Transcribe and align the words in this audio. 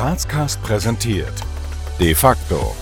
Grazcast 0.00 0.62
präsentiert 0.62 1.44
De 1.98 2.14
facto. 2.14 2.74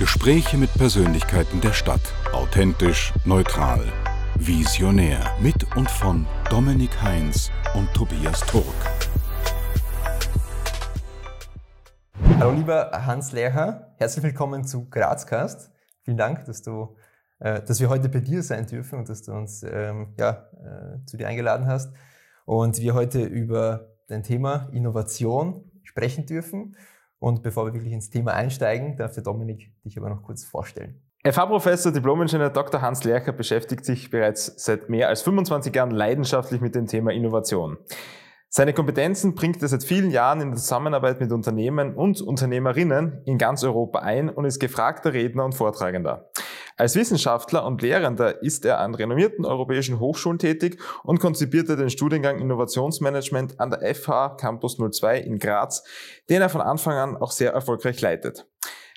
Gespräche 0.00 0.56
mit 0.56 0.74
Persönlichkeiten 0.74 1.60
der 1.60 1.72
Stadt. 1.72 2.00
Authentisch, 2.32 3.12
neutral, 3.24 3.84
visionär. 4.34 5.20
Mit 5.40 5.76
und 5.76 5.88
von 5.88 6.26
Dominik 6.50 7.00
Heinz 7.00 7.52
und 7.76 7.88
Tobias 7.94 8.40
Turk. 8.40 8.64
Hallo 12.40 12.50
lieber 12.50 12.90
Hans 13.06 13.30
Lercher, 13.30 13.94
herzlich 13.98 14.24
willkommen 14.24 14.64
zu 14.64 14.90
Grazcast. 14.90 15.70
Vielen 16.02 16.16
Dank, 16.16 16.46
dass 16.46 16.62
du 16.62 16.96
äh, 17.38 17.62
dass 17.62 17.78
wir 17.78 17.88
heute 17.88 18.08
bei 18.08 18.18
dir 18.18 18.42
sein 18.42 18.66
dürfen 18.66 18.98
und 18.98 19.08
dass 19.08 19.22
du 19.22 19.30
uns 19.30 19.62
ähm, 19.62 20.14
ja, 20.18 20.48
äh, 20.54 21.06
zu 21.06 21.16
dir 21.16 21.28
eingeladen 21.28 21.68
hast 21.68 21.92
und 22.44 22.80
wir 22.80 22.94
heute 22.94 23.22
über 23.22 23.94
dein 24.08 24.24
Thema 24.24 24.68
Innovation 24.72 25.70
sprechen 25.84 26.26
dürfen. 26.26 26.76
Und 27.18 27.42
bevor 27.42 27.66
wir 27.66 27.74
wirklich 27.74 27.92
ins 27.92 28.10
Thema 28.10 28.34
einsteigen, 28.34 28.96
darf 28.96 29.14
der 29.14 29.22
Dominik 29.22 29.72
dich 29.84 29.96
aber 29.96 30.10
noch 30.10 30.22
kurz 30.22 30.44
vorstellen. 30.44 31.00
FH-Professor, 31.26 31.90
Diplom-Ingenieur 31.90 32.50
Dr. 32.50 32.82
Hans 32.82 33.02
Lercher 33.04 33.32
beschäftigt 33.32 33.86
sich 33.86 34.10
bereits 34.10 34.52
seit 34.62 34.90
mehr 34.90 35.08
als 35.08 35.22
25 35.22 35.74
Jahren 35.74 35.90
leidenschaftlich 35.90 36.60
mit 36.60 36.74
dem 36.74 36.86
Thema 36.86 37.12
Innovation. 37.12 37.78
Seine 38.50 38.74
Kompetenzen 38.74 39.34
bringt 39.34 39.62
er 39.62 39.68
seit 39.68 39.84
vielen 39.84 40.10
Jahren 40.10 40.40
in 40.42 40.50
der 40.50 40.58
Zusammenarbeit 40.58 41.20
mit 41.20 41.32
Unternehmen 41.32 41.94
und 41.96 42.20
Unternehmerinnen 42.20 43.22
in 43.24 43.38
ganz 43.38 43.64
Europa 43.64 44.00
ein 44.00 44.28
und 44.28 44.44
ist 44.44 44.60
gefragter 44.60 45.14
Redner 45.14 45.46
und 45.46 45.54
Vortragender. 45.54 46.30
Als 46.76 46.96
Wissenschaftler 46.96 47.64
und 47.64 47.82
Lehrender 47.82 48.42
ist 48.42 48.64
er 48.64 48.80
an 48.80 48.96
renommierten 48.96 49.44
europäischen 49.44 50.00
Hochschulen 50.00 50.40
tätig 50.40 50.80
und 51.04 51.20
konzipierte 51.20 51.76
den 51.76 51.88
Studiengang 51.88 52.40
Innovationsmanagement 52.40 53.60
an 53.60 53.70
der 53.70 53.94
FH 53.94 54.30
Campus 54.40 54.76
02 54.76 55.20
in 55.20 55.38
Graz, 55.38 55.84
den 56.28 56.42
er 56.42 56.48
von 56.48 56.60
Anfang 56.60 56.94
an 56.94 57.16
auch 57.16 57.30
sehr 57.30 57.52
erfolgreich 57.52 58.00
leitet. 58.00 58.48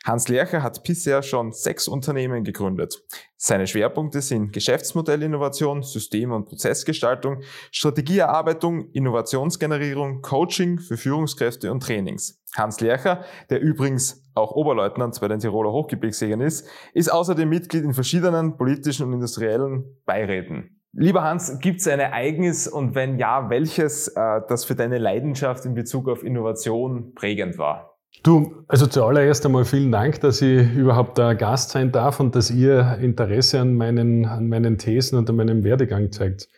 Hans 0.06 0.28
Lercher 0.28 0.64
hat 0.64 0.84
bisher 0.84 1.22
schon 1.22 1.52
sechs 1.52 1.88
Unternehmen 1.88 2.44
gegründet. 2.44 3.04
Seine 3.36 3.68
Schwerpunkte 3.68 4.22
sind 4.22 4.54
Geschäftsmodellinnovation, 4.54 5.84
System- 5.84 6.32
und 6.32 6.46
Prozessgestaltung, 6.46 7.42
Strategieerarbeitung, 7.72 8.90
Innovationsgenerierung, 8.92 10.22
Coaching 10.22 10.80
für 10.80 10.98
Führungskräfte 10.98 11.72
und 11.72 11.84
Trainings. 11.84 12.42
Hans 12.58 12.80
Lercher, 12.82 13.24
der 13.50 13.62
übrigens 13.62 14.24
auch 14.36 14.52
Oberleutnant 14.52 15.20
bei 15.20 15.28
den 15.28 15.40
Tiroler 15.40 15.72
Hochgebirgsjägern 15.72 16.42
ist, 16.42 16.68
ist 16.94 17.12
außerdem 17.12 17.48
Mitglied 17.48 17.84
in 17.84 17.94
verschiedenen 17.94 18.58
politischen 18.58 19.08
und 19.08 19.14
industriellen 19.14 19.84
Beiräten. 20.06 20.78
Lieber 20.94 21.24
Hans, 21.24 21.60
gibt 21.60 21.82
es 21.82 21.88
ein 21.88 22.00
Ereignis 22.00 22.68
und 22.68 22.96
wenn 22.96 23.20
ja, 23.20 23.50
welches, 23.50 24.08
äh, 24.08 24.42
das 24.48 24.66
für 24.66 24.74
deine 24.74 24.98
Leidenschaft 24.98 25.66
in 25.66 25.76
Bezug 25.76 26.10
auf 26.10 26.24
Innovation 26.24 27.14
prägend 27.14 27.58
war? 27.58 27.98
Du, 28.24 28.64
also 28.68 28.88
zuallererst 28.88 29.46
einmal 29.46 29.66
vielen 29.66 29.92
Dank, 29.92 30.22
dass 30.22 30.42
ich 30.42 30.74
überhaupt 30.74 31.18
da 31.18 31.34
Gast 31.34 31.70
sein 31.70 31.92
darf 31.92 32.20
und 32.20 32.36
dass 32.36 32.50
ihr 32.50 32.98
Interesse 33.00 33.60
an 33.60 33.76
meinen, 33.76 34.26
an 34.26 34.50
meinen 34.50 34.78
Thesen 34.78 35.20
und 35.20 35.30
an 35.30 35.36
meinem 35.36 35.64
Werdegang 35.64 36.12
zeigt. 36.12 36.50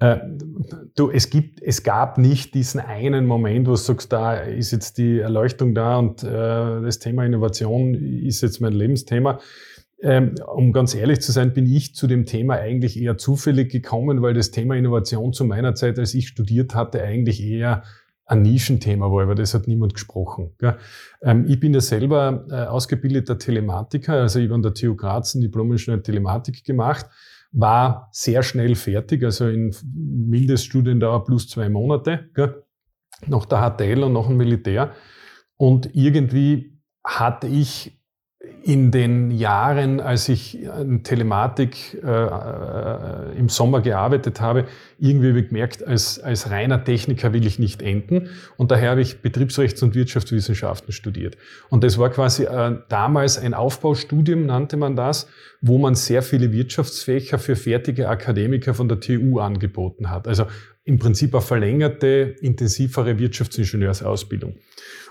Äh, 0.00 0.18
du, 0.94 1.10
es 1.10 1.30
gibt, 1.30 1.60
es 1.62 1.82
gab 1.82 2.18
nicht 2.18 2.54
diesen 2.54 2.80
einen 2.80 3.26
Moment, 3.26 3.66
wo 3.66 3.72
du 3.72 3.76
sagst, 3.76 4.12
da 4.12 4.34
ist 4.34 4.70
jetzt 4.70 4.98
die 4.98 5.18
Erleuchtung 5.18 5.74
da 5.74 5.98
und 5.98 6.22
äh, 6.22 6.28
das 6.82 6.98
Thema 6.98 7.24
Innovation 7.24 7.94
ist 7.94 8.42
jetzt 8.42 8.60
mein 8.60 8.72
Lebensthema. 8.72 9.40
Ähm, 10.00 10.36
um 10.54 10.72
ganz 10.72 10.94
ehrlich 10.94 11.20
zu 11.20 11.32
sein, 11.32 11.52
bin 11.52 11.66
ich 11.66 11.96
zu 11.96 12.06
dem 12.06 12.24
Thema 12.24 12.54
eigentlich 12.54 13.00
eher 13.00 13.18
zufällig 13.18 13.72
gekommen, 13.72 14.22
weil 14.22 14.32
das 14.32 14.52
Thema 14.52 14.76
Innovation 14.76 15.32
zu 15.32 15.44
meiner 15.44 15.74
Zeit, 15.74 15.98
als 15.98 16.14
ich 16.14 16.28
studiert 16.28 16.76
hatte, 16.76 17.02
eigentlich 17.02 17.42
eher 17.42 17.82
ein 18.24 18.42
Nischenthema 18.42 19.10
war, 19.10 19.22
aber 19.22 19.34
das 19.34 19.54
hat 19.54 19.66
niemand 19.66 19.94
gesprochen. 19.94 20.52
Ähm, 21.22 21.46
ich 21.48 21.58
bin 21.58 21.74
ja 21.74 21.80
selber 21.80 22.46
äh, 22.50 22.66
ausgebildeter 22.66 23.38
Telematiker, 23.38 24.12
also 24.12 24.38
ich 24.38 24.44
habe 24.44 24.54
an 24.54 24.62
der 24.62 24.74
TU 24.74 24.94
Graz 24.94 25.34
ein 25.34 25.40
Diplom-Ingenieur 25.40 26.02
Telematik 26.02 26.62
gemacht, 26.62 27.06
war 27.58 28.08
sehr 28.12 28.44
schnell 28.44 28.76
fertig, 28.76 29.24
also 29.24 29.48
in 29.48 29.74
Mindeststudiendauer 29.84 31.24
plus 31.24 31.48
zwei 31.48 31.68
Monate, 31.68 32.30
noch 33.26 33.46
der 33.46 33.58
HTL 33.58 34.04
und 34.04 34.12
noch 34.12 34.28
ein 34.28 34.36
Militär. 34.36 34.92
Und 35.56 35.94
irgendwie 35.94 36.78
hatte 37.04 37.48
ich 37.48 37.97
in 38.68 38.90
den 38.90 39.30
Jahren, 39.30 39.98
als 39.98 40.28
ich 40.28 40.62
in 40.62 41.02
Telematik 41.02 42.02
äh, 42.04 42.06
äh, 42.06 43.38
im 43.38 43.48
Sommer 43.48 43.80
gearbeitet 43.80 44.42
habe, 44.42 44.66
irgendwie 44.98 45.30
habe 45.30 45.40
ich 45.40 45.48
gemerkt, 45.48 45.86
als, 45.86 46.20
als 46.20 46.50
reiner 46.50 46.84
Techniker 46.84 47.32
will 47.32 47.46
ich 47.46 47.58
nicht 47.58 47.80
enden. 47.80 48.28
Und 48.58 48.70
daher 48.70 48.90
habe 48.90 49.00
ich 49.00 49.22
Betriebsrechts- 49.22 49.82
und 49.82 49.94
Wirtschaftswissenschaften 49.94 50.92
studiert. 50.92 51.38
Und 51.70 51.82
das 51.82 51.96
war 51.96 52.10
quasi 52.10 52.44
äh, 52.44 52.76
damals 52.90 53.38
ein 53.38 53.54
Aufbaustudium, 53.54 54.44
nannte 54.44 54.76
man 54.76 54.96
das, 54.96 55.28
wo 55.62 55.78
man 55.78 55.94
sehr 55.94 56.20
viele 56.20 56.52
Wirtschaftsfächer 56.52 57.38
für 57.38 57.56
fertige 57.56 58.10
Akademiker 58.10 58.74
von 58.74 58.86
der 58.86 59.00
TU 59.00 59.38
angeboten 59.38 60.10
hat. 60.10 60.28
Also 60.28 60.44
im 60.84 60.98
Prinzip 60.98 61.34
eine 61.34 61.40
verlängerte, 61.40 62.34
intensivere 62.42 63.18
Wirtschaftsingenieursausbildung. 63.18 64.56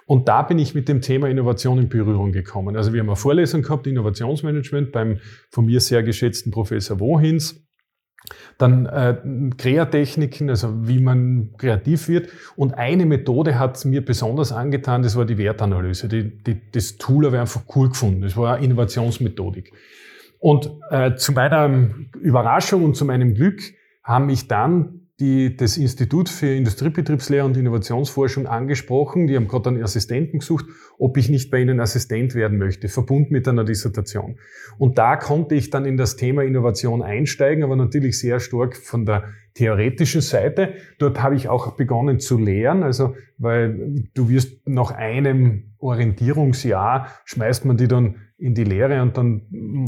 Und 0.08 0.30
da 0.30 0.42
bin 0.42 0.58
ich 0.58 0.74
mit 0.74 0.88
dem 0.88 1.02
Thema 1.02 1.30
Innovation 1.30 1.78
in 1.78 1.90
Berührung 1.90 2.32
gekommen. 2.32 2.78
Also 2.78 2.94
wir 2.94 3.02
haben 3.02 3.10
eine 3.10 3.18
Vorlesung 3.18 3.62
gehabt, 3.62 3.88
Innovationsmanagement, 3.88 4.94
beim 4.94 5.20
von 5.52 5.66
mir 5.66 5.82
sehr 5.82 6.02
geschätzten 6.02 6.50
Professor 6.50 7.00
Wohins. 7.02 7.62
Dann 8.58 8.86
äh, 8.86 9.18
Kreatechniken, 9.58 10.50
also 10.50 10.88
wie 10.88 11.00
man 11.00 11.52
kreativ 11.58 12.08
wird. 12.08 12.30
Und 12.56 12.74
eine 12.74 13.06
Methode 13.06 13.60
hat 13.60 13.84
mir 13.84 14.04
besonders 14.04 14.54
angetan, 14.54 15.02
das 15.02 15.18
war 15.18 15.26
die 15.26 15.38
Wertanalyse. 15.38 16.08
Die, 16.08 16.42
die, 16.42 16.72
das 16.72 16.96
Tool 16.96 17.26
habe 17.26 17.36
ich 17.36 17.42
einfach 17.42 17.64
cool 17.76 17.90
gefunden. 17.90 18.22
Das 18.22 18.38
war 18.38 18.56
eine 18.56 18.66
Innovationsmethodik. 18.66 19.74
Und 20.40 20.72
äh, 20.90 21.16
zu 21.16 21.34
meiner 21.34 21.90
Überraschung 22.22 22.86
und 22.86 22.96
zu 22.96 23.04
meinem 23.04 23.34
Glück 23.34 23.60
haben 24.04 24.28
mich 24.28 24.48
dann 24.48 24.97
die, 25.20 25.56
das 25.56 25.78
Institut 25.78 26.30
für 26.30 26.54
Industriebetriebslehre 26.54 27.44
und 27.44 27.58
Innovationsforschung 27.58 28.46
angesprochen. 28.46 29.26
Die 29.26 29.36
haben 29.36 29.48
gerade 29.48 29.70
einen 29.70 29.84
Assistenten 29.84 30.40
gesucht, 30.40 30.66
ob 31.00 31.18
ich 31.18 31.30
nicht 31.30 31.50
bei 31.50 31.60
ihnen 31.60 31.80
Assistent 31.80 32.36
werden 32.36 32.60
möchte, 32.60 32.88
verbunden 32.88 33.34
mit 33.34 33.48
einer 33.48 33.64
Dissertation. 33.64 34.38
Und 34.78 35.00
da 35.00 35.16
konnte 35.16 35.56
ich 35.56 35.72
dann 35.72 35.86
in 35.86 35.98
das 35.98 36.18
Thema 36.18 36.44
Innovation 36.44 37.02
einsteigen, 37.02 37.64
aber 37.64 37.76
natürlich 37.76 38.20
sehr 38.20 38.40
stark 38.40 38.78
von 38.78 39.06
der 39.06 39.24
theoretischen 39.56 40.22
Seite. 40.22 40.74
Dort 41.00 41.22
habe 41.24 41.36
ich 41.36 41.50
auch 41.50 41.76
begonnen 41.76 42.20
zu 42.20 42.38
lehren, 42.38 42.84
also 42.84 43.16
weil 43.40 44.06
du 44.14 44.30
wirst 44.30 44.68
nach 44.68 44.92
einem 44.92 45.67
Orientierungsjahr 45.80 47.08
schmeißt 47.26 47.66
man 47.66 47.78
die 47.78 47.88
dann 47.88 48.16
in 48.38 48.54
die 48.54 48.64
Lehre 48.64 49.02
und 49.02 49.18
dann 49.18 49.42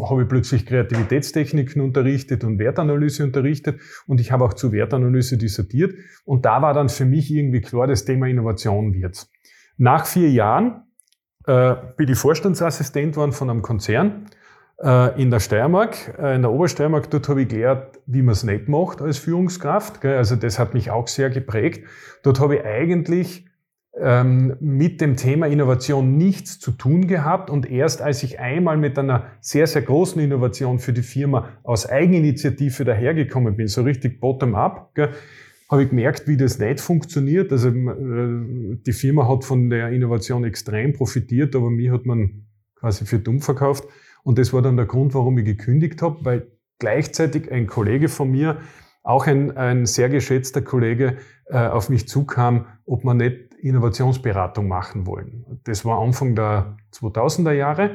habe 0.03 0.23
ich 0.23 0.27
plötzlich 0.27 0.65
Kreativitätstechniken 0.65 1.81
unterrichtet 1.81 2.43
und 2.43 2.57
Wertanalyse 2.57 3.23
unterrichtet 3.23 3.79
und 4.07 4.19
ich 4.19 4.31
habe 4.31 4.43
auch 4.43 4.53
zu 4.53 4.71
Wertanalyse 4.71 5.37
dissertiert 5.37 5.93
und 6.25 6.45
da 6.45 6.61
war 6.61 6.73
dann 6.73 6.89
für 6.89 7.05
mich 7.05 7.31
irgendwie 7.31 7.61
klar, 7.61 7.87
das 7.87 8.05
Thema 8.05 8.27
Innovation 8.27 8.93
wird. 8.93 9.27
Nach 9.77 10.05
vier 10.05 10.31
Jahren 10.31 10.83
äh, 11.45 11.75
bin 11.95 12.09
ich 12.09 12.17
Vorstandsassistent 12.17 13.15
worden 13.17 13.31
von 13.31 13.49
einem 13.49 13.61
Konzern 13.61 14.25
äh, 14.81 15.21
in 15.21 15.31
der 15.31 15.39
Steiermark, 15.39 16.17
äh, 16.19 16.35
in 16.35 16.41
der 16.41 16.51
Obersteiermark. 16.51 17.09
Dort 17.09 17.29
habe 17.29 17.43
ich 17.43 17.47
gelernt, 17.47 17.99
wie 18.05 18.21
man 18.21 18.33
es 18.33 18.43
nicht 18.43 18.67
macht 18.67 19.01
als 19.01 19.17
Führungskraft. 19.17 20.01
Gell? 20.01 20.17
Also 20.17 20.35
das 20.35 20.59
hat 20.59 20.73
mich 20.73 20.91
auch 20.91 21.07
sehr 21.07 21.29
geprägt. 21.29 21.85
Dort 22.23 22.39
habe 22.39 22.57
ich 22.57 22.65
eigentlich 22.65 23.48
ähm, 24.01 24.55
mit 24.59 25.01
dem 25.01 25.15
Thema 25.15 25.47
Innovation 25.47 26.17
nichts 26.17 26.59
zu 26.59 26.71
tun 26.71 27.07
gehabt 27.07 27.49
und 27.49 27.69
erst 27.69 28.01
als 28.01 28.23
ich 28.23 28.39
einmal 28.39 28.77
mit 28.77 28.97
einer 28.97 29.27
sehr, 29.41 29.67
sehr 29.67 29.81
großen 29.81 30.21
Innovation 30.21 30.79
für 30.79 30.93
die 30.93 31.01
Firma 31.01 31.49
aus 31.63 31.87
Eigeninitiative 31.87 32.85
dahergekommen 32.85 33.55
bin, 33.55 33.67
so 33.67 33.81
richtig 33.81 34.19
bottom-up, 34.19 34.93
habe 35.69 35.83
ich 35.83 35.89
gemerkt, 35.89 36.27
wie 36.27 36.37
das 36.37 36.57
nicht 36.57 36.81
funktioniert. 36.81 37.51
Also 37.51 37.69
äh, 37.69 38.77
die 38.85 38.93
Firma 38.93 39.27
hat 39.27 39.45
von 39.45 39.69
der 39.69 39.89
Innovation 39.89 40.43
extrem 40.43 40.93
profitiert, 40.93 41.55
aber 41.55 41.69
mir 41.69 41.91
hat 41.91 42.05
man 42.05 42.45
quasi 42.75 43.05
für 43.05 43.19
dumm 43.19 43.41
verkauft. 43.41 43.85
Und 44.23 44.39
das 44.39 44.51
war 44.51 44.61
dann 44.61 44.77
der 44.77 44.85
Grund, 44.85 45.13
warum 45.13 45.37
ich 45.37 45.45
gekündigt 45.45 46.01
habe, 46.01 46.23
weil 46.23 46.51
gleichzeitig 46.79 47.51
ein 47.51 47.67
Kollege 47.67 48.09
von 48.09 48.31
mir, 48.31 48.57
auch 49.03 49.27
ein, 49.27 49.55
ein 49.57 49.85
sehr 49.85 50.09
geschätzter 50.09 50.61
Kollege, 50.61 51.17
äh, 51.45 51.57
auf 51.57 51.89
mich 51.89 52.07
zukam, 52.07 52.65
ob 52.85 53.03
man 53.03 53.17
nicht 53.17 53.48
Innovationsberatung 53.61 54.67
machen 54.67 55.05
wollen. 55.05 55.45
Das 55.63 55.85
war 55.85 56.01
Anfang 56.01 56.35
der 56.35 56.77
2000er 56.93 57.51
Jahre. 57.51 57.91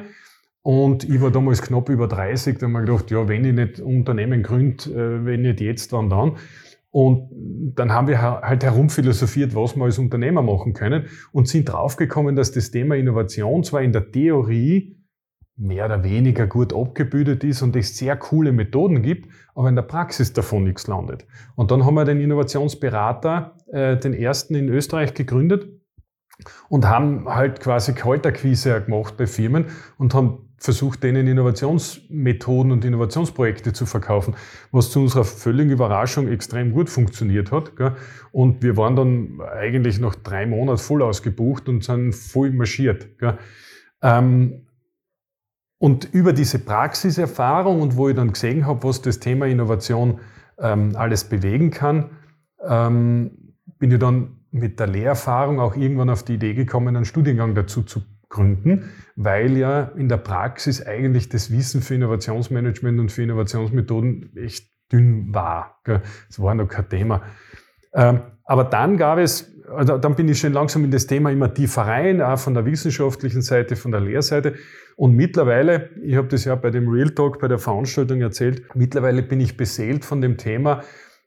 Und 0.61 1.03
ich 1.07 1.21
war 1.21 1.29
damals 1.29 1.61
knapp 1.61 1.89
über 1.89 2.07
30, 2.07 2.57
da 2.57 2.67
habe 2.67 2.79
ich 2.79 2.85
gedacht, 2.87 3.11
ja, 3.11 3.27
wenn 3.27 3.45
ich 3.45 3.53
nicht 3.53 3.79
Unternehmen 3.79 4.41
gründe, 4.41 4.89
äh, 4.89 5.25
wenn 5.25 5.43
nicht 5.43 5.61
jetzt, 5.61 5.93
wann 5.93 6.09
dann? 6.09 6.37
Und 6.89 7.29
dann 7.75 7.91
haben 7.91 8.07
wir 8.07 8.21
halt 8.21 8.63
herumphilosophiert, 8.63 9.53
was 9.53 9.75
wir 9.75 9.83
als 9.83 9.99
Unternehmer 9.99 10.41
machen 10.41 10.73
können 10.73 11.07
und 11.33 11.47
sind 11.47 11.65
draufgekommen, 11.65 12.35
dass 12.35 12.51
das 12.51 12.71
Thema 12.71 12.95
Innovation 12.95 13.63
zwar 13.63 13.81
in 13.81 13.91
der 13.91 14.11
Theorie 14.11 14.95
mehr 15.57 15.85
oder 15.85 16.03
weniger 16.03 16.47
gut 16.47 16.73
abgebildet 16.73 17.43
ist 17.43 17.61
und 17.61 17.75
es 17.75 17.97
sehr 17.97 18.15
coole 18.15 18.51
Methoden 18.51 19.01
gibt, 19.01 19.29
aber 19.53 19.69
in 19.69 19.75
der 19.75 19.83
Praxis 19.83 20.33
davon 20.33 20.63
nichts 20.63 20.87
landet. 20.87 21.25
Und 21.55 21.69
dann 21.69 21.85
haben 21.85 21.95
wir 21.95 22.05
den 22.05 22.21
Innovationsberater, 22.21 23.54
äh, 23.71 23.97
den 23.97 24.13
ersten 24.13 24.55
in 24.55 24.69
Österreich 24.69 25.13
gegründet 25.13 25.67
und 26.69 26.85
haben 26.85 27.27
halt 27.27 27.59
quasi 27.59 27.93
Kaltakquise 27.93 28.81
gemacht 28.81 29.15
bei 29.17 29.27
Firmen 29.27 29.65
und 29.97 30.13
haben 30.13 30.45
versucht, 30.57 31.03
denen 31.03 31.27
Innovationsmethoden 31.27 32.71
und 32.71 32.85
Innovationsprojekte 32.85 33.73
zu 33.73 33.85
verkaufen, 33.85 34.35
was 34.71 34.89
zu 34.89 35.01
unserer 35.01 35.23
völligen 35.23 35.71
Überraschung 35.71 36.27
extrem 36.27 36.71
gut 36.71 36.89
funktioniert 36.89 37.51
hat. 37.51 37.73
Und 38.31 38.63
wir 38.63 38.77
waren 38.77 38.95
dann 38.95 39.41
eigentlich 39.41 39.99
nach 39.99 40.15
drei 40.15 40.45
Monaten 40.45 40.79
voll 40.79 41.01
ausgebucht 41.01 41.69
und 41.69 41.83
sind 41.83 42.13
voll 42.13 42.51
marschiert. 42.51 43.07
Ähm, 44.01 44.65
und 45.77 46.05
über 46.13 46.33
diese 46.33 46.59
Praxiserfahrung 46.59 47.81
und 47.81 47.97
wo 47.97 48.09
ich 48.09 48.15
dann 48.15 48.31
gesehen 48.31 48.65
habe, 48.65 48.83
was 48.83 49.01
das 49.01 49.19
Thema 49.19 49.45
Innovation 49.45 50.19
ähm, 50.57 50.95
alles 50.95 51.25
bewegen 51.25 51.69
kann, 51.69 52.11
ähm, 52.67 53.44
bin 53.85 53.91
ich 53.91 53.99
dann 53.99 54.37
mit 54.49 54.79
der 54.79 54.87
Lehrerfahrung 54.87 55.59
auch 55.59 55.75
irgendwann 55.75 56.09
auf 56.09 56.23
die 56.23 56.33
Idee 56.33 56.55
gekommen, 56.55 56.95
einen 56.95 57.05
Studiengang 57.05 57.53
dazu 57.53 57.83
zu 57.83 58.01
gründen, 58.29 58.89
weil 59.15 59.55
ja 59.57 59.91
in 59.95 60.09
der 60.09 60.17
Praxis 60.17 60.83
eigentlich 60.83 61.29
das 61.29 61.51
Wissen 61.51 61.81
für 61.81 61.93
Innovationsmanagement 61.93 62.99
und 62.99 63.11
für 63.11 63.21
Innovationsmethoden 63.21 64.35
echt 64.37 64.71
dünn 64.91 65.35
war. 65.35 65.83
Es 66.27 66.41
war 66.41 66.55
noch 66.55 66.67
kein 66.67 66.89
Thema. 66.89 67.21
Ähm, 67.93 68.21
aber 68.45 68.63
dann 68.63 68.97
gab 68.97 69.19
es, 69.19 69.53
also 69.69 69.99
dann 69.99 70.15
bin 70.15 70.29
ich 70.29 70.39
schon 70.39 70.53
langsam 70.53 70.83
in 70.83 70.89
das 70.89 71.05
Thema 71.05 71.29
immer 71.29 71.53
tiefer 71.53 71.83
rein, 71.83 72.19
auch 72.23 72.39
von 72.39 72.55
der 72.55 72.65
wissenschaftlichen 72.65 73.43
Seite, 73.43 73.75
von 73.75 73.91
der 73.91 74.01
Lehrseite. 74.01 74.55
Und 74.95 75.15
mittlerweile, 75.15 75.91
ich 76.03 76.15
habe 76.15 76.27
das 76.27 76.43
ja 76.45 76.55
bei 76.55 76.71
dem 76.71 76.87
Real 76.87 77.11
Talk, 77.11 77.39
bei 77.39 77.47
der 77.47 77.59
Veranstaltung 77.59 78.19
erzählt, 78.21 78.63
mittlerweile 78.73 79.21
bin 79.21 79.39
ich 79.41 79.55
beseelt 79.57 80.05
von 80.05 80.21
dem 80.21 80.37
Thema, 80.37 80.81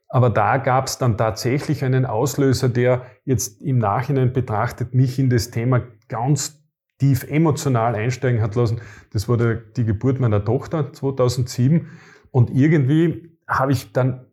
aber 0.09 0.31
da 0.31 0.57
gab 0.57 0.87
es 0.87 0.97
dann 0.97 1.17
tatsächlich 1.17 1.85
einen 1.85 2.05
Auslöser, 2.05 2.67
der 2.67 3.05
jetzt 3.25 3.61
im 3.61 3.77
Nachhinein 3.77 4.33
betrachtet 4.33 4.95
mich 4.95 5.19
in 5.19 5.29
das 5.29 5.51
Thema 5.51 5.83
ganz 6.07 6.63
tief 6.97 7.23
emotional 7.23 7.95
einsteigen 7.95 8.41
hat 8.41 8.55
lassen. 8.55 8.81
Das 9.13 9.29
war 9.29 9.37
der, 9.37 9.55
die 9.55 9.85
Geburt 9.85 10.19
meiner 10.19 10.43
Tochter 10.43 10.91
2007. 10.91 11.87
Und 12.31 12.49
irgendwie 12.49 13.37
habe 13.47 13.71
ich 13.71 13.93
dann 13.93 14.25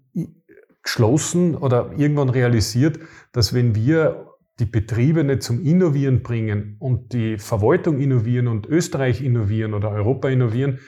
geschlossen 0.83 1.55
oder 1.55 1.91
irgendwann 1.97 2.31
realisiert, 2.31 2.99
dass 3.33 3.53
wenn 3.53 3.75
wir 3.75 4.33
die 4.59 4.65
Betriebe 4.65 5.25
nicht 5.25 5.43
zum 5.43 5.63
Innovieren 5.63 6.23
bringen 6.23 6.77
und 6.79 7.13
die 7.13 7.37
Verwaltung 7.37 7.99
innovieren 7.99 8.49
und 8.49 8.67
Österreich 8.67 9.23
innovieren 9.23 9.75
oder 9.75 9.91
Europa 9.91 10.29
innovieren, 10.29 10.79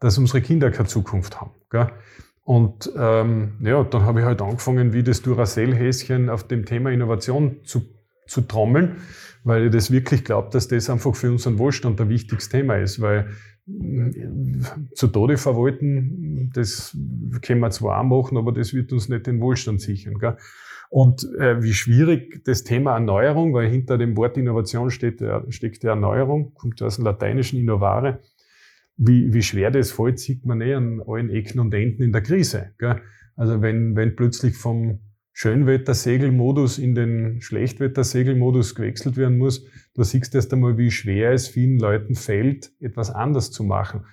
dass 0.00 0.16
unsere 0.16 0.40
Kinder 0.40 0.70
keine 0.70 0.88
Zukunft 0.88 1.40
haben. 1.40 1.52
Gell? 1.70 1.88
Und 2.44 2.90
ähm, 2.96 3.52
ja, 3.60 3.84
dann 3.84 4.02
habe 4.02 4.20
ich 4.20 4.26
halt 4.26 4.42
angefangen, 4.42 4.92
wie 4.92 5.02
das 5.02 5.22
Duracell-Häschen 5.22 6.28
auf 6.28 6.46
dem 6.46 6.64
Thema 6.64 6.90
Innovation 6.90 7.60
zu, 7.64 7.82
zu 8.26 8.40
trommeln, 8.42 8.96
weil 9.44 9.66
ich 9.66 9.72
das 9.72 9.92
wirklich 9.92 10.24
glaube, 10.24 10.50
dass 10.50 10.66
das 10.66 10.90
einfach 10.90 11.14
für 11.14 11.30
unseren 11.30 11.58
Wohlstand 11.58 12.00
ein 12.00 12.08
wichtiges 12.08 12.48
Thema 12.48 12.76
ist, 12.76 13.00
weil 13.00 13.30
äh, 13.68 14.92
zu 14.94 15.06
Tode 15.06 15.36
verwalten, 15.36 16.50
das 16.52 16.96
können 17.42 17.60
wir 17.60 17.70
zwar 17.70 18.00
auch 18.00 18.04
machen, 18.04 18.36
aber 18.36 18.52
das 18.52 18.74
wird 18.74 18.92
uns 18.92 19.08
nicht 19.08 19.28
den 19.28 19.40
Wohlstand 19.40 19.80
sichern. 19.80 20.18
Gell? 20.18 20.36
Und 20.90 21.24
äh, 21.38 21.62
wie 21.62 21.72
schwierig 21.72 22.44
das 22.44 22.64
Thema 22.64 22.94
Erneuerung, 22.94 23.54
weil 23.54 23.70
hinter 23.70 23.98
dem 23.98 24.16
Wort 24.16 24.36
Innovation 24.36 24.90
steht, 24.90 25.22
steckt 25.48 25.84
die 25.84 25.86
Erneuerung, 25.86 26.52
kommt 26.54 26.82
aus 26.82 26.96
dem 26.96 27.04
lateinischen 27.04 27.58
Innovare, 27.60 28.18
wie, 29.04 29.32
wie 29.32 29.42
schwer 29.42 29.70
das 29.70 29.90
fällt, 29.90 30.20
sieht 30.20 30.46
man 30.46 30.60
eh 30.60 30.74
an 30.74 31.02
allen 31.04 31.30
Ecken 31.30 31.58
und 31.58 31.74
Enden 31.74 32.02
in 32.02 32.12
der 32.12 32.22
Krise. 32.22 32.72
Gell? 32.78 33.00
Also 33.36 33.60
wenn, 33.60 33.96
wenn 33.96 34.14
plötzlich 34.14 34.56
vom 34.56 35.00
Schönwettersegelmodus 35.32 36.78
in 36.78 36.94
den 36.94 37.40
Schlechtwettersegelmodus 37.40 38.74
gewechselt 38.74 39.16
werden 39.16 39.38
muss, 39.38 39.64
da 39.94 40.04
siehst 40.04 40.34
du 40.34 40.38
erst 40.38 40.52
einmal, 40.52 40.78
wie 40.78 40.90
schwer 40.90 41.32
es 41.32 41.48
vielen 41.48 41.78
Leuten 41.78 42.14
fällt, 42.14 42.70
etwas 42.80 43.10
anders 43.10 43.50
zu 43.50 43.64
machen. 43.64 44.04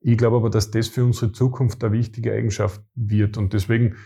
Ich 0.00 0.16
glaube 0.16 0.36
aber, 0.36 0.50
dass 0.50 0.70
das 0.70 0.88
für 0.88 1.04
unsere 1.04 1.32
Zukunft 1.32 1.82
eine 1.84 1.92
wichtige 1.92 2.32
Eigenschaft 2.32 2.80
wird. 2.94 3.36
Und 3.36 3.52
deswegen 3.52 3.96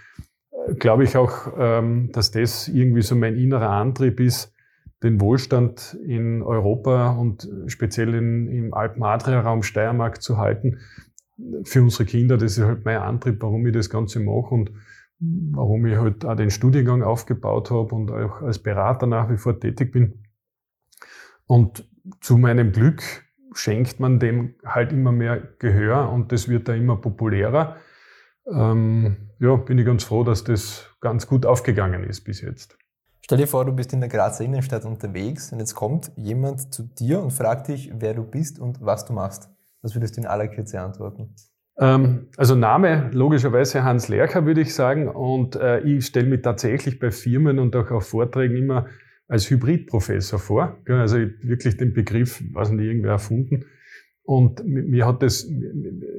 äh, 0.50 0.74
glaube 0.74 1.04
ich 1.04 1.16
auch, 1.16 1.52
ähm, 1.56 2.10
dass 2.12 2.30
das 2.30 2.68
irgendwie 2.68 3.02
so 3.02 3.14
mein 3.14 3.36
innerer 3.36 3.70
Antrieb 3.70 4.18
ist, 4.18 4.51
den 5.02 5.20
Wohlstand 5.20 5.98
in 6.06 6.42
Europa 6.42 7.10
und 7.10 7.48
speziell 7.66 8.14
in, 8.14 8.48
im 8.48 8.74
Alpen-Adria-Raum 8.74 9.62
Steiermark 9.62 10.22
zu 10.22 10.38
halten. 10.38 10.78
Für 11.64 11.82
unsere 11.82 12.04
Kinder, 12.04 12.38
das 12.38 12.58
ist 12.58 12.64
halt 12.64 12.84
mein 12.84 12.98
Antrieb, 12.98 13.42
warum 13.42 13.66
ich 13.66 13.72
das 13.72 13.90
Ganze 13.90 14.20
mache 14.20 14.54
und 14.54 14.70
warum 15.18 15.86
ich 15.86 15.96
halt 15.96 16.24
auch 16.24 16.36
den 16.36 16.50
Studiengang 16.50 17.02
aufgebaut 17.02 17.70
habe 17.70 17.94
und 17.94 18.10
auch 18.10 18.42
als 18.42 18.58
Berater 18.58 19.06
nach 19.06 19.30
wie 19.30 19.36
vor 19.36 19.58
tätig 19.58 19.92
bin. 19.92 20.24
Und 21.46 21.88
zu 22.20 22.38
meinem 22.38 22.72
Glück 22.72 23.02
schenkt 23.54 24.00
man 24.00 24.18
dem 24.18 24.54
halt 24.64 24.92
immer 24.92 25.12
mehr 25.12 25.40
Gehör 25.58 26.10
und 26.10 26.32
das 26.32 26.48
wird 26.48 26.68
da 26.68 26.74
immer 26.74 26.96
populärer. 26.96 27.76
Ähm, 28.46 29.28
ja, 29.38 29.56
bin 29.56 29.78
ich 29.78 29.86
ganz 29.86 30.04
froh, 30.04 30.24
dass 30.24 30.44
das 30.44 30.88
ganz 31.00 31.26
gut 31.26 31.46
aufgegangen 31.46 32.04
ist 32.04 32.22
bis 32.22 32.40
jetzt. 32.40 32.78
Stell 33.32 33.44
dir 33.44 33.48
vor, 33.48 33.64
du 33.64 33.72
bist 33.72 33.94
in 33.94 34.00
der 34.00 34.10
Grazer 34.10 34.44
Innenstadt 34.44 34.84
unterwegs 34.84 35.52
und 35.52 35.58
jetzt 35.58 35.74
kommt 35.74 36.12
jemand 36.16 36.74
zu 36.74 36.82
dir 36.82 37.22
und 37.22 37.30
fragt 37.30 37.68
dich, 37.68 37.90
wer 37.98 38.12
du 38.12 38.24
bist 38.24 38.58
und 38.58 38.82
was 38.82 39.06
du 39.06 39.14
machst. 39.14 39.48
Was 39.80 39.94
würdest 39.94 40.18
du 40.18 40.20
in 40.20 40.26
aller 40.26 40.48
Kürze 40.48 40.78
antworten? 40.78 41.34
Ähm, 41.78 42.28
also 42.36 42.54
Name 42.54 43.08
logischerweise 43.14 43.84
Hans 43.84 44.08
Lercher 44.08 44.44
würde 44.44 44.60
ich 44.60 44.74
sagen 44.74 45.08
und 45.08 45.56
äh, 45.56 45.80
ich 45.80 46.04
stelle 46.04 46.26
mich 46.26 46.42
tatsächlich 46.42 46.98
bei 46.98 47.10
Firmen 47.10 47.58
und 47.58 47.74
auch 47.74 47.90
auf 47.90 48.06
Vorträgen 48.06 48.54
immer 48.54 48.88
als 49.28 49.48
Hybridprofessor 49.48 50.38
vor. 50.38 50.76
Also 50.86 51.16
wirklich 51.16 51.78
den 51.78 51.94
Begriff, 51.94 52.44
was 52.52 52.70
nicht 52.70 52.84
irgendwer 52.84 53.12
erfunden. 53.12 53.64
Und 54.24 54.62
mir 54.66 55.06
hat 55.06 55.22
das, 55.22 55.48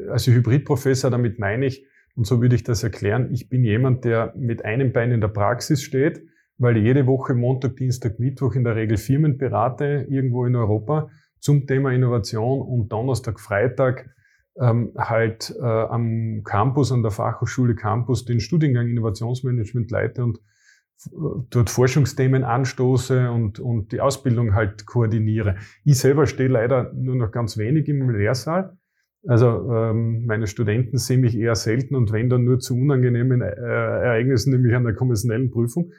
also 0.10 0.32
Hybridprofessor, 0.32 1.12
damit 1.12 1.38
meine 1.38 1.68
ich, 1.68 1.86
und 2.16 2.26
so 2.26 2.42
würde 2.42 2.56
ich 2.56 2.64
das 2.64 2.82
erklären, 2.82 3.30
ich 3.32 3.50
bin 3.50 3.64
jemand, 3.64 4.04
der 4.04 4.34
mit 4.36 4.66
einem 4.66 4.94
Bein 4.94 5.12
in 5.12 5.22
der 5.22 5.28
Praxis 5.28 5.84
steht, 5.84 6.24
weil 6.64 6.78
ich 6.78 6.84
jede 6.84 7.06
Woche 7.06 7.34
Montag, 7.34 7.76
Dienstag, 7.76 8.20
Mittwoch 8.20 8.56
in 8.56 8.64
der 8.64 8.76
Regel 8.76 8.98
Firmen 8.98 9.38
berate, 9.38 10.08
irgendwo 10.10 10.46
in 10.46 10.56
Europa, 10.56 11.10
zum 11.40 11.68
Thema 11.68 11.92
Innovation 11.92 12.62
und 12.62 12.90
Donnerstag, 12.90 13.40
Freitag 13.40 14.10
ähm, 14.60 14.94
halt 14.98 15.54
äh, 15.60 15.64
am 15.66 16.42
Campus, 16.44 16.92
an 16.92 17.02
der 17.02 17.12
Fachhochschule 17.12 17.76
Campus, 17.76 18.26
den 18.26 18.40
Studiengang 18.40 18.88
Innovationsmanagement 18.88 19.92
leite 19.92 20.24
und 20.24 20.38
äh, 20.38 21.10
dort 21.50 21.70
Forschungsthemen 21.70 22.44
anstoße 22.44 23.30
und, 23.30 23.60
und 23.60 23.92
die 23.92 24.00
Ausbildung 24.00 24.54
halt 24.54 24.86
koordiniere. 24.86 25.58
Ich 25.84 26.00
selber 26.00 26.28
stehe 26.28 26.50
leider 26.50 26.94
nur 26.94 27.16
noch 27.16 27.32
ganz 27.32 27.58
wenig 27.58 27.90
im 27.90 28.10
Lehrsaal. 28.10 28.78
Also 29.26 29.70
ähm, 29.74 30.26
meine 30.26 30.48
Studenten 30.48 30.98
sehen 30.98 31.22
mich 31.22 31.38
eher 31.38 31.56
selten 31.56 31.96
und 31.96 32.12
wenn 32.12 32.30
dann 32.30 32.44
nur 32.44 32.60
zu 32.60 32.76
unangenehmen 32.76 33.42
äh, 33.42 33.46
Ereignissen, 33.46 34.52
nämlich 34.52 34.76
an 34.76 34.84
der 34.84 34.96
kommissionellen 34.96 35.50
Prüfung. 35.50 35.92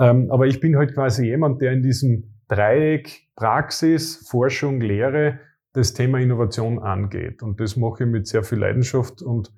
Ähm, 0.00 0.30
aber 0.30 0.46
ich 0.46 0.60
bin 0.60 0.76
halt 0.76 0.94
quasi 0.94 1.26
jemand, 1.26 1.60
der 1.60 1.72
in 1.72 1.82
diesem 1.82 2.40
Dreieck 2.48 3.28
Praxis, 3.36 4.26
Forschung, 4.28 4.80
Lehre 4.80 5.38
das 5.72 5.92
Thema 5.92 6.18
Innovation 6.18 6.80
angeht. 6.80 7.42
Und 7.42 7.60
das 7.60 7.76
mache 7.76 8.04
ich 8.04 8.10
mit 8.10 8.26
sehr 8.26 8.42
viel 8.42 8.58
Leidenschaft. 8.58 9.22
Und 9.22 9.52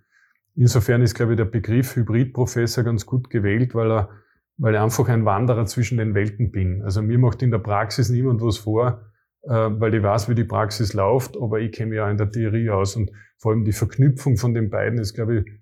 insofern 0.55 1.01
ist, 1.01 1.15
glaube 1.15 1.33
ich, 1.33 1.37
der 1.37 1.47
Begriff 1.47 1.97
Hybridprofessor 1.97 2.85
ganz 2.85 3.07
gut 3.07 3.31
gewählt, 3.31 3.75
weil 3.75 3.91
er, 3.91 4.11
weil 4.59 4.75
ich 4.75 4.81
einfach 4.81 5.09
ein 5.09 5.25
Wanderer 5.25 5.65
zwischen 5.65 5.99
den 5.99 6.15
Welten 6.15 6.51
bin. 6.51 6.83
Also 6.83 7.01
mir 7.03 7.19
macht 7.19 7.43
in 7.43 7.51
der 7.51 7.59
Praxis 7.59 8.11
niemand 8.11 8.43
was 8.43 8.59
vor, 8.59 9.01
äh, 9.43 9.49
weil 9.49 9.95
ich 9.95 10.03
weiß, 10.03 10.29
wie 10.29 10.35
die 10.35 10.45
Praxis 10.45 10.93
läuft, 10.93 11.37
aber 11.41 11.61
ich 11.61 11.73
kenne 11.73 11.91
mich 11.91 11.97
ja 11.97 12.11
in 12.11 12.19
der 12.19 12.31
Theorie 12.31 12.69
aus. 12.69 12.97
Und 12.97 13.11
vor 13.39 13.53
allem 13.53 13.65
die 13.65 13.73
Verknüpfung 13.73 14.37
von 14.37 14.53
den 14.53 14.69
beiden 14.69 14.99
ist, 14.99 15.15
glaube 15.15 15.39
ich, 15.39 15.53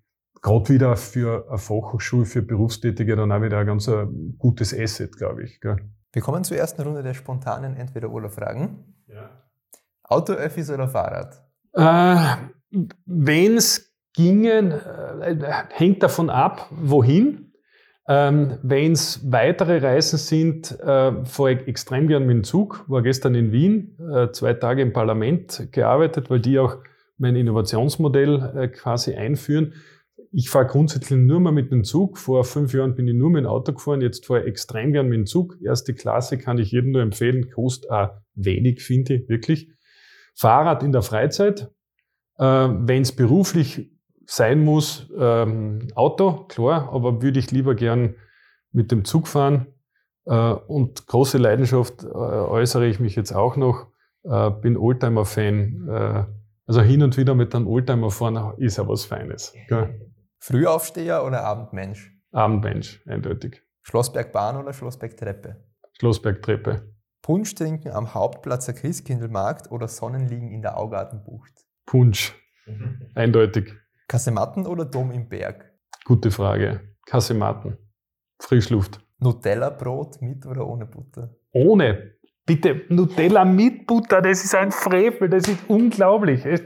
gerade 0.42 0.68
wieder 0.68 0.96
für 0.96 1.46
eine 1.48 1.58
Fachhochschule, 1.58 2.24
für 2.24 2.42
Berufstätige 2.42 3.16
dann 3.16 3.32
auch 3.32 3.42
wieder 3.42 3.58
ein 3.58 3.66
ganz 3.66 3.88
ein 3.88 4.08
äh, 4.08 4.36
gutes 4.38 4.76
Asset, 4.78 5.16
glaube 5.16 5.44
ich. 5.44 5.60
Gell? 5.60 5.76
Wir 6.12 6.22
kommen 6.22 6.44
zur 6.44 6.56
ersten 6.56 6.82
Runde 6.82 7.02
der 7.02 7.14
spontanen 7.14 7.76
Entweder-Oder-Fragen. 7.76 8.94
Ja. 9.06 9.30
Auto, 10.02 10.32
Öffis 10.32 10.70
oder 10.70 10.88
Fahrrad? 10.88 11.44
Äh, 11.72 12.36
Wenn 13.06 13.56
es 13.56 13.94
ginge, 14.14 14.80
äh, 15.22 15.36
hängt 15.70 16.02
davon 16.02 16.30
ab, 16.30 16.68
wohin. 16.70 17.52
Ähm, 18.08 18.58
Wenn 18.62 18.92
es 18.92 19.30
weitere 19.30 19.78
Reisen 19.78 20.18
sind, 20.18 20.72
äh, 20.80 21.24
fahre 21.24 21.52
ich 21.52 21.68
extrem 21.68 22.08
gern 22.08 22.26
mit 22.26 22.34
dem 22.34 22.44
Zug. 22.44 22.84
War 22.88 23.02
gestern 23.02 23.36
in 23.36 23.52
Wien, 23.52 23.96
äh, 24.12 24.32
zwei 24.32 24.54
Tage 24.54 24.82
im 24.82 24.92
Parlament 24.92 25.68
gearbeitet, 25.70 26.28
weil 26.28 26.40
die 26.40 26.58
auch 26.58 26.78
mein 27.18 27.36
Innovationsmodell 27.36 28.52
äh, 28.56 28.68
quasi 28.68 29.14
einführen 29.14 29.74
ich 30.32 30.48
fahre 30.48 30.66
grundsätzlich 30.66 31.18
nur 31.18 31.40
mal 31.40 31.52
mit 31.52 31.72
dem 31.72 31.82
Zug. 31.82 32.16
Vor 32.18 32.44
fünf 32.44 32.72
Jahren 32.72 32.94
bin 32.94 33.08
ich 33.08 33.14
nur 33.14 33.30
mit 33.30 33.44
dem 33.44 33.48
Auto 33.48 33.72
gefahren. 33.72 34.00
Jetzt 34.00 34.26
fahre 34.26 34.42
ich 34.42 34.46
extrem 34.46 34.92
gern 34.92 35.08
mit 35.08 35.18
dem 35.18 35.26
Zug. 35.26 35.58
Erste 35.62 35.92
Klasse 35.92 36.38
kann 36.38 36.58
ich 36.58 36.70
jedem 36.70 36.92
nur 36.92 37.02
empfehlen. 37.02 37.50
Kostet 37.50 37.90
auch 37.90 38.10
wenig, 38.34 38.82
finde 38.82 39.14
ich, 39.14 39.28
wirklich. 39.28 39.70
Fahrrad 40.34 40.82
in 40.84 40.92
der 40.92 41.02
Freizeit. 41.02 41.70
Äh, 42.38 42.44
Wenn 42.44 43.02
es 43.02 43.12
beruflich 43.12 43.90
sein 44.24 44.64
muss, 44.64 45.10
ähm, 45.18 45.88
Auto, 45.96 46.44
klar. 46.44 46.92
Aber 46.92 47.22
würde 47.22 47.40
ich 47.40 47.50
lieber 47.50 47.74
gern 47.74 48.14
mit 48.70 48.92
dem 48.92 49.04
Zug 49.04 49.26
fahren. 49.26 49.66
Äh, 50.26 50.52
und 50.52 51.08
große 51.08 51.38
Leidenschaft 51.38 52.04
äh, 52.04 52.06
äußere 52.06 52.86
ich 52.86 53.00
mich 53.00 53.16
jetzt 53.16 53.32
auch 53.32 53.56
noch. 53.56 53.88
Äh, 54.22 54.50
bin 54.50 54.76
Oldtimer-Fan. 54.76 56.28
Also 56.66 56.82
hin 56.82 57.02
und 57.02 57.16
wieder 57.16 57.34
mit 57.34 57.52
einem 57.52 57.66
Oldtimer 57.66 58.12
fahren 58.12 58.54
ist 58.58 58.78
ja 58.78 58.86
was 58.86 59.04
Feines. 59.04 59.52
Gell? 59.66 60.06
Frühaufsteher 60.40 61.24
oder 61.24 61.44
Abendmensch? 61.44 62.12
Abendmensch, 62.32 63.02
eindeutig. 63.06 63.62
Schlossbergbahn 63.82 64.56
oder 64.56 64.72
Schlossbergtreppe? 64.72 65.62
Schlossbergtreppe. 65.98 66.94
Punsch 67.20 67.54
trinken 67.54 67.90
am 67.90 68.14
Hauptplatz 68.14 68.64
der 68.64 68.74
Christkindlmarkt 68.74 69.70
oder 69.70 69.86
Sonnenliegen 69.86 70.50
in 70.50 70.62
der 70.62 70.78
Augartenbucht? 70.78 71.52
Punsch. 71.84 72.34
Eindeutig. 73.14 73.74
Kasematten 74.08 74.66
oder 74.66 74.86
Dom 74.86 75.10
im 75.10 75.28
Berg? 75.28 75.72
Gute 76.06 76.30
Frage. 76.30 76.80
Kasematten. 77.04 77.76
Frischluft. 78.40 78.98
Nutella-Brot 79.18 80.22
mit 80.22 80.46
oder 80.46 80.66
ohne 80.66 80.86
Butter? 80.86 81.36
Ohne. 81.52 82.14
Bitte, 82.46 82.82
Nutella 82.88 83.44
mit 83.44 83.86
Butter, 83.86 84.22
das 84.22 84.42
ist 84.42 84.54
ein 84.54 84.72
Frevel, 84.72 85.28
das 85.28 85.46
ist 85.46 85.68
unglaublich. 85.68 86.44
Ich 86.46 86.64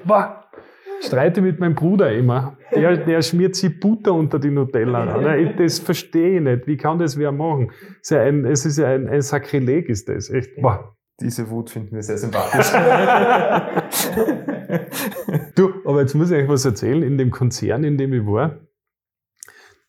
streite 1.01 1.41
mit 1.41 1.61
meinem 1.61 1.75
Bruder 1.75 2.13
immer. 2.13 2.57
Der, 2.75 2.97
der 2.97 3.23
schmiert 3.23 3.57
sich 3.57 3.79
Butter 3.79 4.15
unter 4.15 4.39
die 4.39 4.51
Nutella. 4.51 5.47
Das 5.57 5.79
verstehe 5.79 6.37
ich 6.37 6.43
nicht. 6.43 6.67
Wie 6.67 6.77
kann 6.77 6.99
das 6.99 7.19
wer 7.19 7.33
machen? 7.33 7.71
Es 8.01 8.03
ist 8.03 8.11
ja 8.11 8.23
ein, 8.23 8.45
es 8.45 8.67
ist 8.67 8.79
ja 8.79 8.89
ein, 8.89 9.09
ein 9.09 9.23
Sakrileg, 9.23 9.89
ist 9.89 10.09
das. 10.09 10.31
Echt. 10.31 10.61
Boah. 10.61 10.97
Diese 11.21 11.49
Wut 11.49 11.71
finden 11.71 11.95
wir 11.95 12.03
sehr 12.03 12.19
sympathisch. 12.19 12.73
du, 15.55 15.71
aber 15.85 16.01
jetzt 16.01 16.15
muss 16.15 16.33
ich 16.33 16.43
euch 16.43 16.49
was 16.49 16.65
erzählen. 16.65 17.05
In 17.05 17.19
dem 17.19 17.31
Konzern, 17.31 17.85
in 17.85 17.97
dem 17.97 18.13
ich 18.13 18.27
war, 18.27 18.59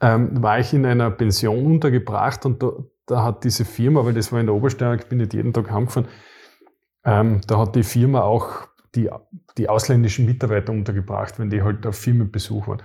ähm, 0.02 0.44
war 0.44 0.60
ich 0.60 0.72
in 0.74 0.86
einer 0.86 1.10
Pension 1.10 1.66
untergebracht 1.66 2.46
und 2.46 2.62
da, 2.62 2.74
da 3.08 3.24
hat 3.24 3.44
diese 3.44 3.66
Firma, 3.66 4.06
weil 4.06 4.14
das 4.14 4.32
war 4.32 4.40
in 4.40 4.46
der 4.46 4.54
Obersteiermark, 4.54 5.02
ich 5.02 5.08
bin 5.08 5.18
nicht 5.18 5.34
jeden 5.34 5.52
Tag 5.52 5.72
heimgefahren, 5.72 6.08
ähm, 7.06 7.42
da 7.48 7.58
hat 7.58 7.76
die 7.76 7.84
Firma 7.84 8.22
auch 8.22 8.68
die, 8.96 9.10
die 9.58 9.70
ausländischen 9.70 10.26
Mitarbeiter 10.26 10.72
untergebracht, 10.72 11.40
wenn 11.40 11.50
die 11.50 11.62
halt 11.62 11.86
auf 11.86 11.98
Firmenbesuch 11.98 12.68
waren. 12.68 12.82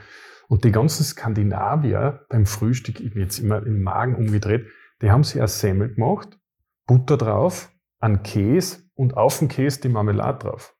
Und 0.48 0.64
die 0.64 0.72
ganzen 0.72 1.04
Skandinavier 1.04 2.26
beim 2.28 2.46
Frühstück, 2.46 3.00
ich 3.00 3.12
bin 3.12 3.22
jetzt 3.22 3.38
immer 3.38 3.64
im 3.64 3.82
Magen 3.82 4.16
umgedreht, 4.16 4.66
die 5.00 5.10
haben 5.10 5.24
sich 5.24 5.40
ein 5.40 5.48
Semmel 5.48 5.94
gemacht, 5.94 6.38
Butter 6.86 7.16
drauf, 7.16 7.72
an 8.00 8.22
Käse 8.22 8.90
und 8.94 9.16
auf 9.16 9.38
dem 9.38 9.48
Käse 9.48 9.80
die 9.82 9.88
Marmelade 9.88 10.46
drauf. 10.46 10.74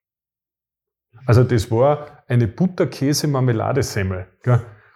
Also 1.27 1.45
das 1.45 1.71
war 1.71 2.25
eine 2.29 2.49
Butterkäse-Marmeladesemmel. 2.49 4.27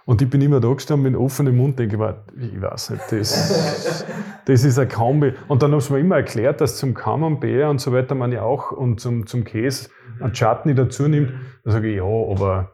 Und 0.07 0.21
ich 0.21 0.29
bin 0.29 0.43
immer 0.43 0.61
da 0.61 0.73
gestanden 0.73 1.13
mit 1.13 1.19
offenem 1.19 1.57
Mund, 1.57 1.79
denke, 1.79 1.97
ich 2.37 2.61
weiß 2.61 2.91
nicht, 2.91 3.03
das, 3.11 4.05
das 4.45 4.65
ist 4.65 4.79
ein 4.79 4.89
Kombi. 4.89 5.33
Und 5.49 5.63
dann 5.63 5.73
haben 5.73 5.81
sie 5.81 5.95
mir 5.95 6.01
immer 6.01 6.17
erklärt, 6.17 6.61
dass 6.61 6.77
zum 6.77 6.93
Camembert 6.93 7.71
und 7.71 7.81
so 7.81 7.93
weiter 7.93 8.15
man 8.15 8.31
ja 8.31 8.43
auch 8.43 8.71
und 8.71 9.01
zum, 9.01 9.27
zum 9.27 9.45
Käse 9.45 9.89
ein 10.21 10.33
Chutney 10.33 10.75
dazu 10.75 11.09
nimmt. 11.09 11.33
Da 11.65 11.71
sage 11.71 11.89
ich, 11.89 11.97
ja, 11.97 12.05
aber 12.05 12.73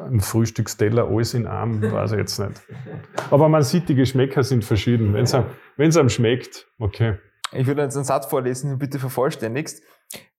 ein 0.00 0.20
Frühstücksteller, 0.20 1.08
alles 1.08 1.34
in 1.34 1.46
einem, 1.46 1.82
weiß 1.82 2.12
ich 2.12 2.18
jetzt 2.18 2.38
nicht. 2.40 2.60
Aber 3.30 3.48
man 3.48 3.62
sieht, 3.62 3.88
die 3.88 3.94
Geschmäcker 3.94 4.42
sind 4.42 4.64
verschieden. 4.64 5.14
Wenn 5.14 5.88
es 5.88 5.96
einem 5.96 6.08
schmeckt, 6.08 6.66
okay. 6.78 7.18
Ich 7.52 7.66
würde 7.66 7.82
jetzt 7.82 7.96
einen 7.96 8.04
Satz 8.04 8.26
vorlesen, 8.26 8.78
bitte 8.78 8.98
vervollständigst. 8.98 9.82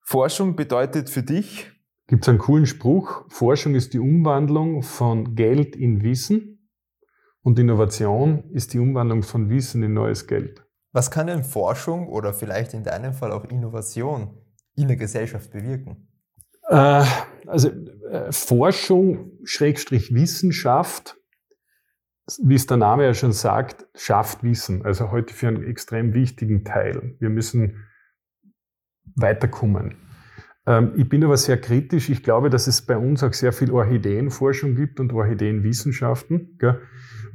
Forschung 0.01 0.55
bedeutet 0.55 1.09
für 1.09 1.23
dich, 1.23 1.71
gibt 2.07 2.23
es 2.23 2.29
einen 2.29 2.39
coolen 2.39 2.65
Spruch, 2.65 3.25
Forschung 3.29 3.75
ist 3.75 3.93
die 3.93 3.99
Umwandlung 3.99 4.83
von 4.83 5.35
Geld 5.35 5.75
in 5.75 6.03
Wissen 6.03 6.69
und 7.41 7.57
Innovation 7.57 8.51
ist 8.51 8.73
die 8.73 8.79
Umwandlung 8.79 9.23
von 9.23 9.49
Wissen 9.49 9.83
in 9.83 9.93
neues 9.93 10.27
Geld. 10.27 10.63
Was 10.91 11.09
kann 11.09 11.27
denn 11.27 11.43
Forschung 11.43 12.07
oder 12.07 12.33
vielleicht 12.33 12.73
in 12.73 12.83
deinem 12.83 13.13
Fall 13.13 13.31
auch 13.31 13.45
Innovation 13.45 14.37
in 14.75 14.87
der 14.87 14.97
Gesellschaft 14.97 15.51
bewirken? 15.51 16.07
Äh, 16.67 17.05
also 17.47 17.69
äh, 17.69 18.31
Forschung, 18.31 19.31
Schrägstrich 19.43 20.13
Wissenschaft, 20.13 21.17
wie 22.43 22.55
es 22.55 22.65
der 22.65 22.77
Name 22.77 23.05
ja 23.05 23.13
schon 23.13 23.31
sagt, 23.31 23.87
schafft 23.95 24.43
Wissen. 24.43 24.85
Also 24.85 25.11
heute 25.11 25.33
für 25.33 25.47
einen 25.47 25.63
extrem 25.63 26.13
wichtigen 26.13 26.63
Teil. 26.63 27.15
Wir 27.19 27.29
müssen 27.29 27.87
weiterkommen. 29.15 29.95
Ähm, 30.71 30.93
ich 30.95 31.09
bin 31.09 31.23
aber 31.23 31.37
sehr 31.37 31.59
kritisch. 31.59 32.09
Ich 32.09 32.23
glaube, 32.23 32.49
dass 32.49 32.67
es 32.67 32.81
bei 32.81 32.97
uns 32.97 33.23
auch 33.23 33.33
sehr 33.33 33.51
viel 33.51 33.71
Orchideenforschung 33.71 34.75
gibt 34.75 34.99
und 34.99 35.11
Orchideenwissenschaften, 35.11 36.57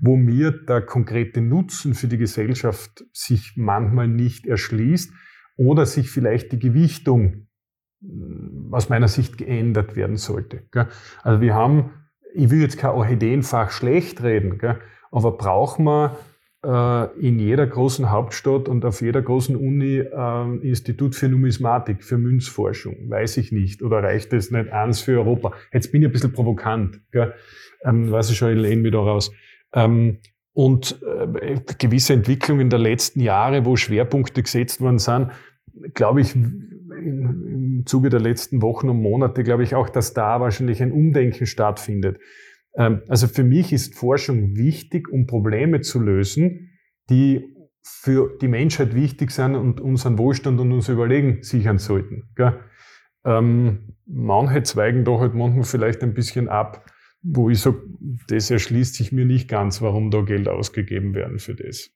wo 0.00 0.16
mir 0.16 0.52
der 0.52 0.81
konkrete 0.83 1.43
Nutzen 1.43 1.95
für 1.95 2.09
die 2.09 2.19
Gesellschaft 2.19 3.05
sich 3.12 3.52
manchmal 3.57 4.09
nicht 4.09 4.47
erschließt 4.47 5.12
oder 5.57 5.85
sich 5.85 6.11
vielleicht 6.11 6.52
die 6.52 6.59
Gewichtung 6.59 7.49
mm, 8.00 8.73
aus 8.73 8.88
meiner 8.88 9.09
Sicht 9.09 9.37
geändert 9.37 9.97
werden 9.97 10.16
sollte. 10.16 10.62
Also 11.23 11.40
wir 11.40 11.55
haben, 11.55 11.90
ich 12.35 12.50
will 12.50 12.61
jetzt 12.61 12.78
kein 12.78 12.90
Orchideenfach 12.90 13.71
schlecht 13.71 14.23
reden, 14.23 14.59
aber 15.11 15.38
wir 15.78 16.05
äh, 16.05 16.36
in 16.63 17.39
jeder 17.39 17.67
großen 17.67 18.11
Hauptstadt 18.11 18.69
und 18.69 18.85
auf 18.85 19.01
jeder 19.01 19.23
großen 19.23 19.55
Uni 19.55 19.99
äh, 19.99 20.69
Institut 20.69 21.15
für 21.15 21.29
Numismatik, 21.29 22.03
für 22.03 22.19
Münzforschung. 22.19 23.09
Weiß 23.09 23.37
ich 23.37 23.53
nicht. 23.53 23.83
Oder 23.83 24.03
reicht 24.03 24.33
das 24.33 24.51
nicht 24.51 24.73
eins 24.73 25.01
für 25.01 25.19
Europa? 25.19 25.53
Jetzt 25.73 25.93
bin 25.93 26.03
ich 26.03 26.09
ein 26.09 26.13
bisschen 26.13 26.33
provokant. 26.33 27.01
Gell? 27.13 27.35
Ähm, 27.85 28.11
weiß 28.11 28.31
ich 28.31 28.39
schon, 28.39 28.51
ich 28.53 28.59
lehne 28.59 28.83
mich 28.83 28.93
da 28.93 28.99
raus. 28.99 29.31
Ähm, 29.75 30.19
und 30.55 31.01
äh, 31.03 31.61
gewisse 31.79 32.15
Entwicklungen 32.15 32.71
der 32.71 32.79
letzten 32.79 33.21
Jahre, 33.21 33.65
wo 33.65 33.77
Schwerpunkte 33.77 34.43
gesetzt 34.43 34.81
worden 34.81 34.99
sind, 34.99 35.31
glaube 35.93 36.23
ich, 36.23 36.35
im 36.35 37.83
Zuge 37.85 38.09
der 38.09 38.21
letzten 38.21 38.63
Wochen 38.63 38.89
und 38.89 39.01
Monate, 39.01 39.45
glaube 39.45 39.63
ich 39.63 39.75
auch, 39.75 39.89
dass 39.91 40.15
da 40.15 40.41
wahrscheinlich 40.41 40.83
ein 40.83 40.93
Umdenken 40.93 41.47
stattfindet. 41.47 42.19
Ähm, 42.76 43.02
also 43.09 43.26
für 43.26 43.45
mich 43.45 43.73
ist 43.73 43.95
Forschung 43.95 44.56
wichtig, 44.56 45.09
um 45.09 45.26
Probleme 45.26 45.80
zu 45.80 46.00
lösen, 46.00 46.71
die 47.11 47.56
für 47.83 48.37
die 48.40 48.49
Menschheit 48.49 48.95
wichtig 48.95 49.30
sind 49.30 49.54
und 49.54 49.80
unseren 49.80 50.18
Wohlstand 50.18 50.61
und 50.61 50.73
unser 50.73 50.92
Überlegen 50.92 51.42
sichern 51.42 51.78
sollten. 51.78 52.28
Ähm, 53.25 53.95
manche 54.06 54.62
zweigen 54.62 55.04
da 55.04 55.18
halt 55.18 55.35
manchmal 55.35 55.64
vielleicht 55.64 56.02
ein 56.02 56.14
bisschen 56.14 56.49
ab, 56.49 56.85
wo 57.23 57.50
ich 57.50 57.61
sage, 57.61 57.83
das 58.28 58.50
erschließt 58.50 58.95
sich 58.95 59.12
mir 59.12 59.25
nicht 59.25 59.49
ganz, 59.49 59.83
warum 59.83 60.11
da 60.11 60.21
Geld 60.23 60.49
ausgegeben 60.49 61.14
werden 61.14 61.38
für 61.38 61.54
das. 61.54 61.90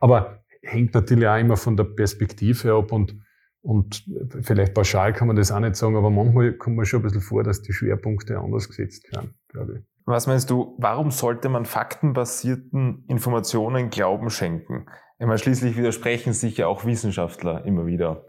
Aber 0.00 0.42
hängt 0.62 0.94
natürlich 0.94 1.26
auch 1.26 1.38
immer 1.38 1.56
von 1.56 1.76
der 1.76 1.84
Perspektive 1.84 2.74
ab 2.74 2.92
und, 2.92 3.16
und 3.62 4.04
vielleicht 4.42 4.74
pauschal 4.74 5.12
kann 5.12 5.28
man 5.28 5.36
das 5.36 5.52
auch 5.52 5.60
nicht 5.60 5.76
sagen, 5.76 5.96
aber 5.96 6.10
manchmal 6.10 6.52
kommt 6.54 6.76
man 6.76 6.84
schon 6.86 7.00
ein 7.00 7.04
bisschen 7.04 7.20
vor, 7.20 7.42
dass 7.42 7.62
die 7.62 7.72
Schwerpunkte 7.72 8.38
anders 8.38 8.68
gesetzt 8.68 9.10
werden, 9.12 9.34
glaube 9.48 9.78
ich. 9.78 9.95
Was 10.06 10.28
meinst 10.28 10.50
du, 10.50 10.76
warum 10.78 11.10
sollte 11.10 11.48
man 11.48 11.64
faktenbasierten 11.64 13.04
Informationen 13.08 13.90
Glauben 13.90 14.30
schenken? 14.30 14.86
Ich 15.18 15.26
meine, 15.26 15.38
schließlich 15.38 15.76
widersprechen 15.76 16.32
sich 16.32 16.56
ja 16.56 16.68
auch 16.68 16.84
Wissenschaftler 16.84 17.64
immer 17.64 17.86
wieder. 17.86 18.24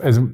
Also, 0.00 0.28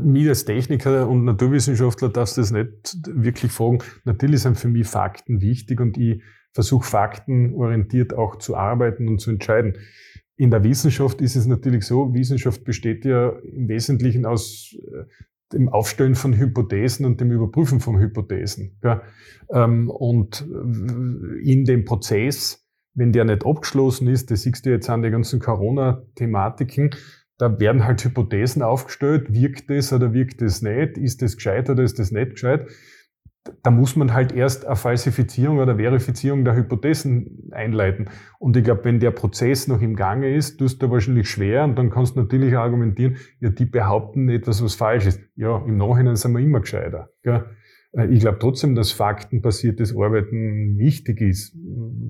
mir 0.00 0.30
als 0.30 0.44
Techniker 0.46 1.08
und 1.08 1.24
Naturwissenschaftler 1.24 2.08
darfst 2.08 2.38
du 2.38 2.40
das 2.40 2.52
nicht 2.52 3.06
wirklich 3.06 3.52
fragen. 3.52 3.78
Natürlich 4.04 4.42
sind 4.42 4.58
für 4.58 4.68
mich 4.68 4.86
Fakten 4.86 5.42
wichtig 5.42 5.80
und 5.80 5.98
ich 5.98 6.22
versuche 6.52 6.88
faktenorientiert 6.88 8.14
auch 8.14 8.36
zu 8.36 8.56
arbeiten 8.56 9.08
und 9.08 9.20
zu 9.20 9.30
entscheiden. 9.30 9.76
In 10.36 10.50
der 10.50 10.64
Wissenschaft 10.64 11.20
ist 11.20 11.36
es 11.36 11.46
natürlich 11.46 11.84
so, 11.86 12.14
Wissenschaft 12.14 12.64
besteht 12.64 13.04
ja 13.04 13.28
im 13.28 13.68
Wesentlichen 13.68 14.24
aus 14.24 14.74
äh, 14.74 15.04
dem 15.54 15.68
Aufstellen 15.68 16.14
von 16.14 16.36
Hypothesen 16.36 17.06
und 17.06 17.20
dem 17.20 17.30
Überprüfen 17.30 17.80
von 17.80 17.98
Hypothesen. 17.98 18.78
Ja. 18.82 19.02
Ähm, 19.50 19.90
und 19.90 20.46
in 21.42 21.64
dem 21.64 21.84
Prozess, 21.84 22.66
wenn 22.94 23.12
der 23.12 23.24
nicht 23.24 23.44
abgeschlossen 23.44 24.08
ist, 24.08 24.30
das 24.30 24.42
siehst 24.42 24.66
du 24.66 24.70
jetzt 24.70 24.90
an 24.90 25.02
den 25.02 25.12
ganzen 25.12 25.40
Corona-Thematiken, 25.40 26.90
da 27.38 27.58
werden 27.58 27.84
halt 27.84 28.04
Hypothesen 28.04 28.62
aufgestellt, 28.62 29.32
wirkt 29.32 29.70
es 29.70 29.92
oder 29.92 30.12
wirkt 30.12 30.40
es 30.42 30.62
nicht, 30.62 30.98
ist 30.98 31.20
das 31.20 31.36
gescheit 31.36 31.68
oder 31.68 31.82
ist 31.82 31.98
das 31.98 32.12
nicht 32.12 32.32
gescheit 32.32 32.68
da 33.62 33.70
muss 33.70 33.94
man 33.96 34.14
halt 34.14 34.32
erst 34.32 34.64
eine 34.64 34.76
Falsifizierung 34.76 35.58
oder 35.58 35.76
Verifizierung 35.76 36.44
der 36.44 36.56
Hypothesen 36.56 37.50
einleiten. 37.52 38.08
Und 38.38 38.56
ich 38.56 38.64
glaube, 38.64 38.84
wenn 38.84 39.00
der 39.00 39.10
Prozess 39.10 39.68
noch 39.68 39.82
im 39.82 39.96
Gange 39.96 40.34
ist, 40.34 40.58
tust 40.58 40.82
du 40.82 40.90
wahrscheinlich 40.90 41.28
schwer 41.28 41.64
und 41.64 41.76
dann 41.76 41.90
kannst 41.90 42.16
du 42.16 42.20
natürlich 42.20 42.56
argumentieren, 42.56 43.16
ja, 43.40 43.50
die 43.50 43.66
behaupten 43.66 44.28
etwas, 44.28 44.62
was 44.62 44.74
falsch 44.74 45.06
ist. 45.06 45.20
Ja, 45.36 45.62
im 45.66 45.76
Nachhinein 45.76 46.16
sind 46.16 46.32
wir 46.32 46.40
immer 46.40 46.60
gescheiter. 46.60 47.10
Gell? 47.22 47.44
Äh, 47.92 48.06
ich 48.06 48.20
glaube 48.20 48.38
trotzdem, 48.38 48.74
dass 48.74 48.92
faktenbasiertes 48.92 49.94
Arbeiten 49.94 50.78
wichtig 50.78 51.20
ist. 51.20 51.54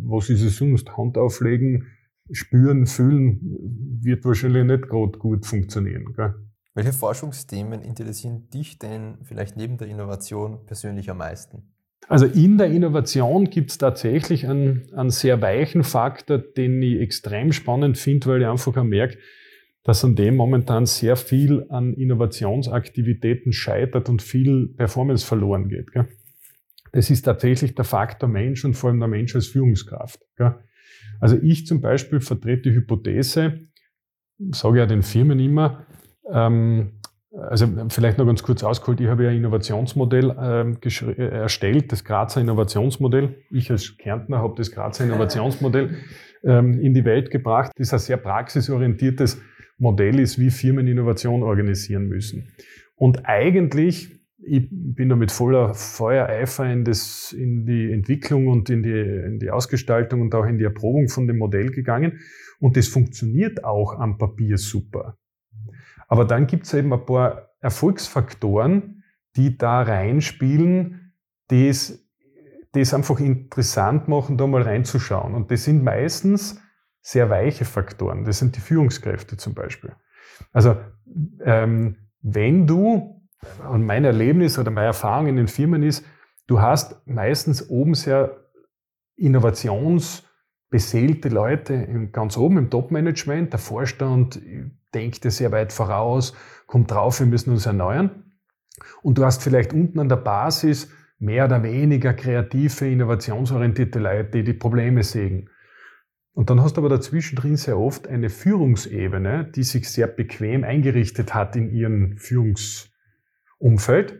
Was 0.07 0.31
ist 0.31 0.43
es 0.43 0.57
sonst? 0.57 0.97
Hand 0.97 1.19
auflegen, 1.19 1.87
spüren, 2.31 2.87
fühlen, 2.87 3.41
wird 4.03 4.25
wahrscheinlich 4.25 4.65
nicht 4.65 4.89
gerade 4.89 5.19
gut 5.19 5.47
funktionieren. 5.47 6.13
Gell? 6.15 6.35
Welche 6.75 6.93
Forschungsthemen 6.93 7.83
interessieren 7.83 8.51
dich 8.51 8.81
denn 8.81 9.19
vielleicht 9.23 9.57
neben 9.57 9.79
der 9.79 9.87
Innovation 9.87 10.67
persönlich 10.67 11.09
am 11.09 11.19
meisten? 11.19 11.75
Also 12.09 12.27
in 12.27 12.59
der 12.59 12.67
Innovation 12.67 13.49
gibt 13.49 13.71
es 13.71 13.79
tatsächlich 13.79 14.47
einen, 14.47 14.93
einen 14.95 15.11
sehr 15.11 15.41
weichen 15.41 15.85
Faktor, 15.85 16.39
den 16.39 16.83
ich 16.83 17.01
extrem 17.01 17.53
spannend 17.53 17.97
finde, 17.97 18.27
weil 18.27 18.43
ich 18.43 18.49
einfach 18.49 18.83
merke, 18.83 19.19
dass 19.85 20.05
an 20.05 20.17
dem 20.17 20.35
momentan 20.35 20.87
sehr 20.87 21.17
viel 21.17 21.67
an 21.69 21.95
Innovationsaktivitäten 21.95 23.53
scheitert 23.53 24.09
und 24.09 24.21
viel 24.21 24.69
Performance 24.69 25.25
verloren 25.25 25.69
geht. 25.69 25.93
Gell? 25.93 26.09
Das 26.93 27.11
ist 27.11 27.23
tatsächlich 27.23 27.75
der 27.75 27.85
Faktor 27.85 28.29
Mensch 28.29 28.65
und 28.65 28.75
vor 28.75 28.91
allem 28.91 28.99
der 28.99 29.09
Mensch 29.09 29.35
als 29.35 29.47
Führungskraft. 29.47 30.21
Gell? 30.37 30.57
Also 31.21 31.39
ich 31.41 31.67
zum 31.67 31.81
Beispiel 31.81 32.21
vertrete 32.21 32.71
die 32.71 32.77
Hypothese, 32.77 33.69
sage 34.51 34.79
ja 34.79 34.87
den 34.87 35.03
Firmen 35.03 35.39
immer, 35.39 35.87
ähm, 36.33 36.93
also 37.37 37.67
vielleicht 37.89 38.19
noch 38.19 38.27
ganz 38.27 38.43
kurz 38.43 38.63
ausgeholt, 38.63 39.01
ich 39.01 39.09
habe 39.09 39.25
ja 39.25 39.31
ein 39.31 39.37
Innovationsmodell 39.37 40.37
ähm, 40.41 40.79
erstellt, 41.19 41.91
das 41.91 42.05
Grazer 42.05 42.41
Innovationsmodell. 42.41 43.37
Ich 43.51 43.71
als 43.71 43.97
Kärntner 43.99 44.39
habe 44.39 44.55
das 44.57 44.71
Grazer 44.71 45.05
Innovationsmodell 45.05 45.97
ähm, 46.45 46.81
in 46.81 46.95
die 46.95 47.05
Welt 47.05 47.31
gebracht. 47.31 47.73
Das 47.77 47.93
ein 47.93 47.99
sehr 47.99 48.19
praxisorientiertes 48.19 49.41
Modell 49.79 50.21
ist, 50.21 50.39
wie 50.39 50.51
Firmen 50.51 50.87
Innovation 50.87 51.43
organisieren 51.43 52.07
müssen. 52.07 52.53
Und 52.95 53.27
eigentlich, 53.27 54.11
ich 54.39 54.69
bin 54.71 55.09
da 55.09 55.17
mit 55.17 55.33
voller 55.33 55.75
Feuereifer 55.75 56.71
in, 56.71 56.85
das, 56.85 57.33
in 57.33 57.67
die 57.67 57.91
Entwicklung 57.91 58.47
und 58.47 58.71
in 58.71 58.85
die, 58.85 59.01
in 59.01 59.41
die 59.41 59.51
Ausgestaltung 59.51 60.21
und 60.21 60.35
auch 60.35 60.45
in 60.45 60.59
die 60.59 60.65
Erprobung 60.65 61.09
von 61.09 61.27
dem 61.27 61.39
Modell 61.39 61.71
gegangen. 61.71 62.21
Und 62.61 62.77
das 62.77 62.87
funktioniert 62.87 63.65
auch 63.65 63.99
am 63.99 64.19
Papier 64.19 64.57
super. 64.57 65.19
Aber 66.15 66.25
dann 66.25 66.47
gibt 66.47 66.67
es 66.67 66.75
eben 66.75 66.93
ein 66.93 67.05
paar 67.05 67.49
Erfolgsfaktoren, 67.59 69.03
die 69.35 69.59
da 69.59 69.83
reinspielen, 69.83 71.13
die 71.51 71.67
es, 71.67 72.09
die 72.73 72.83
es 72.83 72.95
einfach 72.95 73.19
interessant 73.19 74.07
machen, 74.07 74.39
da 74.39 74.47
mal 74.47 74.63
reinzuschauen. 74.63 75.35
Und 75.35 75.51
das 75.51 75.65
sind 75.65 75.83
meistens 75.83 76.63
sehr 77.01 77.31
weiche 77.31 77.65
Faktoren. 77.65 78.25
Das 78.25 78.39
sind 78.39 78.55
die 78.55 78.61
Führungskräfte 78.61 79.37
zum 79.39 79.55
Beispiel. 79.55 79.91
Also 80.53 80.77
ähm, 81.41 81.97
wenn 82.23 82.69
du, 82.69 83.21
und 83.69 83.85
mein 83.85 84.05
Erlebnis 84.05 84.57
oder 84.57 84.71
meine 84.71 84.87
Erfahrung 84.87 85.27
in 85.27 85.35
den 85.35 85.49
Firmen 85.49 85.83
ist, 85.83 86.07
du 86.47 86.61
hast 86.61 87.05
meistens 87.09 87.69
oben 87.69 87.95
sehr 87.95 88.53
innovationsbeseelte 89.17 91.29
Leute 91.29 92.09
ganz 92.13 92.37
oben 92.37 92.59
im 92.59 92.71
Top-Management. 92.71 93.53
Der 93.53 93.59
Vorstand 93.59 94.41
denkt 94.95 95.31
sehr 95.31 95.53
weit 95.53 95.73
voraus, 95.73 96.35
kommt 96.67 96.91
drauf, 96.91 97.21
wir 97.21 97.27
müssen 97.27 97.51
uns 97.51 97.67
erneuern. 97.67 98.25
Und 99.03 99.19
du 99.19 99.25
hast 99.25 99.43
vielleicht 99.43 99.73
unten 99.73 100.01
an 100.01 100.09
der 100.09 100.17
Basis 100.17 100.91
mehr 101.19 101.47
oder 101.47 101.63
weniger 101.63 102.15
kreative, 102.15 102.89
innovationsorientierte 102.89 103.99
Leute, 103.99 104.31
die 104.31 104.45
die 104.45 104.53
Probleme 104.53 105.03
sehen. 105.03 105.51
Und 106.33 106.51
dann 106.51 106.61
hast 106.61 106.77
du 106.77 106.81
aber 106.81 106.89
dazwischen 106.89 107.37
drin 107.37 107.57
sehr 107.57 107.79
oft 107.79 108.09
eine 108.09 108.29
Führungsebene, 108.29 109.51
die 109.55 109.63
sich 109.63 109.89
sehr 109.89 110.09
bequem 110.09 110.65
eingerichtet 110.65 111.33
hat 111.33 111.55
in 111.55 111.71
ihrem 111.71 112.19
Führungsumfeld, 112.19 114.19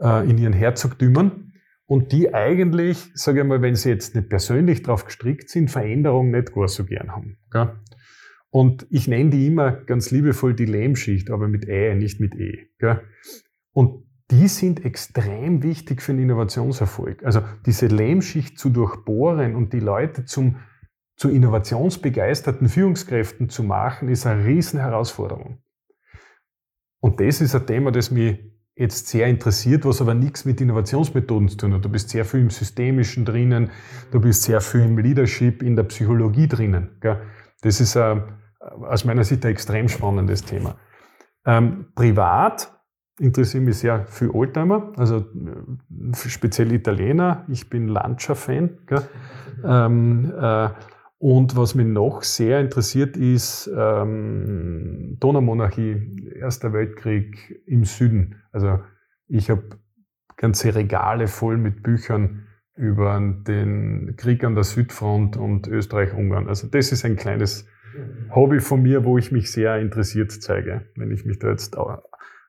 äh, 0.00 0.30
in 0.30 0.38
ihren 0.38 0.52
Herzogtümern 0.52 1.52
und 1.86 2.12
die 2.12 2.32
eigentlich, 2.32 3.10
sage 3.14 3.40
ich 3.40 3.46
mal, 3.46 3.60
wenn 3.60 3.74
sie 3.74 3.90
jetzt 3.90 4.14
nicht 4.14 4.28
persönlich 4.28 4.84
drauf 4.84 5.04
gestrickt 5.04 5.50
sind, 5.50 5.70
Veränderungen 5.70 6.30
nicht 6.30 6.54
gar 6.54 6.68
so 6.68 6.84
gern 6.84 7.10
haben. 7.10 7.38
Und 8.56 8.86
ich 8.88 9.06
nenne 9.06 9.28
die 9.28 9.48
immer 9.48 9.70
ganz 9.70 10.10
liebevoll 10.10 10.54
die 10.54 10.64
Lehmschicht, 10.64 11.30
aber 11.30 11.46
mit 11.46 11.68
Ä, 11.68 11.94
nicht 11.94 12.20
mit 12.20 12.34
E. 12.36 12.70
Und 13.72 14.06
die 14.30 14.48
sind 14.48 14.82
extrem 14.82 15.62
wichtig 15.62 16.00
für 16.00 16.14
den 16.14 16.22
Innovationserfolg. 16.22 17.22
Also 17.22 17.42
diese 17.66 17.86
Lehmschicht 17.86 18.58
zu 18.58 18.70
durchbohren 18.70 19.56
und 19.56 19.74
die 19.74 19.80
Leute 19.80 20.24
zum 20.24 20.56
zu 21.16 21.28
innovationsbegeisterten 21.28 22.70
Führungskräften 22.70 23.50
zu 23.50 23.62
machen, 23.62 24.08
ist 24.08 24.24
eine 24.24 24.46
Riesenherausforderung. 24.46 25.58
Und 27.00 27.20
das 27.20 27.42
ist 27.42 27.54
ein 27.54 27.66
Thema, 27.66 27.92
das 27.92 28.10
mich 28.10 28.38
jetzt 28.74 29.08
sehr 29.08 29.26
interessiert, 29.26 29.84
was 29.84 30.00
aber 30.00 30.14
nichts 30.14 30.46
mit 30.46 30.62
Innovationsmethoden 30.62 31.48
zu 31.50 31.58
tun 31.58 31.74
hat. 31.74 31.84
Du 31.84 31.90
bist 31.90 32.08
sehr 32.08 32.24
viel 32.24 32.40
im 32.40 32.48
Systemischen 32.50 33.26
drinnen, 33.26 33.70
du 34.12 34.18
bist 34.18 34.44
sehr 34.44 34.62
viel 34.62 34.80
im 34.80 34.96
Leadership, 34.96 35.62
in 35.62 35.76
der 35.76 35.82
Psychologie 35.82 36.48
drinnen. 36.48 36.98
Das 37.60 37.80
ist 37.82 37.98
ein, 37.98 38.22
aus 38.66 39.04
meiner 39.04 39.24
Sicht 39.24 39.44
ein 39.44 39.52
extrem 39.52 39.88
spannendes 39.88 40.44
Thema. 40.44 40.76
Ähm, 41.44 41.86
privat 41.94 42.72
interessiere 43.18 43.62
mich 43.62 43.78
sehr 43.78 44.06
für 44.06 44.34
Oldtimer, 44.34 44.92
also 44.96 45.18
äh, 45.18 46.14
speziell 46.14 46.72
Italiener. 46.72 47.44
Ich 47.48 47.70
bin 47.70 47.88
Lancia-Fan. 47.88 48.78
Ähm, 49.64 50.32
äh, 50.38 50.68
und 51.18 51.56
was 51.56 51.74
mich 51.74 51.86
noch 51.86 52.22
sehr 52.22 52.60
interessiert 52.60 53.16
ist 53.16 53.70
ähm, 53.74 55.16
Donaumonarchie, 55.18 56.30
Erster 56.38 56.74
Weltkrieg 56.74 57.62
im 57.66 57.84
Süden. 57.84 58.42
Also 58.52 58.80
ich 59.26 59.48
habe 59.48 59.64
ganze 60.36 60.74
Regale 60.74 61.26
voll 61.26 61.56
mit 61.56 61.82
Büchern 61.82 62.46
über 62.74 63.18
den 63.18 64.14
Krieg 64.18 64.44
an 64.44 64.54
der 64.54 64.64
Südfront 64.64 65.38
und 65.38 65.66
Österreich-Ungarn. 65.66 66.48
Also 66.48 66.68
das 66.68 66.92
ist 66.92 67.06
ein 67.06 67.16
kleines 67.16 67.66
Hobby 68.34 68.60
von 68.60 68.82
mir, 68.82 69.04
wo 69.04 69.18
ich 69.18 69.32
mich 69.32 69.50
sehr 69.50 69.78
interessiert 69.78 70.32
zeige, 70.32 70.88
wenn 70.96 71.10
ich 71.10 71.24
mich 71.24 71.38
da 71.38 71.50
jetzt 71.50 71.76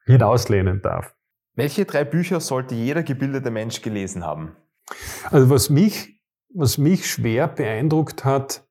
hinauslehnen 0.06 0.82
darf. 0.82 1.16
Welche 1.56 1.86
drei 1.86 2.04
Bücher 2.04 2.40
sollte 2.40 2.76
jeder 2.76 3.04
gebildete 3.04 3.50
Mensch 3.52 3.82
gelesen 3.82 4.24
haben? 4.24 4.56
Also 5.32 5.50
was 5.50 5.70
mich 5.70 6.18
was 6.58 6.78
mich 6.78 7.10
schwer 7.10 7.48
beeindruckt 7.48 8.26
hat, 8.26 8.66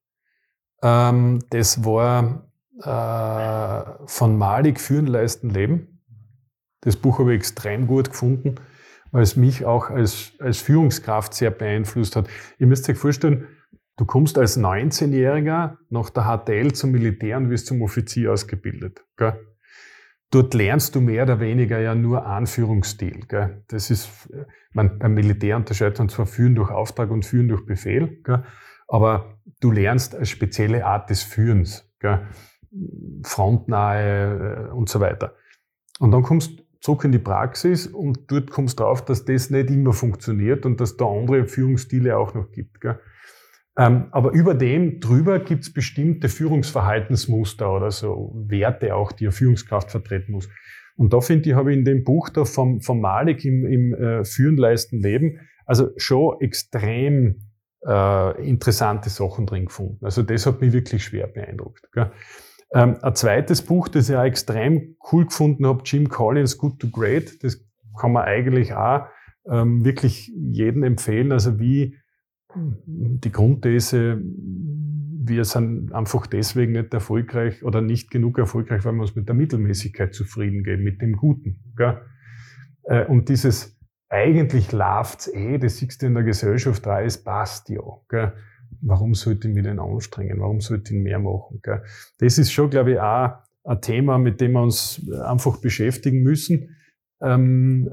ähm, 0.83 1.40
das 1.50 1.85
war 1.85 2.50
äh, 2.83 4.07
von 4.07 4.37
Malik 4.37 4.81
Führen, 4.81 5.07
Leisten, 5.07 5.50
Leben. 5.50 6.02
Das 6.81 6.96
Buch 6.96 7.18
habe 7.18 7.33
ich 7.33 7.38
extrem 7.38 7.87
gut 7.87 8.11
gefunden, 8.11 8.57
weil 9.12 9.22
es 9.22 9.37
mich 9.37 9.64
auch 9.64 9.90
als, 9.90 10.33
als 10.40 10.59
Führungskraft 10.59 11.35
sehr 11.35 11.50
beeinflusst 11.50 12.16
hat. 12.16 12.29
Ihr 12.59 12.66
müsst 12.66 12.88
euch 12.88 12.98
vorstellen, 12.98 13.46
du 13.96 14.04
kommst 14.04 14.38
als 14.38 14.59
19-Jähriger 14.59 15.78
nach 15.90 16.11
der 16.11 16.24
HTL 16.24 16.72
zum 16.72 16.92
Militär 16.92 17.37
und 17.37 17.50
wirst 17.50 17.66
zum 17.66 17.82
Offizier 17.82 18.32
ausgebildet. 18.32 19.04
Gell? 19.16 19.38
Dort 20.30 20.54
lernst 20.54 20.94
du 20.94 21.00
mehr 21.00 21.22
oder 21.22 21.40
weniger 21.40 21.78
ja 21.78 21.94
nur 21.94 22.26
Anführungsstil. 22.26 23.26
Gell? 23.28 23.62
Das 23.68 23.90
ist, 23.90 24.30
man, 24.72 24.98
beim 24.98 25.14
Militär 25.14 25.56
unterscheidet 25.56 25.98
man 25.98 26.09
zwar 26.09 26.26
Führen 26.26 26.54
durch 26.54 26.70
Auftrag 26.70 27.11
und 27.11 27.24
Führen 27.24 27.48
durch 27.48 27.64
Befehl, 27.64 28.20
gell? 28.24 28.44
aber 28.88 29.38
du 29.61 29.70
lernst 29.70 30.14
eine 30.14 30.26
spezielle 30.26 30.85
Art 30.85 31.11
des 31.11 31.22
Führens, 31.22 31.90
gell? 32.00 32.26
frontnahe 33.22 34.68
äh, 34.68 34.72
und 34.72 34.88
so 34.88 35.00
weiter. 35.00 35.35
Und 35.98 36.11
dann 36.11 36.22
kommst 36.22 36.59
du 36.59 36.62
zurück 36.80 37.04
in 37.04 37.12
die 37.12 37.18
Praxis 37.18 37.87
und 37.87 38.30
dort 38.30 38.50
kommst 38.50 38.78
du 38.78 38.85
drauf, 38.85 39.04
dass 39.04 39.24
das 39.24 39.50
nicht 39.50 39.70
immer 39.70 39.92
funktioniert 39.92 40.66
und 40.66 40.80
dass 40.80 40.96
da 40.96 41.06
andere 41.06 41.46
Führungsstile 41.46 42.18
auch 42.18 42.35
noch 42.35 42.50
gibt. 42.50 42.80
Gell? 42.80 43.00
Ähm, 43.78 44.06
aber 44.10 44.32
über 44.32 44.54
dem 44.54 45.00
drüber 45.00 45.38
gibt 45.38 45.64
es 45.64 45.72
bestimmte 45.72 46.28
Führungsverhaltensmuster 46.28 47.70
oder 47.72 47.90
so 47.90 48.32
Werte 48.48 48.94
auch, 48.94 49.12
die 49.12 49.26
eine 49.26 49.32
Führungskraft 49.32 49.90
vertreten 49.90 50.32
muss. 50.32 50.48
Und 50.96 51.12
da 51.12 51.20
finde 51.20 51.50
ich, 51.50 51.54
habe 51.54 51.72
ich 51.72 51.78
in 51.78 51.84
dem 51.84 52.04
Buch 52.04 52.30
da 52.30 52.44
vom, 52.46 52.80
vom 52.80 53.00
Malik 53.00 53.44
im, 53.44 53.66
im 53.66 53.94
äh, 53.94 54.24
Führen, 54.24 54.56
Leisten, 54.56 55.00
Leben, 55.00 55.40
also 55.66 55.90
schon 55.96 56.40
extrem 56.40 57.42
äh, 57.86 58.48
interessante 58.48 59.10
Sachen 59.10 59.46
drin 59.46 59.66
gefunden. 59.66 60.04
Also 60.04 60.22
das 60.22 60.46
hat 60.46 60.62
mich 60.62 60.72
wirklich 60.72 61.04
schwer 61.04 61.26
beeindruckt. 61.26 61.86
Gell? 61.92 62.10
Ähm, 62.72 62.96
ein 63.02 63.14
zweites 63.14 63.62
Buch, 63.62 63.88
das 63.88 64.08
ich 64.08 64.16
auch 64.16 64.24
extrem 64.24 64.96
cool 65.12 65.26
gefunden 65.26 65.66
habe, 65.66 65.82
Jim 65.84 66.08
Collins, 66.08 66.56
Good 66.56 66.80
to 66.80 66.88
Great, 66.88 67.44
das 67.44 67.62
kann 68.00 68.12
man 68.12 68.24
eigentlich 68.24 68.74
auch 68.74 69.06
ähm, 69.50 69.84
wirklich 69.84 70.32
jedem 70.34 70.82
empfehlen. 70.82 71.30
Also 71.30 71.58
wie 71.58 71.96
die 72.57 73.33
Grundthese, 73.33 74.21
wir 75.29 75.45
sind 75.45 75.92
einfach 75.92 76.27
deswegen 76.27 76.73
nicht 76.73 76.95
erfolgreich 76.95 77.64
oder 77.64 77.81
nicht 77.81 78.11
genug 78.11 78.38
erfolgreich, 78.38 78.85
weil 78.85 78.92
wir 78.92 79.03
uns 79.03 79.16
mit 79.16 79.29
der 79.29 79.35
Mittelmäßigkeit 79.35 80.14
zufrieden 80.14 80.62
geben, 80.62 80.85
mit 80.85 81.03
dem 81.03 81.14
Guten. 81.16 81.61
Gell? 81.77 82.01
Äh, 82.85 83.07
und 83.07 83.29
dieses 83.29 83.77
eigentlich 84.09 84.71
läuft's 84.73 85.29
eh, 85.35 85.59
das 85.59 85.79
siehst 85.79 86.03
du 86.03 86.07
in 86.07 86.14
der 86.14 86.23
Gesellschaft 86.23 86.87
da, 86.87 87.03
es 87.03 87.23
passt 87.23 87.69
ja. 87.69 87.83
Gell? 88.09 88.33
Warum 88.83 89.14
sollte 89.14 89.49
ich 89.49 89.55
mich 89.55 89.64
denn 89.64 89.81
anstrengen? 89.81 90.40
Warum 90.40 90.61
sollte 90.61 90.95
ich 90.95 91.01
mehr 91.01 91.19
machen? 91.19 91.61
Gell? 91.62 91.83
Das 92.19 92.38
ist 92.38 92.53
schon, 92.53 92.71
glaube 92.71 92.92
ich, 92.92 93.01
auch 93.01 93.35
ein 93.64 93.81
Thema, 93.81 94.19
mit 94.19 94.40
dem 94.40 94.53
wir 94.53 94.62
uns 94.62 95.03
einfach 95.25 95.61
beschäftigen 95.61 96.23
müssen, 96.23 96.77
ähm, 97.21 97.90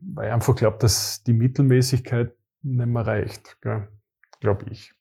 weil 0.00 0.26
ich 0.26 0.32
einfach 0.32 0.56
glaube, 0.56 0.78
dass 0.80 1.22
die 1.22 1.32
Mittelmäßigkeit 1.32 2.32
nicht 2.62 2.86
mehr 2.86 3.06
reicht, 3.06 3.58
glaube 3.60 4.66
ich. 4.70 4.92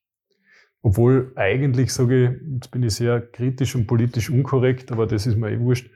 Obwohl 0.82 1.32
eigentlich 1.36 1.94
sage 1.94 2.26
ich, 2.26 2.54
jetzt 2.56 2.72
bin 2.72 2.84
ich 2.84 2.96
sehr 2.96 3.22
kritisch 3.22 3.76
und 3.76 3.86
politisch 3.86 4.30
unkorrekt, 4.30 4.92
aber 4.92 5.06
das 5.06 5.28
ist 5.28 5.38
mir 5.38 5.52
eh 5.52 5.60
wurscht, 5.60 5.92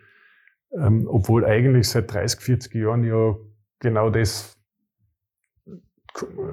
ähm, 0.77 1.07
obwohl 1.07 1.45
eigentlich 1.45 1.89
seit 1.89 2.13
30, 2.13 2.39
40 2.39 2.75
Jahren 2.75 3.03
ja 3.03 3.35
genau 3.79 4.09
das 4.09 4.55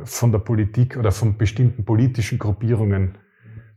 von 0.05 0.33
der 0.33 0.39
Politik 0.39 0.97
oder 0.97 1.13
von 1.13 1.37
bestimmten 1.37 1.85
politischen 1.85 2.39
Gruppierungen, 2.39 3.19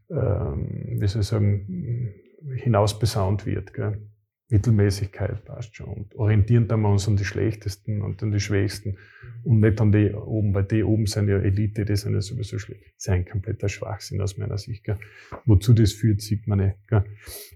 ähm, 0.10 0.98
wie 1.00 1.08
soll 1.08 1.22
ich 1.22 1.28
sagen, 1.28 2.14
hinausbesaunt 2.56 3.46
wird. 3.46 3.74
Gell? 3.74 4.02
Mittelmäßigkeit 4.50 5.44
passt 5.46 5.76
schon. 5.76 5.88
Und 5.88 6.16
orientieren 6.16 6.68
wir 6.68 6.90
uns 6.90 7.08
an 7.08 7.18
die 7.18 7.26
Schlechtesten 7.26 8.02
und 8.02 8.22
an 8.22 8.32
die 8.32 8.40
Schwächsten 8.40 8.98
und 9.44 9.60
nicht 9.60 9.82
an 9.82 9.92
die 9.92 10.14
oben, 10.14 10.54
weil 10.54 10.66
die 10.66 10.84
oben 10.84 11.08
sind 11.08 11.30
ja 11.30 11.38
Elite, 11.38 11.84
die 11.84 11.96
sind 11.96 12.14
ja 12.14 12.22
sowieso 12.22 12.60
schlecht. 12.60 12.86
Das 12.96 13.08
ist 13.08 13.10
ein 13.10 13.26
kompletter 13.26 13.70
Schwachsinn 13.70 14.22
aus 14.22 14.38
meiner 14.38 14.58
Sicht. 14.58 14.84
Gell. 14.84 14.98
Wozu 15.46 15.74
das 15.74 15.94
führt, 15.94 16.22
sieht 16.22 16.48
man 16.48 16.60
nicht. 16.60 16.78
Gell. 16.88 17.06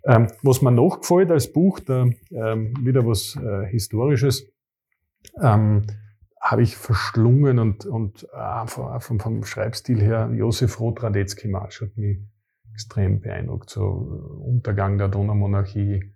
Ähm, 0.05 0.27
was 0.41 0.61
mir 0.61 0.71
noch 0.71 1.01
gefällt 1.01 1.29
als 1.29 1.51
Buch, 1.53 1.79
da, 1.79 2.09
ähm, 2.31 2.73
wieder 2.81 3.05
was 3.05 3.35
äh, 3.35 3.67
Historisches, 3.67 4.51
ähm, 5.41 5.85
habe 6.41 6.63
ich 6.63 6.75
verschlungen 6.75 7.59
und, 7.59 7.85
und 7.85 8.27
äh, 8.33 8.67
vom, 8.67 9.19
vom 9.19 9.43
Schreibstil 9.43 10.01
her 10.01 10.31
Josef 10.33 10.79
Roth-Radetzky-Marsch 10.79 11.81
hat 11.81 11.97
mich 11.97 12.19
extrem 12.73 13.19
beeindruckt. 13.19 13.69
So 13.69 13.83
Untergang 13.83 14.97
der 14.97 15.09
Donaumonarchie, 15.09 16.15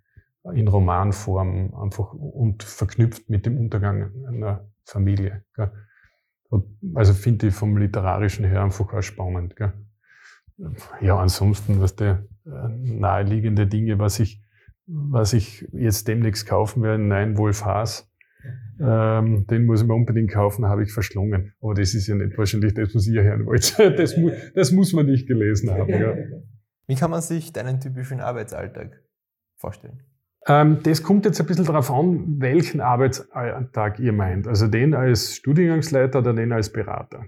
in 0.52 0.68
Romanform 0.68 1.74
einfach 1.74 2.12
und 2.12 2.62
verknüpft 2.62 3.30
mit 3.30 3.46
dem 3.46 3.58
Untergang 3.58 4.10
einer 4.28 4.68
Familie. 4.84 5.44
Gell. 5.54 5.70
Also 6.94 7.14
finde 7.14 7.48
ich 7.48 7.54
vom 7.54 7.76
Literarischen 7.76 8.44
her 8.44 8.62
einfach 8.62 8.92
auch 8.92 9.02
spannend. 9.02 9.56
Gell. 9.56 9.72
Ja, 11.00 11.18
ansonsten, 11.18 11.80
was 11.80 11.96
der 11.96 12.26
äh, 12.46 12.68
naheliegende 12.68 13.66
Dinge, 13.66 13.98
was 13.98 14.20
ich, 14.20 14.42
was 14.86 15.32
ich 15.32 15.66
jetzt 15.72 16.06
demnächst 16.06 16.46
kaufen 16.46 16.82
werde, 16.82 17.02
nein, 17.02 17.38
Wolf 17.38 17.64
Haas, 17.64 18.10
ähm, 18.78 19.46
den 19.46 19.64
muss 19.64 19.80
ich 19.80 19.88
mir 19.88 19.94
unbedingt 19.94 20.30
kaufen, 20.30 20.66
habe 20.66 20.82
ich 20.82 20.92
verschlungen. 20.92 21.54
Aber 21.60 21.74
das 21.74 21.94
ist 21.94 22.06
ja 22.06 22.14
nicht 22.14 22.36
wahrscheinlich 22.36 22.74
das, 22.74 22.94
was 22.94 23.06
ihr 23.06 23.22
hören 23.22 23.46
wollt. 23.46 23.76
Das, 23.96 24.16
mu 24.16 24.30
das 24.54 24.72
muss 24.72 24.92
man 24.92 25.06
nicht 25.06 25.26
gelesen 25.26 25.70
haben. 25.70 25.88
Ja. 25.88 26.14
Wie 26.86 26.94
kann 26.94 27.10
man 27.10 27.22
sich 27.22 27.52
deinen 27.52 27.80
typischen 27.80 28.20
Arbeitsalltag 28.20 29.02
vorstellen? 29.56 30.02
Ähm, 30.46 30.78
das 30.82 31.02
kommt 31.02 31.24
jetzt 31.24 31.40
ein 31.40 31.46
bisschen 31.46 31.64
darauf 31.64 31.90
an, 31.90 32.40
welchen 32.40 32.80
Arbeitstag 32.80 33.98
ihr 33.98 34.12
meint. 34.12 34.46
Also 34.46 34.66
den 34.66 34.94
als 34.94 35.36
Studiengangsleiter 35.36 36.18
oder 36.18 36.34
den 36.34 36.52
als 36.52 36.70
Berater. 36.70 37.24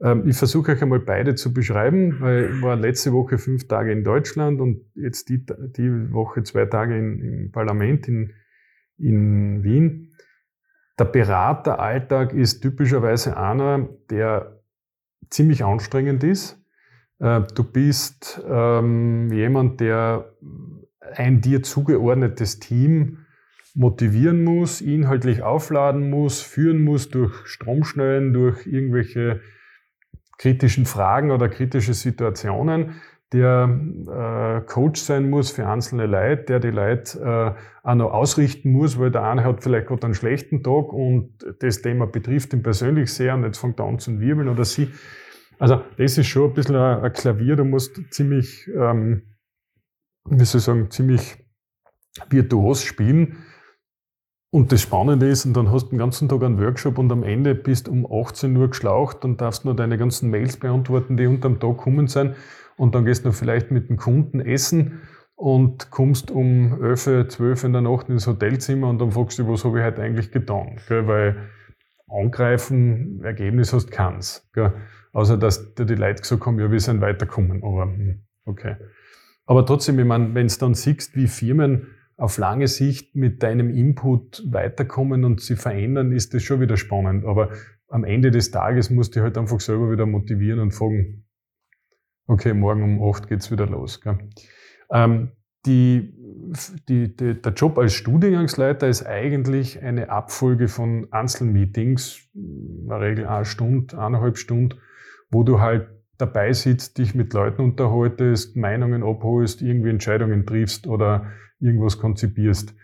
Ähm, 0.00 0.26
ich 0.26 0.36
versuche 0.36 0.72
euch 0.72 0.82
einmal 0.82 1.00
beide 1.00 1.34
zu 1.34 1.52
beschreiben, 1.52 2.20
weil 2.20 2.54
ich 2.54 2.62
war 2.62 2.76
letzte 2.76 3.12
Woche 3.12 3.38
fünf 3.38 3.68
Tage 3.68 3.92
in 3.92 4.02
Deutschland 4.02 4.60
und 4.60 4.80
jetzt 4.94 5.28
die, 5.28 5.44
die 5.44 6.12
Woche 6.12 6.42
zwei 6.42 6.66
Tage 6.66 6.96
in, 6.98 7.20
im 7.20 7.52
Parlament 7.52 8.08
in, 8.08 8.32
in 8.98 9.62
Wien. 9.62 10.14
Der 10.98 11.04
Berateralltag 11.04 12.32
ist 12.32 12.60
typischerweise 12.60 13.36
einer, 13.36 13.88
der 14.10 14.62
ziemlich 15.30 15.64
anstrengend 15.64 16.24
ist. 16.24 16.62
Äh, 17.18 17.42
du 17.54 17.62
bist 17.62 18.42
ähm, 18.48 19.30
jemand, 19.30 19.80
der 19.80 20.32
ein 21.14 21.40
dir 21.40 21.62
zugeordnetes 21.62 22.58
Team 22.58 23.18
motivieren 23.74 24.44
muss, 24.44 24.80
inhaltlich 24.80 25.42
aufladen 25.42 26.10
muss, 26.10 26.42
führen 26.42 26.84
muss 26.84 27.08
durch 27.08 27.46
Stromschnellen, 27.46 28.32
durch 28.32 28.66
irgendwelche 28.66 29.40
kritischen 30.38 30.86
Fragen 30.86 31.30
oder 31.30 31.48
kritische 31.48 31.94
Situationen, 31.94 33.00
der 33.32 33.80
äh, 34.08 34.66
Coach 34.66 35.00
sein 35.00 35.30
muss 35.30 35.50
für 35.50 35.66
einzelne 35.66 36.06
Leute, 36.06 36.44
der 36.44 36.60
die 36.60 36.70
Leute 36.70 37.18
äh, 37.18 37.88
auch 37.88 37.94
noch 37.94 38.12
ausrichten 38.12 38.72
muss, 38.72 38.98
weil 38.98 39.10
der 39.10 39.22
eine 39.22 39.44
hat 39.44 39.62
vielleicht 39.62 39.86
gerade 39.86 40.04
einen 40.04 40.14
schlechten 40.14 40.62
Tag 40.62 40.92
und 40.92 41.38
das 41.60 41.80
Thema 41.80 42.06
betrifft 42.06 42.52
ihn 42.52 42.62
persönlich 42.62 43.12
sehr 43.12 43.34
und 43.34 43.44
jetzt 43.44 43.58
fängt 43.58 43.80
er 43.80 43.86
an 43.86 43.98
zu 43.98 44.20
wirbeln 44.20 44.48
oder 44.48 44.64
sie. 44.64 44.90
Also 45.58 45.80
das 45.96 46.18
ist 46.18 46.26
schon 46.26 46.50
ein 46.50 46.54
bisschen 46.54 46.76
ein, 46.76 47.12
Klavier, 47.12 47.56
du 47.56 47.64
musst 47.64 47.98
ziemlich 48.10 48.68
ähm, 48.76 49.22
wie 50.24 50.44
soll 50.44 50.58
ich 50.58 50.64
sagen, 50.64 50.90
ziemlich 50.90 51.38
virtuos 52.28 52.82
spielen. 52.82 53.36
Und 54.54 54.70
das 54.70 54.82
Spannende 54.82 55.28
ist, 55.28 55.46
und 55.46 55.54
dann 55.54 55.70
hast 55.70 55.86
du 55.86 55.90
den 55.90 55.98
ganzen 55.98 56.28
Tag 56.28 56.42
einen 56.42 56.60
Workshop 56.60 56.98
und 56.98 57.10
am 57.10 57.22
Ende 57.22 57.54
bist 57.54 57.88
um 57.88 58.06
18 58.10 58.54
Uhr 58.54 58.68
geschlaucht 58.68 59.24
und 59.24 59.40
darfst 59.40 59.64
nur 59.64 59.74
deine 59.74 59.96
ganzen 59.96 60.28
Mails 60.28 60.58
beantworten, 60.58 61.16
die 61.16 61.26
unterm 61.26 61.58
Tag 61.58 61.78
kommen 61.78 62.06
sind. 62.06 62.36
Und 62.76 62.94
dann 62.94 63.06
gehst 63.06 63.24
du 63.24 63.32
vielleicht 63.32 63.70
mit 63.70 63.88
dem 63.88 63.96
Kunden 63.96 64.40
essen 64.40 65.00
und 65.36 65.90
kommst 65.90 66.30
um 66.30 66.82
11, 66.82 67.28
12 67.28 67.64
in 67.64 67.72
der 67.72 67.82
Nacht 67.82 68.10
ins 68.10 68.26
Hotelzimmer 68.26 68.90
und 68.90 69.00
dann 69.00 69.10
fragst 69.10 69.38
du, 69.38 69.48
was 69.48 69.64
habe 69.64 69.80
ich 69.80 69.84
heute 69.84 70.02
eigentlich 70.02 70.30
getan? 70.30 70.78
Gell? 70.86 71.06
Weil 71.08 71.48
angreifen, 72.08 73.22
Ergebnis 73.24 73.72
hast 73.72 73.90
keins. 73.90 74.48
Gell? 74.52 74.74
Außer 75.12 75.38
dass 75.38 75.74
dir 75.74 75.86
die 75.86 75.94
Leute 75.94 76.22
gesagt 76.22 76.44
haben, 76.44 76.58
ja, 76.58 76.70
wir 76.70 76.80
sind 76.80 77.00
weiterkommen. 77.00 77.62
Aber 77.62 77.84
hm, 77.84 78.22
okay. 78.44 78.76
Aber 79.52 79.66
trotzdem, 79.66 79.98
ich 79.98 80.06
meine, 80.06 80.34
wenn 80.34 80.48
du 80.48 80.54
dann 80.60 80.72
siehst, 80.72 81.14
wie 81.14 81.26
Firmen 81.26 81.88
auf 82.16 82.38
lange 82.38 82.68
Sicht 82.68 83.14
mit 83.14 83.42
deinem 83.42 83.68
Input 83.68 84.42
weiterkommen 84.50 85.26
und 85.26 85.42
sie 85.42 85.56
verändern, 85.56 86.10
ist 86.10 86.32
das 86.32 86.42
schon 86.42 86.62
wieder 86.62 86.78
spannend. 86.78 87.26
Aber 87.26 87.50
am 87.88 88.02
Ende 88.04 88.30
des 88.30 88.50
Tages 88.50 88.88
musst 88.88 89.14
du 89.14 89.20
halt 89.20 89.36
einfach 89.36 89.60
selber 89.60 89.92
wieder 89.92 90.06
motivieren 90.06 90.58
und 90.58 90.70
fragen, 90.70 91.26
okay, 92.26 92.54
morgen 92.54 92.82
um 92.82 93.10
acht 93.10 93.28
geht's 93.28 93.50
wieder 93.50 93.66
los. 93.66 94.00
Ähm, 94.90 95.32
die, 95.66 96.14
die, 96.88 97.14
die, 97.14 97.42
der 97.42 97.52
Job 97.52 97.76
als 97.76 97.92
Studiengangsleiter 97.92 98.88
ist 98.88 99.04
eigentlich 99.04 99.82
eine 99.82 100.08
Abfolge 100.08 100.68
von 100.68 101.08
Einzelmeetings, 101.10 102.26
in 102.32 102.88
der 102.88 103.02
Regel 103.02 103.26
eine 103.26 103.44
Stunde, 103.44 103.98
eineinhalb 103.98 104.38
Stunden, 104.38 104.78
wo 105.30 105.42
du 105.42 105.60
halt 105.60 105.90
dabei 106.18 106.52
sitzt, 106.52 106.98
dich 106.98 107.14
mit 107.14 107.32
Leuten 107.32 107.62
unterhaltest, 107.62 108.56
Meinungen 108.56 109.02
abholst, 109.02 109.62
irgendwie 109.62 109.90
Entscheidungen 109.90 110.46
triffst 110.46 110.86
oder 110.86 111.26
irgendwas 111.60 111.98
konzipierst. 111.98 112.74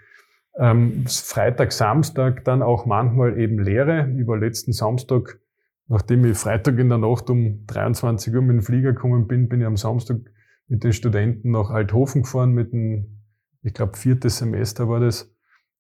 Ähm, 0.59 1.05
Freitag, 1.07 1.73
Samstag 1.73 2.45
dann 2.45 2.63
auch 2.63 2.85
manchmal 2.85 3.39
eben 3.39 3.61
Lehre. 3.61 4.07
Über 4.07 4.37
letzten 4.37 4.73
Samstag, 4.73 5.39
nachdem 5.87 6.25
ich 6.25 6.37
Freitag 6.37 6.79
in 6.79 6.89
der 6.89 6.99
Nacht 6.99 7.31
um 7.31 7.65
23 7.67 8.35
Uhr 8.35 8.43
mit 8.43 8.57
dem 8.57 8.63
Flieger 8.63 8.93
gekommen 8.93 9.29
bin, 9.29 9.49
bin 9.49 9.61
ich 9.61 9.67
am 9.67 9.77
Samstag 9.77 10.19
mit 10.67 10.85
den 10.85 10.93
Studenten 10.93 11.53
nach 11.53 11.71
Althofen 11.71 12.23
gefahren 12.23 12.53
mit 12.53 12.73
dem, 12.73 13.23
ich 13.63 13.73
glaube, 13.73 13.97
viertes 13.97 14.39
Semester 14.39 14.89
war 14.89 15.01
das. 15.01 15.33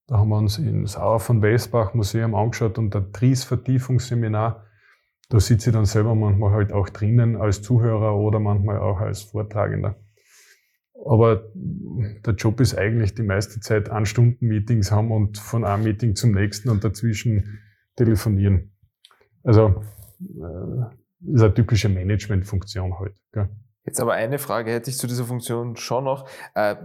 Da 0.06 0.18
haben 0.18 0.30
wir 0.30 0.38
uns 0.38 0.58
in 0.58 0.86
Sauer 0.86 1.20
von 1.20 1.42
Westbach 1.42 1.92
Museum 1.92 2.34
angeschaut 2.34 2.78
und 2.78 2.94
ein 2.96 3.12
Tries-Vertiefungsseminar 3.12 4.64
da 5.28 5.40
sitze 5.40 5.70
ich 5.70 5.74
dann 5.74 5.84
selber 5.84 6.14
manchmal 6.14 6.52
halt 6.52 6.72
auch 6.72 6.88
drinnen 6.88 7.36
als 7.36 7.62
Zuhörer 7.62 8.16
oder 8.16 8.40
manchmal 8.40 8.78
auch 8.78 9.00
als 9.00 9.22
Vortragender. 9.22 9.96
Aber 11.04 11.44
der 11.54 12.34
Job 12.34 12.60
ist 12.60 12.76
eigentlich 12.76 13.14
die 13.14 13.22
meiste 13.22 13.60
Zeit 13.60 13.88
an 13.88 14.04
Stunden 14.04 14.46
Meetings 14.46 14.90
haben 14.90 15.12
und 15.12 15.38
von 15.38 15.64
einem 15.64 15.84
Meeting 15.84 16.16
zum 16.16 16.32
nächsten 16.32 16.70
und 16.70 16.82
dazwischen 16.82 17.60
telefonieren. 17.96 18.72
Also 19.44 19.82
äh, 20.20 21.32
ist 21.32 21.42
eine 21.42 21.54
typische 21.54 21.88
Managementfunktion 21.88 22.98
halt. 22.98 23.14
Gell? 23.32 23.48
Jetzt 23.84 24.00
aber 24.00 24.14
eine 24.14 24.38
Frage 24.38 24.72
hätte 24.72 24.90
ich 24.90 24.98
zu 24.98 25.06
dieser 25.06 25.24
Funktion 25.24 25.76
schon 25.76 26.04
noch. 26.04 26.28
Äh, 26.54 26.76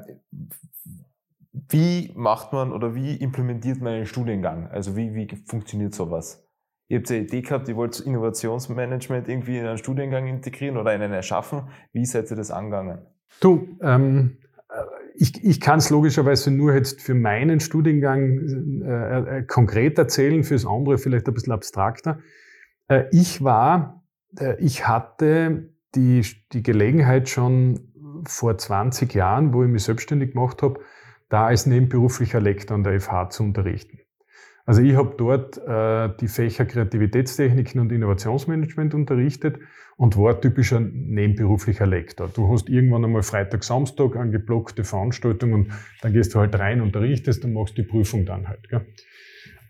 wie 1.51 2.11
macht 2.15 2.53
man 2.53 2.71
oder 2.71 2.95
wie 2.95 3.15
implementiert 3.15 3.81
man 3.81 3.93
einen 3.93 4.05
Studiengang? 4.05 4.67
Also 4.67 4.95
wie, 4.95 5.13
wie 5.13 5.27
funktioniert 5.45 5.93
sowas? 5.95 6.42
Ihr 6.87 6.99
habt 6.99 7.09
eine 7.09 7.21
Idee 7.21 7.41
gehabt, 7.41 7.67
ihr 7.67 7.75
wollt 7.75 7.99
Innovationsmanagement 7.99 9.27
irgendwie 9.27 9.57
in 9.57 9.65
einen 9.65 9.77
Studiengang 9.77 10.27
integrieren 10.27 10.77
oder 10.77 10.93
in 10.93 11.01
einen 11.01 11.13
erschaffen. 11.13 11.69
Wie 11.91 12.05
seid 12.05 12.29
ihr 12.29 12.37
das 12.37 12.51
angegangen? 12.51 12.99
Du, 13.39 13.77
ähm, 13.81 14.37
ich, 15.15 15.43
ich 15.43 15.59
kann 15.59 15.79
es 15.79 15.89
logischerweise 15.89 16.51
nur 16.51 16.73
jetzt 16.73 17.01
für 17.01 17.13
meinen 17.13 17.59
Studiengang 17.59 18.81
äh, 18.83 19.39
äh, 19.39 19.43
konkret 19.43 19.97
erzählen, 19.97 20.43
fürs 20.43 20.65
andere 20.65 20.97
vielleicht 20.97 21.27
ein 21.27 21.33
bisschen 21.33 21.53
abstrakter. 21.53 22.19
Äh, 22.87 23.05
ich 23.11 23.43
war, 23.43 24.03
äh, 24.39 24.55
ich 24.59 24.87
hatte 24.87 25.69
die, 25.95 26.25
die 26.51 26.63
Gelegenheit 26.63 27.29
schon 27.29 27.91
vor 28.25 28.57
20 28.57 29.13
Jahren, 29.13 29.53
wo 29.53 29.63
ich 29.63 29.69
mich 29.69 29.83
selbstständig 29.83 30.33
gemacht 30.33 30.61
habe, 30.61 30.79
da 31.29 31.47
als 31.47 31.65
nebenberuflicher 31.65 32.39
Lektor 32.39 32.75
an 32.75 32.83
der 32.83 32.99
FH 32.99 33.29
zu 33.29 33.43
unterrichten. 33.43 33.99
Also 34.65 34.81
ich 34.81 34.95
habe 34.95 35.15
dort 35.17 35.57
äh, 35.57 36.15
die 36.21 36.27
Fächer 36.27 36.65
Kreativitätstechniken 36.65 37.81
und 37.81 37.91
Innovationsmanagement 37.91 38.93
unterrichtet 38.93 39.59
und 39.97 40.17
war 40.17 40.39
typischer 40.39 40.79
nebenberuflicher 40.79 41.85
Lektor. 41.85 42.29
Du 42.33 42.49
hast 42.51 42.69
irgendwann 42.69 43.03
einmal 43.03 43.23
Freitag, 43.23 43.63
Samstag 43.63 44.15
eine 44.15 44.31
geblockte 44.31 44.83
Veranstaltung 44.83 45.53
und 45.53 45.67
dann 46.01 46.13
gehst 46.13 46.33
du 46.33 46.39
halt 46.39 46.57
rein, 46.57 46.81
unterrichtest 46.81 47.43
und 47.43 47.53
machst 47.53 47.77
die 47.77 47.83
Prüfung 47.83 48.25
dann 48.25 48.47
halt. 48.47 48.69
Gell? 48.69 48.85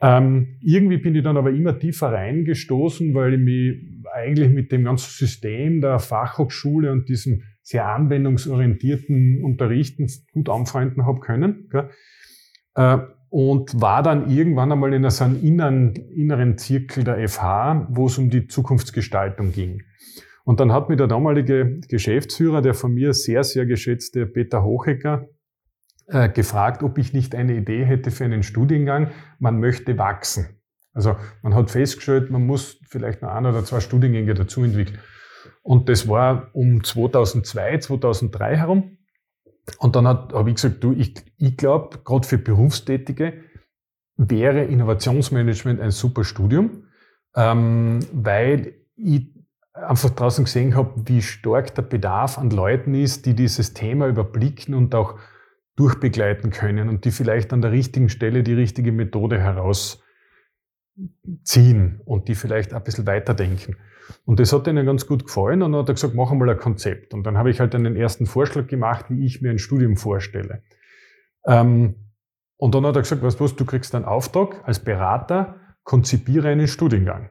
Ähm, 0.02 0.58
irgendwie 0.62 0.98
bin 0.98 1.16
ich 1.16 1.24
dann 1.24 1.38
aber 1.38 1.52
immer 1.52 1.80
tiefer 1.80 2.12
reingestoßen, 2.12 3.14
weil 3.16 3.36
ich 3.36 3.40
mich 3.40 4.06
eigentlich 4.14 4.50
mit 4.50 4.72
dem 4.72 4.84
ganzen 4.84 5.10
System 5.10 5.82
der 5.82 5.98
Fachhochschule 6.00 6.92
und 6.92 7.10
diesem 7.10 7.44
sehr 7.62 7.88
anwendungsorientierten 7.88 9.42
Unterrichten 9.44 10.08
gut 10.34 10.50
anfreunden 10.50 11.06
habe 11.06 11.20
können. 11.22 11.70
Gell? 11.72 11.90
Äh, 12.76 12.98
und 13.34 13.82
war 13.82 14.04
dann 14.04 14.30
irgendwann 14.30 14.72
einmal 14.72 14.94
in 14.94 15.10
so 15.10 15.24
einem 15.24 15.42
inneren, 15.42 15.96
inneren 15.96 16.56
Zirkel 16.60 17.04
der 17.04 17.28
FH, 17.28 17.88
wo 17.90 18.06
es 18.06 18.20
um 18.20 18.30
die 18.30 18.46
Zukunftsgestaltung 18.46 19.52
ging. 19.52 19.82
Und 20.44 20.60
dann 20.60 20.72
hat 20.72 20.88
mir 20.88 20.98
der 20.98 21.08
damalige 21.08 21.80
Geschäftsführer, 21.90 22.62
der 22.62 22.76
von 22.76 22.94
mir 22.94 23.16
sehr, 23.16 23.44
sehr 23.44 23.66
geschätzte 23.66 24.28
Peter 24.28 24.64
Hochecker, 24.64 25.30
äh, 26.06 26.30
gefragt, 26.30 26.84
ob 26.84 27.00
ich 27.00 27.12
nicht 27.14 27.34
eine 27.34 27.56
Idee 27.56 27.84
hätte 27.86 28.12
für 28.12 28.24
einen 28.24 28.44
Studiengang. 28.44 29.10
Man 29.40 29.60
möchte 29.60 29.98
wachsen. 29.98 30.60
Also 30.94 31.16
man 31.42 31.56
hat 31.56 31.72
festgestellt, 31.72 32.30
man 32.30 32.46
muss 32.46 32.82
vielleicht 32.88 33.24
noch 33.24 33.30
ein 33.30 33.48
oder 33.48 33.66
zwei 33.66 33.80
Studiengänge 33.80 34.36
dazu 34.36 34.64
entwickeln. 34.64 35.00
Und 35.64 35.90
das 35.90 36.08
war 36.08 36.52
um 36.54 36.84
2002, 36.84 37.80
2003 37.80 38.58
herum. 38.58 38.98
Und 39.78 39.96
dann 39.96 40.08
habe 40.08 40.50
ich 40.50 40.56
gesagt, 40.56 40.84
du, 40.84 40.94
ich, 40.94 41.16
ich 41.38 41.58
glaube, 41.58 42.00
gerade 42.04 42.28
für 42.28 42.38
Berufstätige 42.38 43.34
wäre 44.18 44.64
Innovationsmanagement 44.64 45.80
ein 45.80 45.92
super 45.92 46.24
Studium, 46.24 46.88
ähm, 47.36 48.00
weil 48.12 48.76
ich 48.96 49.34
einfach 49.74 50.12
draußen 50.12 50.46
gesehen 50.46 50.76
habe, 50.76 50.94
wie 51.06 51.22
stark 51.22 51.74
der 51.76 51.82
Bedarf 51.82 52.38
an 52.38 52.52
Leuten 52.52 52.94
ist, 52.94 53.26
die 53.26 53.34
dieses 53.34 53.74
Thema 53.74 54.08
überblicken 54.08 54.76
und 54.76 54.94
auch 54.94 55.18
durchbegleiten 55.76 56.52
können 56.52 56.90
und 56.90 57.06
die 57.06 57.12
vielleicht 57.12 57.52
an 57.54 57.62
der 57.62 57.72
richtigen 57.72 58.10
Stelle 58.10 58.44
die 58.44 58.54
richtige 58.54 58.92
Methode 58.92 59.42
herausziehen 60.96 62.02
und 62.06 62.28
die 62.28 62.36
vielleicht 62.36 62.74
ein 62.74 62.84
bisschen 62.84 63.08
weiterdenken. 63.08 63.78
Und 64.26 64.40
das 64.40 64.52
hat 64.54 64.68
ihnen 64.68 64.86
ganz 64.86 65.08
gut 65.08 65.26
gefallen 65.26 65.62
und 65.62 65.72
dann 65.72 65.82
hat 65.82 65.90
er 65.90 65.94
gesagt, 65.94 66.14
mach 66.14 66.32
einmal 66.32 66.50
ein 66.50 66.58
Konzept. 66.58 67.14
Und 67.14 67.24
dann 67.24 67.38
habe 67.38 67.50
ich 67.50 67.60
halt 67.60 67.74
einen 67.74 67.96
ersten 67.96 68.26
Vorschlag 68.26 68.68
gemacht, 68.68 69.06
wie 69.10 69.26
ich 69.26 69.42
mir 69.42 69.50
ein 69.50 69.60
Studium 69.60 69.96
vorstelle. 69.96 70.64
Ähm, 71.46 71.96
und 72.58 72.76
dann 72.76 72.86
hat 72.86 72.96
er 72.96 73.02
gesagt, 73.02 73.24
weißt 73.24 73.40
du 73.40 73.44
was, 73.44 73.56
du 73.56 73.66
kriegst 73.66 73.96
einen 73.96 74.06
Auftrag 74.06 74.62
als 74.66 74.80
Berater, 74.80 75.56
konzipiere 75.84 76.50
einen 76.50 76.68
Studiengang. 76.68 77.30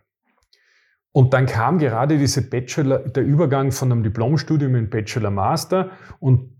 Und 1.12 1.34
dann 1.34 1.46
kam 1.46 1.78
gerade 1.78 2.16
diese 2.18 2.48
Bachelor, 2.48 3.00
der 3.00 3.22
Übergang 3.22 3.70
von 3.70 3.92
einem 3.92 4.02
Diplomstudium 4.02 4.74
in 4.74 4.88
Bachelor 4.88 5.30
Master 5.30 5.90
und 6.20 6.50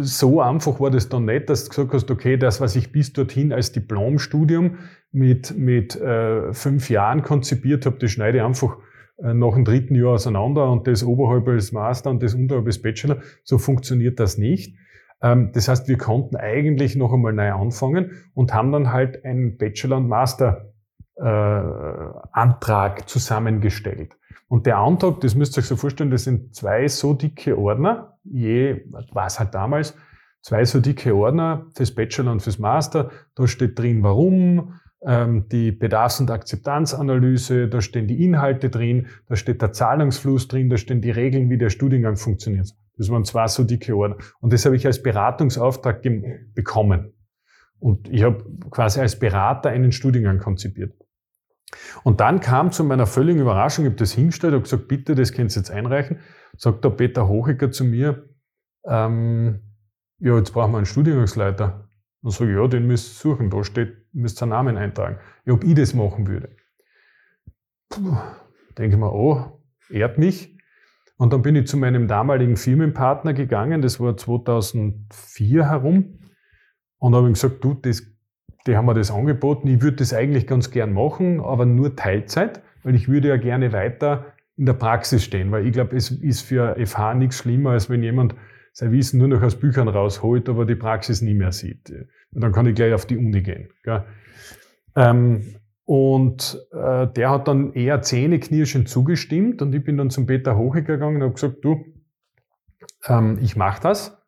so 0.00 0.40
einfach 0.40 0.80
war 0.80 0.90
das 0.90 1.08
dann 1.08 1.26
nicht, 1.26 1.48
dass 1.48 1.64
du 1.64 1.70
gesagt 1.70 1.94
hast, 1.94 2.10
okay, 2.10 2.36
das, 2.36 2.60
was 2.60 2.74
ich 2.74 2.90
bis 2.90 3.12
dorthin 3.12 3.52
als 3.52 3.70
Diplomstudium 3.70 4.78
mit, 5.14 5.56
mit 5.56 5.96
äh, 5.96 6.52
fünf 6.52 6.90
Jahren 6.90 7.22
konzipiert 7.22 7.86
habe, 7.86 7.96
das 7.98 8.10
schneide 8.10 8.38
ich 8.38 8.44
einfach 8.44 8.76
äh, 9.18 9.32
nach 9.32 9.54
dem 9.54 9.64
dritten 9.64 9.94
Jahr 9.94 10.14
auseinander 10.14 10.70
und 10.70 10.86
das 10.86 11.04
oberhalb 11.04 11.46
als 11.48 11.72
Master 11.72 12.10
und 12.10 12.22
das 12.22 12.34
unterhalb 12.34 12.66
als 12.66 12.82
Bachelor. 12.82 13.18
So 13.44 13.58
funktioniert 13.58 14.18
das 14.18 14.38
nicht. 14.38 14.76
Ähm, 15.22 15.50
das 15.52 15.68
heißt, 15.68 15.88
wir 15.88 15.98
konnten 15.98 16.36
eigentlich 16.36 16.96
noch 16.96 17.12
einmal 17.12 17.32
neu 17.32 17.52
anfangen 17.52 18.10
und 18.34 18.52
haben 18.52 18.72
dann 18.72 18.92
halt 18.92 19.24
einen 19.24 19.56
Bachelor- 19.56 19.98
und 19.98 20.08
Master 20.08 20.72
äh, 21.16 23.06
zusammengestellt. 23.06 24.16
Und 24.48 24.66
der 24.66 24.78
Antrag, 24.78 25.20
das 25.20 25.34
müsst 25.36 25.56
ihr 25.56 25.60
euch 25.60 25.66
so 25.66 25.76
vorstellen, 25.76 26.10
das 26.10 26.24
sind 26.24 26.54
zwei 26.54 26.88
so 26.88 27.14
dicke 27.14 27.56
Ordner, 27.56 28.18
je, 28.24 28.84
war 29.12 29.28
halt 29.28 29.54
damals, 29.54 29.96
zwei 30.42 30.64
so 30.64 30.80
dicke 30.80 31.14
Ordner 31.14 31.66
fürs 31.76 31.94
Bachelor 31.94 32.32
und 32.32 32.42
fürs 32.42 32.58
Master. 32.58 33.10
Da 33.36 33.46
steht 33.46 33.78
drin, 33.78 34.02
warum, 34.02 34.74
die 35.06 35.70
Bedarfs- 35.70 36.20
und 36.20 36.30
Akzeptanzanalyse, 36.30 37.68
da 37.68 37.82
stehen 37.82 38.06
die 38.06 38.24
Inhalte 38.24 38.70
drin, 38.70 39.08
da 39.28 39.36
steht 39.36 39.60
der 39.60 39.72
Zahlungsfluss 39.72 40.48
drin, 40.48 40.70
da 40.70 40.78
stehen 40.78 41.02
die 41.02 41.10
Regeln, 41.10 41.50
wie 41.50 41.58
der 41.58 41.68
Studiengang 41.68 42.16
funktioniert. 42.16 42.70
Das 42.96 43.10
waren 43.10 43.24
zwei 43.24 43.46
so 43.48 43.64
dicke 43.64 43.94
Ordner. 43.94 44.16
Und 44.40 44.52
das 44.52 44.64
habe 44.64 44.76
ich 44.76 44.86
als 44.86 45.02
Beratungsauftrag 45.02 46.00
bekommen. 46.54 47.12
Und 47.78 48.08
ich 48.08 48.22
habe 48.22 48.44
quasi 48.70 49.00
als 49.00 49.18
Berater 49.18 49.68
einen 49.68 49.92
Studiengang 49.92 50.38
konzipiert. 50.38 50.94
Und 52.02 52.20
dann 52.20 52.40
kam 52.40 52.72
zu 52.72 52.84
meiner 52.84 53.06
völligen 53.06 53.40
Überraschung, 53.40 53.84
ich 53.84 53.90
habe 53.90 53.98
das 53.98 54.12
hingestellt, 54.12 54.54
habe 54.54 54.62
gesagt, 54.62 54.88
bitte, 54.88 55.14
das 55.14 55.32
könnt 55.32 55.54
ihr 55.54 55.60
jetzt 55.60 55.70
einreichen, 55.70 56.20
sagt 56.56 56.84
der 56.84 56.90
Peter 56.90 57.28
Hochiger 57.28 57.70
zu 57.70 57.84
mir, 57.84 58.28
ähm, 58.86 59.60
ja, 60.18 60.36
jetzt 60.36 60.52
brauchen 60.52 60.72
wir 60.72 60.78
einen 60.78 60.86
Studiengangsleiter. 60.86 61.88
Dann 62.24 62.32
sage 62.32 62.50
ich, 62.50 62.56
ja, 62.56 62.66
den 62.66 62.86
müsst 62.86 63.24
ihr 63.24 63.30
suchen, 63.30 63.50
da 63.50 63.62
steht, 63.62 64.12
müsst 64.12 64.40
ihr 64.40 64.44
einen 64.44 64.50
Namen 64.50 64.76
eintragen. 64.76 65.18
Ja, 65.44 65.52
ob 65.52 65.62
ich 65.62 65.74
das 65.74 65.94
machen 65.94 66.26
würde. 66.26 66.48
Puh, 67.90 68.16
denke 68.76 68.96
ich 68.96 69.00
mir, 69.00 69.12
oh, 69.12 69.60
ehrt 69.90 70.18
mich. 70.18 70.58
Und 71.16 71.32
dann 71.32 71.42
bin 71.42 71.54
ich 71.54 71.68
zu 71.68 71.76
meinem 71.76 72.08
damaligen 72.08 72.56
Firmenpartner 72.56 73.34
gegangen, 73.34 73.82
das 73.82 74.00
war 74.00 74.16
2004 74.16 75.68
herum, 75.68 76.18
und 76.96 77.14
habe 77.14 77.28
ihm 77.28 77.34
gesagt, 77.34 77.62
du, 77.62 77.74
das 77.74 78.02
die 78.66 78.76
haben 78.76 78.86
mir 78.86 78.94
das 78.94 79.10
angeboten. 79.10 79.68
Ich 79.68 79.82
würde 79.82 79.98
das 79.98 80.14
eigentlich 80.14 80.46
ganz 80.46 80.70
gern 80.70 80.94
machen, 80.94 81.40
aber 81.40 81.66
nur 81.66 81.96
Teilzeit, 81.96 82.62
weil 82.82 82.94
ich 82.94 83.08
würde 83.08 83.28
ja 83.28 83.36
gerne 83.36 83.72
weiter 83.72 84.32
in 84.56 84.66
der 84.66 84.72
Praxis 84.72 85.24
stehen, 85.24 85.52
weil 85.52 85.66
ich 85.66 85.72
glaube, 85.72 85.96
es 85.96 86.10
ist 86.10 86.42
für 86.42 86.76
FH 86.82 87.14
nichts 87.14 87.38
schlimmer, 87.38 87.70
als 87.70 87.90
wenn 87.90 88.02
jemand 88.02 88.34
sein 88.74 88.92
Wissen 88.92 89.18
nur 89.18 89.28
noch 89.28 89.42
aus 89.42 89.56
Büchern 89.56 89.88
rausholt, 89.88 90.48
aber 90.48 90.66
die 90.66 90.74
Praxis 90.74 91.22
nie 91.22 91.32
mehr 91.32 91.52
sieht. 91.52 91.90
Und 91.90 92.42
dann 92.42 92.52
kann 92.52 92.66
ich 92.66 92.74
gleich 92.74 92.92
auf 92.92 93.06
die 93.06 93.16
Uni 93.16 93.40
gehen. 93.40 93.68
Ähm, 94.96 95.56
und 95.84 96.60
äh, 96.72 97.06
der 97.06 97.30
hat 97.30 97.48
dann 97.48 97.72
eher 97.72 98.02
zähneknirschend 98.02 98.88
zugestimmt 98.88 99.62
und 99.62 99.74
ich 99.74 99.82
bin 99.82 99.96
dann 99.96 100.10
zum 100.10 100.26
Peter 100.26 100.56
Hoche 100.56 100.82
gegangen 100.82 101.16
und 101.16 101.22
habe 101.22 101.34
gesagt, 101.34 101.64
du, 101.64 101.84
ähm, 103.06 103.38
ich 103.40 103.56
mache 103.56 103.80
das 103.82 104.20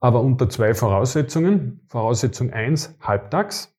aber 0.00 0.22
unter 0.22 0.48
zwei 0.48 0.74
Voraussetzungen. 0.74 1.80
Voraussetzung 1.88 2.52
eins 2.52 2.96
halbtags. 3.00 3.74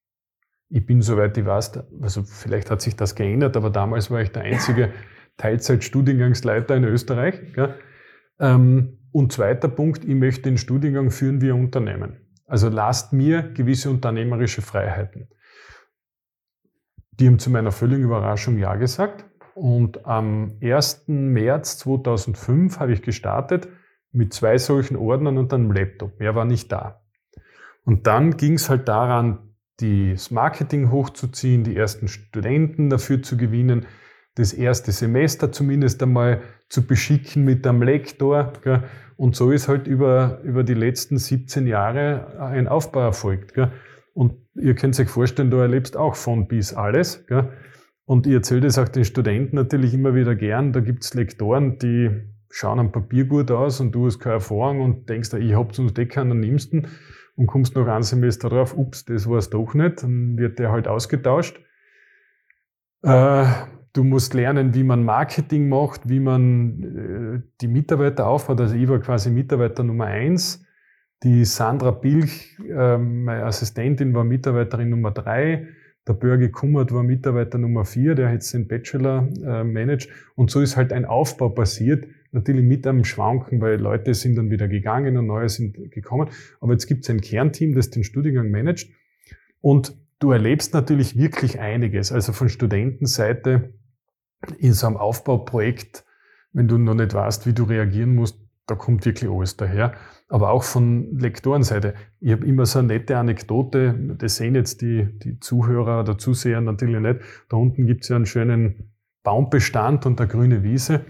Ich 0.70 0.86
bin, 0.86 1.02
soweit 1.02 1.38
ich 1.38 1.46
weiß, 1.46 1.80
also 2.02 2.24
vielleicht 2.24 2.70
hat 2.70 2.82
sich 2.82 2.96
das 2.96 3.16
geändert, 3.16 3.58
aber 3.58 3.70
damals 3.70 4.12
war 4.12 4.22
ich 4.22 4.32
der 4.32 4.44
einzige 4.44 4.94
Teilzeitstudiengangsleiter 5.38 6.76
in 6.76 6.84
Österreich. 6.84 7.42
Ähm, 8.40 8.99
und 9.12 9.32
zweiter 9.32 9.68
Punkt, 9.68 10.04
ich 10.04 10.16
möchte 10.16 10.44
den 10.44 10.58
Studiengang 10.58 11.12
führen 11.12 11.42
wie 11.42 11.52
ein 11.52 11.60
Unternehmen. 11.60 12.18
Also 12.46 12.70
lasst 12.70 13.14
mir 13.14 13.44
gewisse 13.54 13.90
unternehmerische 13.90 14.62
Freiheiten. 14.62 15.30
Die 17.12 17.28
haben 17.28 17.40
zu 17.40 17.50
meiner 17.50 17.72
völligen 17.72 18.04
Überraschung 18.04 18.58
Ja 18.58 18.76
gesagt. 18.76 19.26
Und 19.56 20.06
am 20.06 20.58
1. 20.62 21.06
März 21.08 21.80
2005 21.80 22.80
habe 22.80 22.94
ich 22.94 23.02
gestartet 23.02 23.68
mit 24.12 24.34
zwei 24.34 24.58
solchen 24.58 24.96
Ordnern 24.96 25.38
und 25.38 25.54
einem 25.54 25.72
Laptop. 25.72 26.20
Mehr 26.20 26.34
war 26.34 26.46
nicht 26.46 26.72
da. 26.72 27.02
Und 27.84 28.08
dann 28.08 28.38
ging 28.38 28.54
es 28.54 28.70
halt 28.70 28.88
daran, 28.88 29.54
das 29.78 30.32
Marketing 30.32 30.92
hochzuziehen, 30.92 31.64
die 31.64 31.76
ersten 31.76 32.08
Studenten 32.08 32.90
dafür 32.90 33.22
zu 33.22 33.38
gewinnen, 33.38 33.86
das 34.40 34.54
erste 34.54 34.92
Semester 34.92 35.52
zumindest 35.52 36.02
einmal 36.02 36.42
zu 36.70 36.88
beschicken 36.88 37.44
mit 37.44 37.68
einem 37.68 37.82
Lektor. 37.82 38.54
Gell? 38.64 38.84
Und 39.18 39.36
so 39.36 39.52
ist 39.52 39.68
halt 39.68 39.86
über, 39.86 40.40
über 40.44 40.64
die 40.64 40.74
letzten 40.74 41.18
17 41.18 41.68
Jahre 41.68 42.40
ein 42.40 42.68
Aufbau 42.68 43.02
erfolgt. 43.02 43.54
Gell? 43.54 43.72
Und 44.14 44.36
ihr 44.56 44.76
könnt 44.76 44.98
euch 45.00 45.10
vorstellen, 45.10 45.52
du 45.52 45.58
erlebst 45.58 45.98
auch 45.98 46.16
von 46.16 46.48
bis 46.48 46.74
alles. 46.74 47.28
Gell? 47.28 47.50
Und 48.06 48.28
ich 48.28 48.34
erzähle 48.34 48.62
das 48.62 48.80
auch 48.80 48.88
den 48.88 49.04
Studenten 49.04 49.58
natürlich 49.58 49.94
immer 49.94 50.16
wieder 50.16 50.36
gern. 50.36 50.72
Da 50.72 50.80
gibt 50.80 51.04
es 51.04 51.14
Lektoren, 51.14 51.78
die 51.78 52.10
schauen 52.50 52.80
am 52.80 52.92
Papier 52.92 53.26
gut 53.26 53.52
aus 53.52 53.82
und 53.82 53.92
du 53.92 54.06
hast 54.06 54.20
keine 54.20 54.36
Erfahrung 54.36 54.82
und 54.82 55.10
denkst, 55.10 55.34
ich 55.34 55.54
hab's 55.54 55.78
uns 55.78 55.96
eh 55.98 56.06
keinen, 56.06 56.30
dann 56.30 56.40
nimmst 56.40 56.74
du 56.74 56.82
und 57.36 57.46
kommst 57.46 57.76
noch 57.76 57.88
ein 57.88 58.02
Semester 58.02 58.50
drauf, 58.50 58.76
ups, 58.76 59.06
das 59.06 59.30
war's 59.30 59.50
doch 59.50 59.74
nicht, 59.76 60.02
dann 60.02 60.38
wird 60.38 60.58
der 60.58 60.72
halt 60.72 60.88
ausgetauscht. 60.88 61.60
Äh, 63.04 63.46
du 63.94 64.04
musst 64.04 64.34
lernen, 64.34 64.74
wie 64.74 64.84
man 64.84 65.04
Marketing 65.04 65.70
macht, 65.70 66.08
wie 66.10 66.20
man 66.20 66.84
äh, 66.84 67.50
die 67.62 67.68
Mitarbeiter 67.68 68.28
aufbaut. 68.28 68.62
Also 68.62 68.76
ich 68.76 68.88
war 68.88 69.00
quasi 69.00 69.30
Mitarbeiter 69.30 69.84
Nummer 69.84 70.06
eins. 70.06 70.64
Die 71.24 71.44
Sandra 71.44 71.92
Bilch, 71.92 72.58
äh, 72.60 72.98
meine 72.98 73.44
Assistentin, 73.46 74.14
war 74.14 74.24
Mitarbeiterin 74.24 74.90
Nummer 74.90 75.12
drei. 75.12 75.68
Der 76.08 76.14
Börge 76.14 76.50
Kummert 76.50 76.94
war 76.94 77.04
Mitarbeiter 77.04 77.58
Nummer 77.58 77.86
vier, 77.86 78.16
der 78.16 78.32
jetzt 78.32 78.54
den 78.54 78.68
Bachelor 78.68 79.28
äh, 79.44 79.64
managt. 79.64 80.10
Und 80.36 80.50
so 80.50 80.62
ist 80.62 80.78
halt 80.78 80.94
ein 80.94 81.06
Aufbau 81.06 81.50
passiert, 81.50 82.08
natürlich 82.32 82.64
mit 82.64 82.88
einem 82.88 83.04
Schwanken, 83.04 83.60
weil 83.62 83.80
Leute 83.80 84.14
sind 84.14 84.36
dann 84.36 84.50
wieder 84.50 84.68
gegangen 84.68 85.18
und 85.18 85.28
neue 85.28 85.50
sind 85.50 85.92
gekommen. 85.92 86.30
Aber 86.62 86.72
jetzt 86.72 86.88
gibt 86.88 87.04
es 87.04 87.10
ein 87.10 87.22
Kernteam, 87.22 87.76
das 87.76 87.90
den 87.90 88.04
Studiengang 88.04 88.50
managt. 88.50 88.90
Und 89.62 89.94
du 90.20 90.32
erlebst 90.32 90.74
natürlich 90.74 91.18
wirklich 91.18 91.60
einiges. 91.60 92.12
Also 92.12 92.32
von 92.32 92.50
Studentenseite 92.50 93.74
in 94.58 94.74
so 94.74 94.88
einem 94.88 94.98
Aufbauprojekt, 94.98 96.06
wenn 96.54 96.68
du 96.68 96.78
noch 96.78 96.96
nicht 96.96 97.14
weißt, 97.14 97.46
wie 97.46 97.54
du 97.54 97.64
reagieren 97.64 98.16
musst, 98.16 98.40
da 98.66 98.76
kommt 98.76 99.06
wirklich 99.06 99.30
alles 99.30 99.58
daher. 99.58 99.94
Aber 100.28 100.52
auch 100.52 100.64
von 100.64 101.18
Lektorenseite. 101.18 101.96
Ich 102.20 102.32
habe 102.32 102.46
immer 102.46 102.66
so 102.66 102.80
eine 102.80 102.90
nette 102.90 103.18
Anekdote, 103.18 104.16
das 104.18 104.36
sehen 104.36 104.56
jetzt 104.56 104.82
die, 104.82 105.08
die 105.20 105.40
Zuhörer 105.40 106.02
oder 106.02 106.18
Zuseher 106.18 106.62
natürlich 106.62 107.00
nicht. 107.00 107.22
Da 107.50 107.58
unten 107.58 107.88
gibt 107.88 108.04
es 108.04 108.10
ja 108.10 108.16
einen 108.16 108.28
schönen 108.28 108.92
Baumbestand 109.24 110.06
und 110.06 110.22
eine 110.22 110.30
grüne 110.30 110.64
Wiese. 110.64 111.06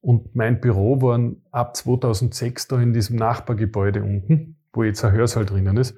Und 0.00 0.34
mein 0.34 0.60
Büro 0.60 1.00
war 1.00 1.18
ab 1.50 1.76
2006 1.76 2.68
da 2.68 2.80
in 2.80 2.92
diesem 2.92 3.16
Nachbargebäude 3.16 4.02
unten, 4.02 4.56
wo 4.72 4.82
jetzt 4.82 5.04
ein 5.04 5.12
Hörsaal 5.12 5.46
drinnen 5.46 5.76
ist. 5.76 5.96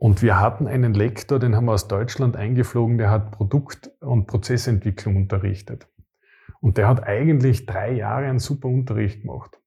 Und 0.00 0.22
wir 0.22 0.40
hatten 0.40 0.66
einen 0.66 0.94
Lektor, 0.94 1.38
den 1.38 1.54
haben 1.54 1.66
wir 1.66 1.72
aus 1.72 1.86
Deutschland 1.86 2.34
eingeflogen, 2.34 2.96
der 2.96 3.10
hat 3.10 3.32
Produkt- 3.32 3.90
und 4.00 4.26
Prozessentwicklung 4.26 5.14
unterrichtet. 5.16 5.92
Und 6.62 6.78
der 6.78 6.88
hat 6.88 7.04
eigentlich 7.04 7.66
drei 7.66 7.92
Jahre 7.92 8.24
einen 8.24 8.38
super 8.38 8.68
Unterricht 8.68 9.20
gemacht. 9.20 9.60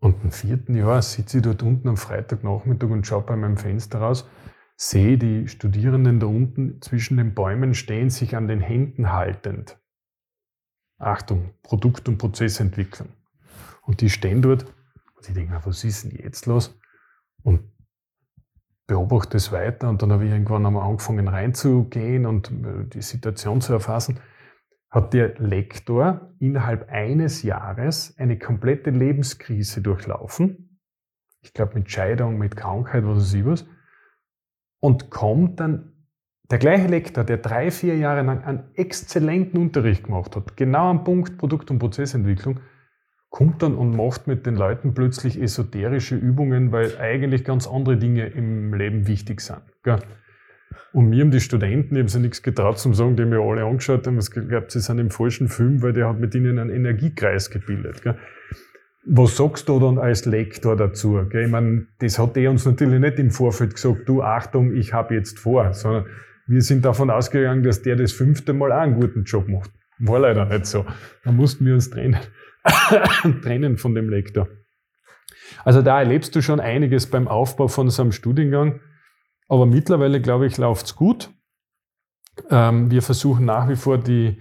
Und 0.00 0.24
im 0.24 0.32
vierten 0.32 0.74
Jahr 0.74 1.02
sitze 1.02 1.36
ich 1.36 1.42
dort 1.42 1.62
unten 1.62 1.86
am 1.86 1.98
Freitagnachmittag 1.98 2.88
und 2.88 3.06
schaue 3.06 3.24
bei 3.24 3.36
meinem 3.36 3.58
Fenster 3.58 3.98
raus, 3.98 4.26
sehe 4.74 5.18
die 5.18 5.48
Studierenden 5.48 6.18
da 6.18 6.26
unten 6.26 6.80
zwischen 6.80 7.18
den 7.18 7.34
Bäumen 7.34 7.74
stehen, 7.74 8.08
sich 8.08 8.36
an 8.36 8.48
den 8.48 8.60
Händen 8.60 9.12
haltend. 9.12 9.78
Achtung, 10.96 11.50
Produkt- 11.62 12.08
und 12.08 12.16
Prozessentwicklung. 12.16 13.10
Und 13.82 14.00
die 14.00 14.08
stehen 14.08 14.40
dort 14.40 14.64
und 15.14 15.28
ich 15.28 15.34
denke, 15.34 15.60
was 15.62 15.84
ist 15.84 16.04
denn 16.04 16.12
jetzt 16.12 16.46
los? 16.46 16.80
Und 17.42 17.71
beobachte 18.92 19.38
es 19.38 19.50
weiter 19.52 19.88
und 19.88 20.02
dann 20.02 20.12
habe 20.12 20.26
ich 20.26 20.30
irgendwann 20.30 20.66
einmal 20.66 20.86
angefangen 20.86 21.26
reinzugehen 21.26 22.26
und 22.26 22.50
äh, 22.50 22.84
die 22.92 23.00
Situation 23.00 23.62
zu 23.62 23.72
erfassen. 23.72 24.20
Hat 24.90 25.14
der 25.14 25.38
Lektor 25.38 26.34
innerhalb 26.40 26.90
eines 26.90 27.42
Jahres 27.42 28.14
eine 28.18 28.38
komplette 28.38 28.90
Lebenskrise 28.90 29.80
durchlaufen. 29.80 30.78
Ich 31.40 31.54
glaube 31.54 31.72
mit 31.78 31.90
Scheidung, 31.90 32.36
mit 32.36 32.54
Krankheit, 32.54 33.06
was 33.06 33.16
weiß 33.16 33.34
ich 33.34 33.46
was. 33.46 33.64
Und 34.80 35.08
kommt 35.08 35.58
dann 35.58 35.92
der 36.50 36.58
gleiche 36.58 36.88
Lektor, 36.88 37.24
der 37.24 37.38
drei, 37.38 37.70
vier 37.70 37.96
Jahre 37.96 38.20
lang 38.20 38.44
einen 38.44 38.74
exzellenten 38.74 39.58
Unterricht 39.58 40.04
gemacht 40.04 40.36
hat, 40.36 40.54
genau 40.58 40.90
am 40.90 41.02
Punkt 41.02 41.38
Produkt- 41.38 41.70
und 41.70 41.78
Prozessentwicklung, 41.78 42.60
kommt 43.32 43.62
dann 43.62 43.74
und 43.74 43.96
macht 43.96 44.26
mit 44.26 44.44
den 44.44 44.56
Leuten 44.56 44.92
plötzlich 44.92 45.40
esoterische 45.40 46.14
Übungen, 46.14 46.70
weil 46.70 46.98
eigentlich 46.98 47.44
ganz 47.44 47.66
andere 47.66 47.96
Dinge 47.96 48.26
im 48.26 48.74
Leben 48.74 49.08
wichtig 49.08 49.40
sind. 49.40 49.62
Gell? 49.82 49.98
Und 50.92 51.08
mir 51.08 51.22
haben 51.22 51.30
die 51.30 51.40
Studenten, 51.40 51.96
habe 51.96 52.10
sie 52.10 52.20
nichts 52.20 52.42
getraut 52.42 52.78
zum 52.78 52.92
sagen, 52.92 53.16
die 53.16 53.24
mir 53.24 53.40
alle 53.40 53.64
angeschaut 53.64 54.06
haben, 54.06 54.18
ich 54.18 54.30
glaube, 54.30 54.66
sie 54.68 54.80
sind 54.80 54.98
im 54.98 55.10
falschen 55.10 55.48
Film, 55.48 55.82
weil 55.82 55.94
der 55.94 56.10
hat 56.10 56.20
mit 56.20 56.34
ihnen 56.34 56.58
einen 56.58 56.68
Energiekreis 56.68 57.48
gebildet. 57.50 58.02
Gell? 58.02 58.18
Was 59.06 59.38
sagst 59.38 59.66
du 59.68 59.80
dann 59.80 59.98
als 59.98 60.26
Lektor 60.26 60.76
dazu? 60.76 61.18
Gell? 61.30 61.46
Ich 61.46 61.50
meine, 61.50 61.86
das 62.00 62.18
hat 62.18 62.36
er 62.36 62.50
uns 62.50 62.66
natürlich 62.66 63.00
nicht 63.00 63.18
im 63.18 63.30
Vorfeld 63.30 63.74
gesagt, 63.74 64.06
du 64.06 64.22
Achtung, 64.22 64.74
ich 64.74 64.92
habe 64.92 65.14
jetzt 65.14 65.38
vor, 65.38 65.72
sondern 65.72 66.04
wir 66.46 66.60
sind 66.60 66.84
davon 66.84 67.08
ausgegangen, 67.08 67.62
dass 67.62 67.80
der 67.80 67.96
das 67.96 68.12
fünfte 68.12 68.52
Mal 68.52 68.72
auch 68.72 68.80
einen 68.80 69.00
guten 69.00 69.24
Job 69.24 69.48
macht. 69.48 69.70
War 70.00 70.20
leider 70.20 70.44
nicht 70.44 70.66
so. 70.66 70.84
Da 71.24 71.32
mussten 71.32 71.64
wir 71.64 71.72
uns 71.72 71.88
trennen. 71.88 72.18
trennen 73.42 73.76
von 73.76 73.94
dem 73.94 74.08
Lektor. 74.08 74.48
Also 75.64 75.82
da 75.82 75.98
erlebst 75.98 76.34
du 76.34 76.42
schon 76.42 76.60
einiges 76.60 77.10
beim 77.10 77.28
Aufbau 77.28 77.68
von 77.68 77.90
so 77.90 78.02
einem 78.02 78.12
Studiengang. 78.12 78.80
Aber 79.48 79.66
mittlerweile, 79.66 80.20
glaube 80.20 80.46
ich, 80.46 80.56
läuft 80.58 80.86
es 80.86 80.96
gut. 80.96 81.30
Ähm, 82.50 82.90
wir 82.90 83.02
versuchen 83.02 83.44
nach 83.44 83.68
wie 83.68 83.76
vor 83.76 83.98
die, 83.98 84.40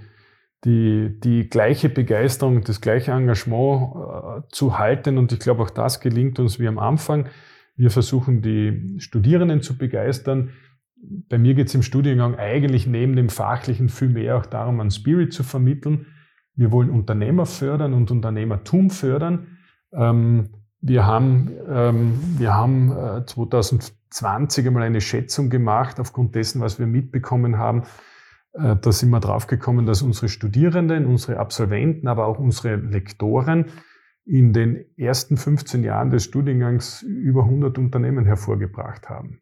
die, 0.64 1.20
die 1.20 1.50
gleiche 1.50 1.90
Begeisterung, 1.90 2.64
das 2.64 2.82
gleiche 2.82 3.12
Engagement 3.12 3.96
äh, 3.96 4.42
zu 4.50 4.78
halten. 4.78 5.18
Und 5.18 5.32
ich 5.32 5.40
glaube, 5.40 5.64
auch 5.64 5.70
das 5.70 6.00
gelingt 6.00 6.40
uns 6.40 6.60
wie 6.60 6.68
am 6.68 6.80
Anfang. 6.80 7.28
Wir 7.76 7.90
versuchen 7.90 8.42
die 8.42 9.00
Studierenden 9.00 9.62
zu 9.62 9.78
begeistern. 9.78 10.52
Bei 11.04 11.38
mir 11.38 11.56
geht 11.56 11.68
es 11.68 11.76
im 11.76 11.82
Studiengang 11.82 12.36
eigentlich 12.36 12.86
neben 12.86 13.16
dem 13.16 13.30
Fachlichen 13.30 13.90
viel 13.90 14.10
mehr 14.10 14.38
auch 14.38 14.46
darum, 14.46 14.80
einen 14.80 14.92
Spirit 14.92 15.34
zu 15.34 15.44
vermitteln 15.44 16.06
wir 16.56 16.72
wollen 16.72 16.90
Unternehmer 16.90 17.46
fördern 17.46 17.94
und 17.94 18.12
Unternehmertum 18.12 18.90
fördern. 18.90 19.58
Ähm, 19.94 20.50
wir 20.82 21.06
haben, 21.06 21.52
ähm, 21.70 22.20
wir 22.38 22.56
haben 22.56 22.90
2020 23.26 24.66
äh, 24.66 24.68
einmal 24.68 24.84
eine 24.84 25.02
Schätzung 25.02 25.50
gemacht, 25.50 26.00
aufgrund 26.00 26.36
dessen, 26.36 26.60
was 26.60 26.80
wir 26.80 26.88
mitbekommen 26.88 27.58
haben. 27.58 27.84
Äh, 28.54 28.76
da 28.76 28.92
sind 28.92 29.12
wir 29.12 29.20
draufgekommen, 29.20 29.86
dass 29.86 30.02
unsere 30.02 30.28
Studierenden, 30.28 31.06
unsere 31.06 31.40
Absolventen, 31.40 32.08
aber 32.08 32.26
auch 32.26 32.40
unsere 32.40 32.76
Lektoren 32.76 33.66
in 34.26 34.54
den 34.54 34.86
ersten 34.98 35.38
15 35.38 35.84
Jahren 35.84 36.10
des 36.10 36.24
Studiengangs 36.26 37.02
über 37.02 37.44
100 37.44 37.78
Unternehmen 37.78 38.26
hervorgebracht 38.26 39.10
haben. 39.10 39.42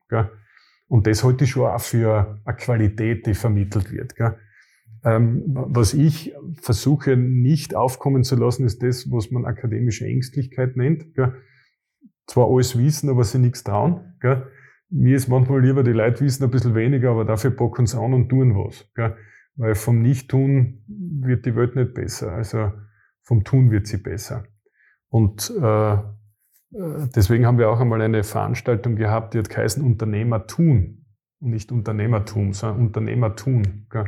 Und 0.87 1.05
das 1.05 1.23
halte 1.23 1.43
ich 1.43 1.51
schon 1.51 1.69
auch 1.69 1.81
für 1.81 2.39
eine 2.45 2.57
Qualität, 2.57 3.25
die 3.25 3.33
vermittelt 3.33 3.91
wird. 3.91 4.15
Ähm, 4.17 4.35
was 5.01 5.93
ich 5.93 6.33
versuche 6.62 7.15
nicht 7.15 7.75
aufkommen 7.75 8.23
zu 8.23 8.35
lassen, 8.35 8.65
ist 8.65 8.83
das, 8.83 9.09
was 9.12 9.31
man 9.31 9.45
akademische 9.45 10.05
Ängstlichkeit 10.05 10.75
nennt. 10.75 11.13
Gell? 11.15 11.35
Zwar 12.27 12.49
alles 12.49 12.77
wissen, 12.77 13.09
aber 13.09 13.23
sie 13.23 13.39
nichts 13.39 13.63
trauen. 13.63 14.15
Gell? 14.19 14.47
Mir 14.89 15.15
ist 15.15 15.27
manchmal 15.27 15.62
lieber, 15.62 15.83
die 15.83 15.91
Leute 15.91 16.21
wissen 16.21 16.43
ein 16.43 16.51
bisschen 16.51 16.75
weniger, 16.75 17.12
aber 17.12 17.23
dafür 17.23 17.51
packen 17.51 17.85
sie 17.85 17.99
an 17.99 18.13
und 18.13 18.29
tun 18.29 18.55
was. 18.55 18.89
Gell? 18.95 19.15
Weil 19.55 19.75
vom 19.75 20.01
Nicht-Tun 20.01 20.83
wird 21.21 21.45
die 21.45 21.55
Welt 21.55 21.75
nicht 21.75 21.93
besser. 21.93 22.33
Also 22.33 22.71
vom 23.23 23.43
Tun 23.43 23.71
wird 23.71 23.88
sie 23.88 23.97
besser. 23.97 24.45
Und 25.09 25.51
äh, 25.62 25.93
äh 25.93 25.99
deswegen 27.15 27.45
haben 27.45 27.57
wir 27.57 27.69
auch 27.69 27.79
einmal 27.79 28.01
eine 28.01 28.23
Veranstaltung 28.23 28.95
gehabt, 28.95 29.33
die 29.33 29.39
hat 29.39 29.49
geheißen 29.49 29.83
Unternehmer 29.83 30.45
tun. 30.45 31.05
Und 31.39 31.51
nicht 31.51 31.71
Unternehmertum, 31.71 32.51
sondern 32.53 32.88
Unternehmer 32.88 33.35
tun. 33.35 33.88
Gell? 33.89 34.05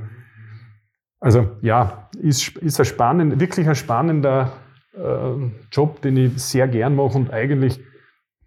Also 1.21 1.51
ja, 1.61 2.09
ist, 2.19 2.57
ist 2.57 2.79
ein 2.79 2.85
spannend, 2.85 3.39
wirklich 3.39 3.69
ein 3.69 3.75
spannender 3.75 4.53
äh, 4.93 5.51
Job, 5.71 6.01
den 6.01 6.17
ich 6.17 6.41
sehr 6.41 6.67
gern 6.67 6.95
mache 6.95 7.17
und 7.17 7.31
eigentlich 7.31 7.79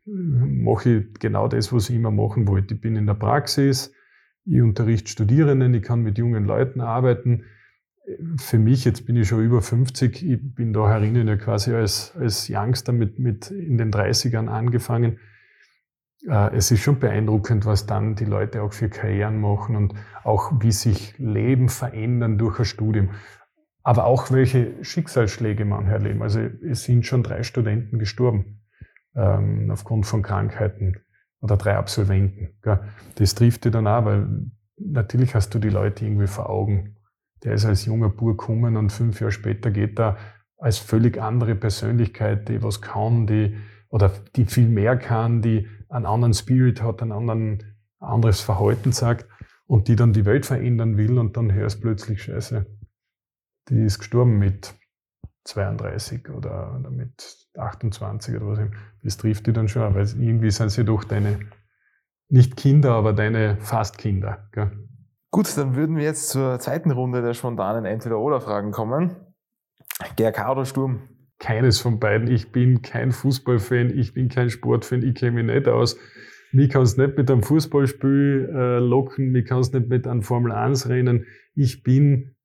mache 0.04 0.90
ich 0.90 1.14
genau 1.20 1.48
das, 1.48 1.72
was 1.72 1.88
ich 1.88 1.96
immer 1.96 2.10
machen 2.10 2.46
wollte. 2.48 2.74
Ich 2.74 2.80
bin 2.80 2.96
in 2.96 3.06
der 3.06 3.14
Praxis, 3.14 3.92
ich 4.44 4.60
unterrichte 4.60 5.08
Studierenden, 5.08 5.72
ich 5.72 5.82
kann 5.82 6.02
mit 6.02 6.18
jungen 6.18 6.44
Leuten 6.44 6.80
arbeiten. 6.80 7.44
Für 8.38 8.58
mich, 8.58 8.84
jetzt 8.84 9.06
bin 9.06 9.16
ich 9.16 9.28
schon 9.28 9.42
über 9.42 9.62
50, 9.62 10.28
ich 10.28 10.54
bin 10.54 10.72
da 10.74 10.90
herinnen 10.90 11.28
ja 11.28 11.37
quasi 11.37 11.72
als, 11.72 12.14
als 12.16 12.50
Youngster 12.50 12.92
mit, 12.92 13.18
mit 13.20 13.50
in 13.50 13.78
den 13.78 13.92
30ern 13.92 14.48
angefangen 14.48 15.12
äh, 15.12 15.34
es 16.26 16.70
ist 16.70 16.80
schon 16.80 16.98
beeindruckend, 16.98 17.66
was 17.66 17.87
dann 17.87 18.14
die 18.14 18.24
Leute 18.24 18.62
auch 18.62 18.72
für 18.72 18.88
Karrieren 18.88 19.40
machen 19.40 19.76
und 19.76 19.94
auch 20.22 20.52
wie 20.60 20.72
sich 20.72 21.18
Leben 21.18 21.68
verändern 21.68 22.38
durch 22.38 22.58
ein 22.58 22.64
Studium. 22.64 23.10
Aber 23.82 24.06
auch 24.06 24.30
welche 24.30 24.82
Schicksalsschläge 24.82 25.66
man 25.66 25.87
erleben. 25.87 26.22
Also 26.22 26.40
es 26.40 26.84
sind 26.84 27.04
schon 27.04 27.22
drei 27.22 27.42
Studenten 27.42 27.98
gestorben 27.98 28.62
ähm, 29.14 29.70
aufgrund 29.70 30.06
von 30.06 30.22
Krankheiten 30.22 30.96
oder 31.40 31.58
drei 31.58 31.76
Absolventen. 31.76 32.56
Gell. 32.62 32.80
Das 33.16 33.34
trifft 33.34 33.66
dich 33.66 33.72
dann 33.72 33.87
auch, 33.87 34.06
weil 34.06 34.26
natürlich 34.78 35.34
hast 35.34 35.54
du 35.54 35.58
die 35.58 35.68
Leute 35.68 36.06
irgendwie 36.06 36.26
vor 36.26 36.48
Augen. 36.48 36.96
Der 37.42 37.52
ist 37.52 37.66
als 37.66 37.84
junger 37.84 38.08
Bur 38.08 38.37
gekommen 38.37 38.78
und 38.78 38.90
fünf 38.90 39.20
Jahre 39.20 39.32
später 39.32 39.70
geht 39.70 39.98
er 40.00 40.16
als 40.56 40.78
völlig 40.78 41.20
andere 41.20 41.54
Persönlichkeit, 41.54 42.48
die 42.48 42.62
was 42.62 42.80
kann, 42.80 43.26
die 43.26 43.56
oder 43.90 44.10
die 44.34 44.46
viel 44.46 44.68
mehr 44.68 44.96
kann, 44.96 45.42
die 45.42 45.68
einen 45.94 46.07
anderen 46.07 46.35
Spirit 46.35 46.83
hat, 46.83 47.02
ein 47.02 47.12
anderen, 47.12 47.76
anderes 48.00 48.40
Verhalten 48.40 48.92
sagt 48.92 49.26
und 49.66 49.88
die 49.88 49.96
dann 49.96 50.12
die 50.12 50.26
Welt 50.26 50.44
verändern 50.44 50.96
will 50.96 51.18
und 51.18 51.37
dann 51.37 51.52
hörst 51.52 51.80
plötzlich 51.80 52.22
Scheiße. 52.22 52.66
Die 53.68 53.83
ist 53.83 53.98
gestorben 53.98 54.38
mit 54.38 54.74
32 55.44 56.28
oder, 56.30 56.78
mit 56.90 57.48
28 57.57 58.37
oder 58.37 58.46
was. 58.48 58.59
Das 59.02 59.16
trifft 59.16 59.46
die 59.46 59.52
dann 59.52 59.68
schon, 59.68 59.94
weil 59.94 60.07
irgendwie 60.18 60.50
sind 60.50 60.70
sie 60.70 60.85
doch 60.85 61.04
deine, 61.04 61.38
nicht 62.28 62.57
Kinder, 62.57 62.92
aber 62.92 63.12
deine 63.12 63.57
Fast-Kinder. 63.59 64.50
Gut, 65.30 65.57
dann 65.57 65.76
würden 65.76 65.96
wir 65.96 66.04
jetzt 66.04 66.28
zur 66.28 66.59
zweiten 66.59 66.90
Runde 66.90 67.22
der 67.22 67.35
spontanen 67.35 67.85
Entweder-Oder-Fragen 67.85 68.72
kommen. 68.72 69.16
GRK 70.16 70.52
oder 70.52 70.64
Sturm? 70.64 71.13
Keines 71.38 71.81
von 71.81 71.99
beiden. 71.99 72.29
Ich 72.29 72.53
bin 72.53 72.83
kein 72.83 73.12
Fußballfan, 73.12 73.90
ich 73.97 74.14
bin 74.14 74.29
kein 74.29 74.51
Sportfan, 74.51 75.03
ich 75.03 75.14
kenne 75.14 75.42
mich 75.42 75.55
nicht 75.55 75.68
aus. 75.68 75.97
Mich 76.53 76.70
kann 76.70 76.83
es 76.83 76.97
nicht 76.97 77.16
mit 77.16 77.31
einem 77.31 77.42
Fußballspiel 77.42 78.49
äh, 78.55 78.79
locken, 78.79 79.33
mich 79.33 79.47
kann 79.47 79.59
es 79.59 79.73
nicht 79.73 79.88
mit 79.88 80.07
einem 80.07 80.23
Formel-1-Rennen. 80.23 81.27
Ich 81.57 81.83
bin 81.83 82.37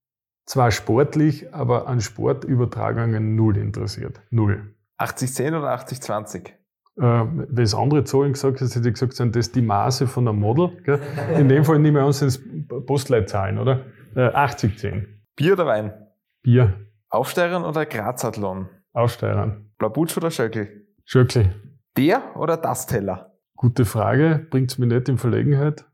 zwar 0.45 0.71
sportlich, 0.71 1.53
aber 1.53 1.87
an 1.87 2.01
Sportübertragungen 2.01 3.35
null 3.35 3.55
interessiert. 3.57 4.21
Null. 4.31 4.73
80-10 4.97 5.49
oder 5.49 5.75
80-20? 5.75 6.47
Äh, 6.47 6.51
wenn 6.97 7.63
es 7.63 7.75
andere 7.75 8.03
Zahlen 8.03 8.33
gesagt 8.33 8.59
hast, 8.61 8.75
hätte 8.75 8.87
ich 8.87 8.95
gesagt, 8.95 9.13
sind 9.13 9.35
das 9.35 9.51
die 9.51 9.61
Maße 9.61 10.07
von 10.07 10.27
einem 10.27 10.39
Model. 10.39 10.81
Gell? 10.83 10.99
In 11.37 11.47
dem 11.47 11.63
Fall 11.63 11.79
nehmen 11.79 11.97
wir 11.97 12.05
uns 12.05 12.19
das 12.19 12.41
Postleitzahlen, 12.87 13.59
oder? 13.59 13.85
Äh, 14.15 14.29
80-10. 14.29 15.05
Bier 15.35 15.53
oder 15.53 15.67
Wein? 15.67 15.93
Bier. 16.41 16.73
Aufsteigern 17.09 17.63
oder 17.63 17.85
Grazathlon? 17.85 18.69
Aufsteigern. 18.99 19.71
Blaubutsch 19.77 20.17
oder 20.17 20.29
Schöckel? 20.29 20.87
Schöckli. 21.05 21.49
Der 21.97 22.35
oder 22.35 22.57
das 22.57 22.85
Teller? 22.85 23.33
Gute 23.55 23.85
Frage. 23.85 24.45
Bringt 24.49 24.71
es 24.71 24.77
mich 24.77 24.89
nicht 24.89 25.09
in 25.09 25.17
Verlegenheit? 25.17 25.85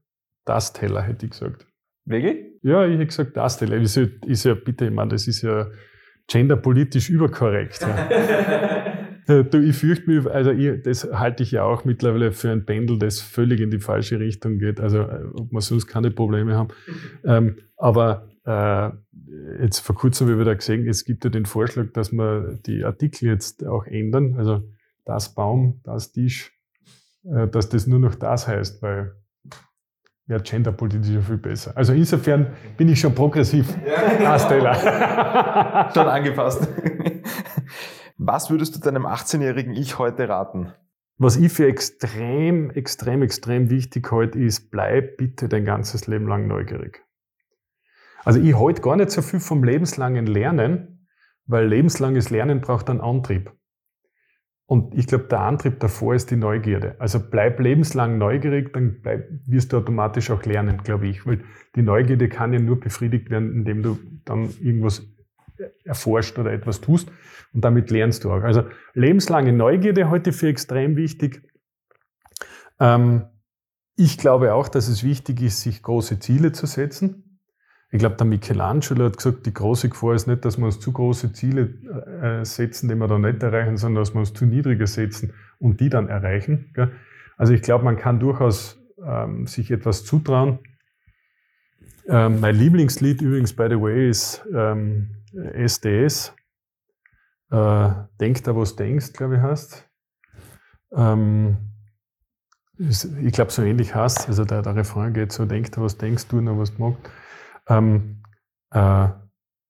Das 0.45 0.73
Teller, 0.73 1.01
hätte 1.01 1.25
ich 1.25 1.31
gesagt. 1.31 1.67
Wirklich? 2.05 2.37
Ja, 2.61 2.85
ich 2.85 2.95
hätte 2.95 3.07
gesagt, 3.07 3.37
das 3.37 3.57
Teller. 3.57 3.77
Ist 3.77 3.95
ja, 3.95 4.05
ist 4.25 4.43
ja 4.43 4.53
bitte, 4.53 4.85
ich 4.85 4.91
meine, 4.91 5.09
das 5.09 5.27
ist 5.27 5.41
ja 5.41 5.67
genderpolitisch 6.27 7.09
überkorrekt. 7.09 7.81
Ja. 7.81 9.03
du, 9.43 9.59
ich 9.59 9.75
fürchte 9.75 10.09
mich, 10.09 10.27
also 10.27 10.51
ich, 10.51 10.81
das 10.83 11.07
halte 11.11 11.43
ich 11.43 11.51
ja 11.51 11.63
auch 11.63 11.85
mittlerweile 11.85 12.31
für 12.31 12.51
ein 12.51 12.65
Pendel, 12.65 12.99
das 12.99 13.21
völlig 13.21 13.61
in 13.61 13.71
die 13.71 13.79
falsche 13.79 14.19
Richtung 14.19 14.59
geht. 14.59 14.79
Also, 14.79 14.99
äh, 14.99 15.25
ob 15.33 15.51
wir 15.51 15.61
sonst 15.61 15.87
keine 15.87 16.11
Probleme 16.11 16.55
haben. 16.55 16.69
Ähm, 17.23 17.57
aber 17.77 18.29
äh, 18.45 18.89
jetzt 19.61 19.79
vor 19.79 19.95
kurzem 19.95 20.27
habe 20.27 20.35
ich 20.35 20.41
wieder 20.41 20.55
gesehen, 20.55 20.87
es 20.87 21.05
gibt 21.05 21.23
ja 21.23 21.29
den 21.29 21.45
Vorschlag, 21.45 21.91
dass 21.93 22.11
wir 22.11 22.59
die 22.65 22.83
Artikel 22.83 23.25
jetzt 23.25 23.65
auch 23.65 23.85
ändern. 23.85 24.35
Also 24.37 24.63
das 25.03 25.33
Baum, 25.33 25.81
das 25.83 26.11
Tisch, 26.11 26.51
äh, 27.23 27.47
dass 27.47 27.69
das 27.69 27.87
nur 27.87 27.99
noch 27.99 28.15
das 28.15 28.47
heißt, 28.47 28.81
weil 28.81 29.15
ja, 30.27 30.39
genderpolitisch 30.39 31.13
ja 31.13 31.21
viel 31.21 31.37
besser. 31.37 31.71
Also 31.75 31.93
insofern 31.93 32.47
bin 32.77 32.89
ich 32.89 32.99
schon 32.99 33.13
progressiv. 33.13 33.75
Ja. 33.85 34.33
schon 35.93 36.07
angepasst. 36.07 36.67
Was 38.17 38.49
würdest 38.49 38.75
du 38.75 38.79
deinem 38.79 39.05
18-jährigen 39.05 39.73
Ich 39.73 39.99
heute 39.99 40.27
raten? 40.27 40.71
Was 41.17 41.37
ich 41.37 41.51
für 41.51 41.67
extrem, 41.67 42.71
extrem, 42.71 43.21
extrem 43.21 43.69
wichtig 43.69 44.11
halte, 44.11 44.39
ist, 44.39 44.71
bleib 44.71 45.17
bitte 45.17 45.47
dein 45.47 45.63
ganzes 45.63 46.07
Leben 46.07 46.27
lang 46.27 46.47
neugierig. 46.47 47.04
Also 48.25 48.39
ich 48.39 48.59
halte 48.59 48.81
gar 48.81 48.97
nicht 48.97 49.11
so 49.11 49.21
viel 49.21 49.39
vom 49.39 49.63
lebenslangen 49.63 50.25
Lernen, 50.25 51.07
weil 51.45 51.67
lebenslanges 51.67 52.29
Lernen 52.31 52.59
braucht 52.59 52.89
einen 52.89 52.99
Antrieb. 52.99 53.51
Und 54.67 54.95
ich 54.95 55.05
glaube, 55.05 55.25
der 55.25 55.41
Antrieb 55.41 55.79
davor 55.79 56.15
ist 56.15 56.31
die 56.31 56.35
Neugierde. 56.35 56.95
Also 56.97 57.19
bleib 57.19 57.59
lebenslang 57.59 58.17
neugierig, 58.17 58.73
dann 58.73 58.99
bleib, 59.01 59.29
wirst 59.45 59.71
du 59.71 59.77
automatisch 59.77 60.31
auch 60.31 60.43
lernen, 60.43 60.81
glaube 60.83 61.07
ich. 61.07 61.25
Weil 61.27 61.43
die 61.75 61.83
Neugierde 61.83 62.27
kann 62.27 62.51
ja 62.51 62.59
nur 62.59 62.79
befriedigt 62.79 63.29
werden, 63.29 63.53
indem 63.53 63.83
du 63.83 63.99
dann 64.25 64.49
irgendwas 64.59 65.07
erforscht 65.83 66.37
oder 66.39 66.51
etwas 66.51 66.81
tust 66.81 67.11
und 67.53 67.63
damit 67.63 67.91
lernst 67.91 68.23
du 68.23 68.31
auch. 68.31 68.41
Also 68.41 68.63
lebenslange 68.93 69.53
Neugierde 69.53 70.09
heute 70.09 70.33
für 70.33 70.47
extrem 70.47 70.95
wichtig. 70.95 71.43
Ähm, 72.79 73.25
ich 73.95 74.17
glaube 74.17 74.53
auch, 74.53 74.67
dass 74.67 74.87
es 74.87 75.03
wichtig 75.03 75.41
ist, 75.41 75.61
sich 75.61 75.81
große 75.81 76.19
Ziele 76.19 76.51
zu 76.51 76.65
setzen. 76.65 77.24
Ich 77.95 77.99
glaube, 77.99 78.17
der 78.17 78.27
Michelangelo 78.27 79.05
hat 79.05 79.15
gesagt, 79.15 79.45
die 79.45 79.53
große 79.53 79.87
Gefahr 79.87 80.15
ist 80.15 80.27
nicht, 80.27 80.43
dass 80.43 80.57
wir 80.57 80.65
uns 80.65 80.81
zu 80.81 80.91
große 80.91 81.31
Ziele 81.31 81.69
äh, 82.21 82.43
setzen, 82.43 82.89
die 82.89 82.95
wir 82.95 83.07
dann 83.07 83.21
nicht 83.21 83.41
erreichen, 83.41 83.77
sondern 83.77 84.01
dass 84.01 84.13
wir 84.13 84.19
uns 84.19 84.33
zu 84.33 84.45
niedrige 84.45 84.85
setzen 84.85 85.31
und 85.59 85.79
die 85.79 85.87
dann 85.87 86.09
erreichen. 86.09 86.73
Also 87.37 87.53
ich 87.53 87.61
glaube, 87.61 87.85
man 87.85 87.95
kann 87.95 88.19
durchaus 88.19 88.83
ähm, 89.01 89.47
sich 89.47 89.71
etwas 89.71 90.03
zutrauen. 90.03 90.59
Ähm, 92.09 92.41
mein 92.41 92.57
Lieblingslied 92.57 93.21
übrigens, 93.21 93.55
by 93.55 93.67
the 93.69 93.79
way, 93.79 94.09
ist 94.09 94.45
ähm, 94.53 95.23
SDS. 95.53 96.35
Äh, 97.49 97.89
Denk 98.19 98.43
da, 98.43 98.57
was 98.57 98.75
denkst, 98.75 99.13
glaube 99.13 99.35
ich, 99.35 99.41
heißt. 99.41 99.89
Ähm, 100.97 101.57
ich 102.77 103.31
glaube, 103.31 103.51
so 103.51 103.61
ähnlich 103.61 103.95
heißt 103.95 104.27
Also 104.27 104.43
der, 104.43 104.63
der 104.63 104.75
Refrain 104.75 105.13
geht 105.13 105.31
so, 105.31 105.45
denk 105.45 105.71
da, 105.71 105.81
was 105.81 105.97
denkst 105.97 106.27
du, 106.27 106.41
nur 106.41 106.59
was 106.59 106.75
du 106.75 106.89
magst. 106.89 107.09
Ähm, 107.67 108.23
äh, 108.71 109.07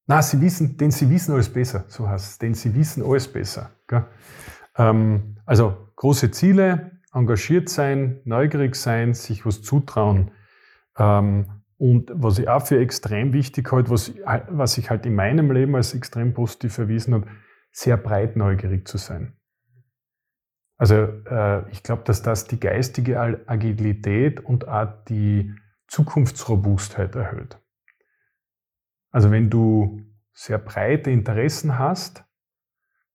na, 0.08 0.22
sie 0.22 0.40
wissen, 0.42 0.78
denn 0.78 0.92
sie 0.92 1.10
wissen 1.10 1.34
alles 1.34 1.50
besser, 1.50 1.86
so 1.88 2.08
heißt 2.08 2.32
es, 2.32 2.38
denn 2.38 2.54
sie 2.54 2.74
wissen 2.76 3.04
alles 3.04 3.28
besser. 3.28 3.72
Ähm, 4.78 5.38
also 5.46 5.92
große 5.96 6.32
Ziele, 6.32 6.92
engagiert 7.14 7.70
sein, 7.70 8.20
neugierig 8.26 8.76
sein, 8.76 9.14
sich 9.14 9.46
was 9.46 9.62
zutrauen. 9.62 10.32
Ähm, 10.98 11.64
und 11.78 12.12
was 12.14 12.40
ich 12.40 12.48
auch 12.48 12.66
für 12.66 12.80
extrem 12.80 13.34
wichtig 13.34 13.72
halte, 13.72 13.90
was, 13.90 14.14
was 14.50 14.74
sich 14.74 14.90
halt 14.90 15.06
in 15.06 15.16
meinem 15.16 15.52
Leben 15.52 15.76
als 15.76 15.94
extrem 15.94 16.34
positiv 16.34 16.78
erwiesen 16.78 17.16
hat, 17.16 17.24
sehr 17.72 17.98
breit 17.98 18.38
neugierig 18.38 18.88
zu 18.88 18.98
sein. 18.98 19.34
Also 20.78 20.96
äh, 20.96 21.70
ich 21.72 21.84
glaube, 21.84 22.04
dass 22.04 22.22
das 22.22 22.48
die 22.48 22.60
geistige 22.60 23.20
Agilität 23.48 24.40
und 24.40 24.68
auch 24.68 25.04
die 25.06 25.54
Zukunftsrobustheit 25.88 27.16
erhöht. 27.16 27.58
Also 29.16 29.32
wenn 29.32 29.50
du 29.50 30.02
sehr 30.34 30.58
breite 30.58 31.10
Interessen 31.10 31.80
hast, 31.80 32.26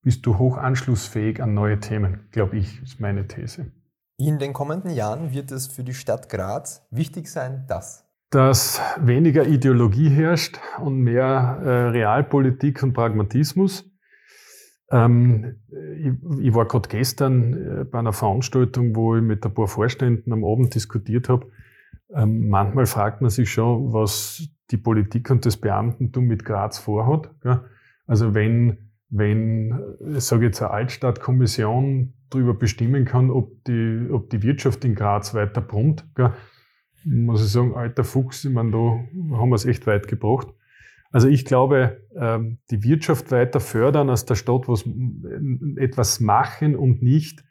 bist 0.00 0.24
du 0.24 0.38
hoch 0.38 0.56
anschlussfähig 0.56 1.42
an 1.42 1.52
neue 1.52 1.78
Themen, 1.78 2.26
glaube 2.32 2.56
ich, 2.56 2.82
ist 2.82 3.00
meine 3.00 3.28
These. 3.28 3.70
In 4.16 4.38
den 4.38 4.54
kommenden 4.54 4.92
Jahren 4.92 5.34
wird 5.34 5.52
es 5.52 5.66
für 5.66 5.84
die 5.84 5.92
Stadt 5.92 6.30
Graz 6.30 6.86
wichtig 6.90 7.28
sein, 7.28 7.66
dass 7.68 8.06
dass 8.30 8.80
weniger 8.98 9.46
Ideologie 9.46 10.08
herrscht 10.08 10.58
und 10.82 11.00
mehr 11.00 11.60
äh, 11.62 11.68
Realpolitik 11.90 12.82
und 12.82 12.94
Pragmatismus. 12.94 13.84
Ähm, 14.90 15.60
ich, 15.98 16.46
ich, 16.46 16.54
war 16.54 16.66
gerade 16.66 16.88
gestern 16.88 17.52
äh, 17.52 17.84
bei 17.84 17.98
einer 17.98 18.14
Veranstaltung, 18.14 18.96
wo 18.96 19.16
ich 19.16 19.22
mit 19.22 19.44
ein 19.44 19.52
paar 19.52 19.68
Vorständen 19.68 20.32
am 20.32 20.46
Abend 20.46 20.74
diskutiert 20.74 21.28
habe. 21.28 21.50
Ähm, 22.14 22.48
manchmal 22.48 22.86
fragt 22.86 23.20
man 23.20 23.28
sich 23.28 23.52
schon, 23.52 23.92
was 23.92 24.48
die 24.70 24.76
Politik 24.76 25.30
und 25.30 25.44
das 25.46 25.56
Beamtentum 25.56 26.26
mit 26.26 26.44
Graz 26.44 26.78
vorhat. 26.78 27.30
Gell? 27.42 27.60
Also 28.06 28.34
wenn, 28.34 28.78
wenn, 29.08 29.78
ich 30.16 30.24
sage 30.24 30.46
jetzt, 30.46 30.62
eine 30.62 30.70
Altstadtkommission 30.70 32.14
darüber 32.30 32.54
bestimmen 32.54 33.04
kann, 33.04 33.30
ob 33.30 33.64
die, 33.64 34.08
ob 34.10 34.30
die 34.30 34.42
Wirtschaft 34.42 34.84
in 34.84 34.94
Graz 34.94 35.34
weiter 35.34 35.60
brummt, 35.60 36.06
gell? 36.14 36.32
muss 37.04 37.44
ich 37.44 37.50
sagen, 37.50 37.74
alter 37.74 38.04
Fuchs, 38.04 38.44
ich 38.44 38.52
meine, 38.52 38.72
da 38.72 38.78
haben 39.36 39.50
wir 39.50 39.54
es 39.54 39.64
echt 39.64 39.86
weit 39.86 40.06
gebracht. 40.06 40.48
Also 41.12 41.28
ich 41.28 41.44
glaube, 41.44 42.06
ähm, 42.14 42.58
die 42.70 42.84
Wirtschaft 42.84 43.32
weiter 43.32 43.58
fördern 43.58 44.10
aus 44.10 44.26
der 44.26 44.36
Stadt, 44.36 44.68
was 44.68 44.84
etwas 45.76 46.20
machen 46.20 46.76
und 46.76 47.02
nicht 47.02 47.42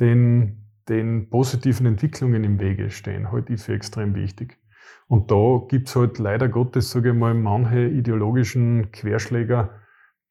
den, 0.00 0.64
den 0.88 1.30
positiven 1.30 1.86
Entwicklungen 1.86 2.42
im 2.44 2.58
Wege 2.58 2.90
stehen, 2.90 3.30
halte 3.30 3.52
ich 3.52 3.62
für 3.62 3.74
extrem 3.74 4.14
wichtig. 4.14 4.57
Und 5.08 5.30
da 5.30 5.62
gibt's 5.68 5.96
halt 5.96 6.18
leider 6.18 6.48
Gottes, 6.48 6.90
sage 6.90 7.10
ich 7.10 7.14
mal, 7.14 7.34
manche 7.34 7.86
ideologischen 7.86 8.92
Querschläger, 8.92 9.70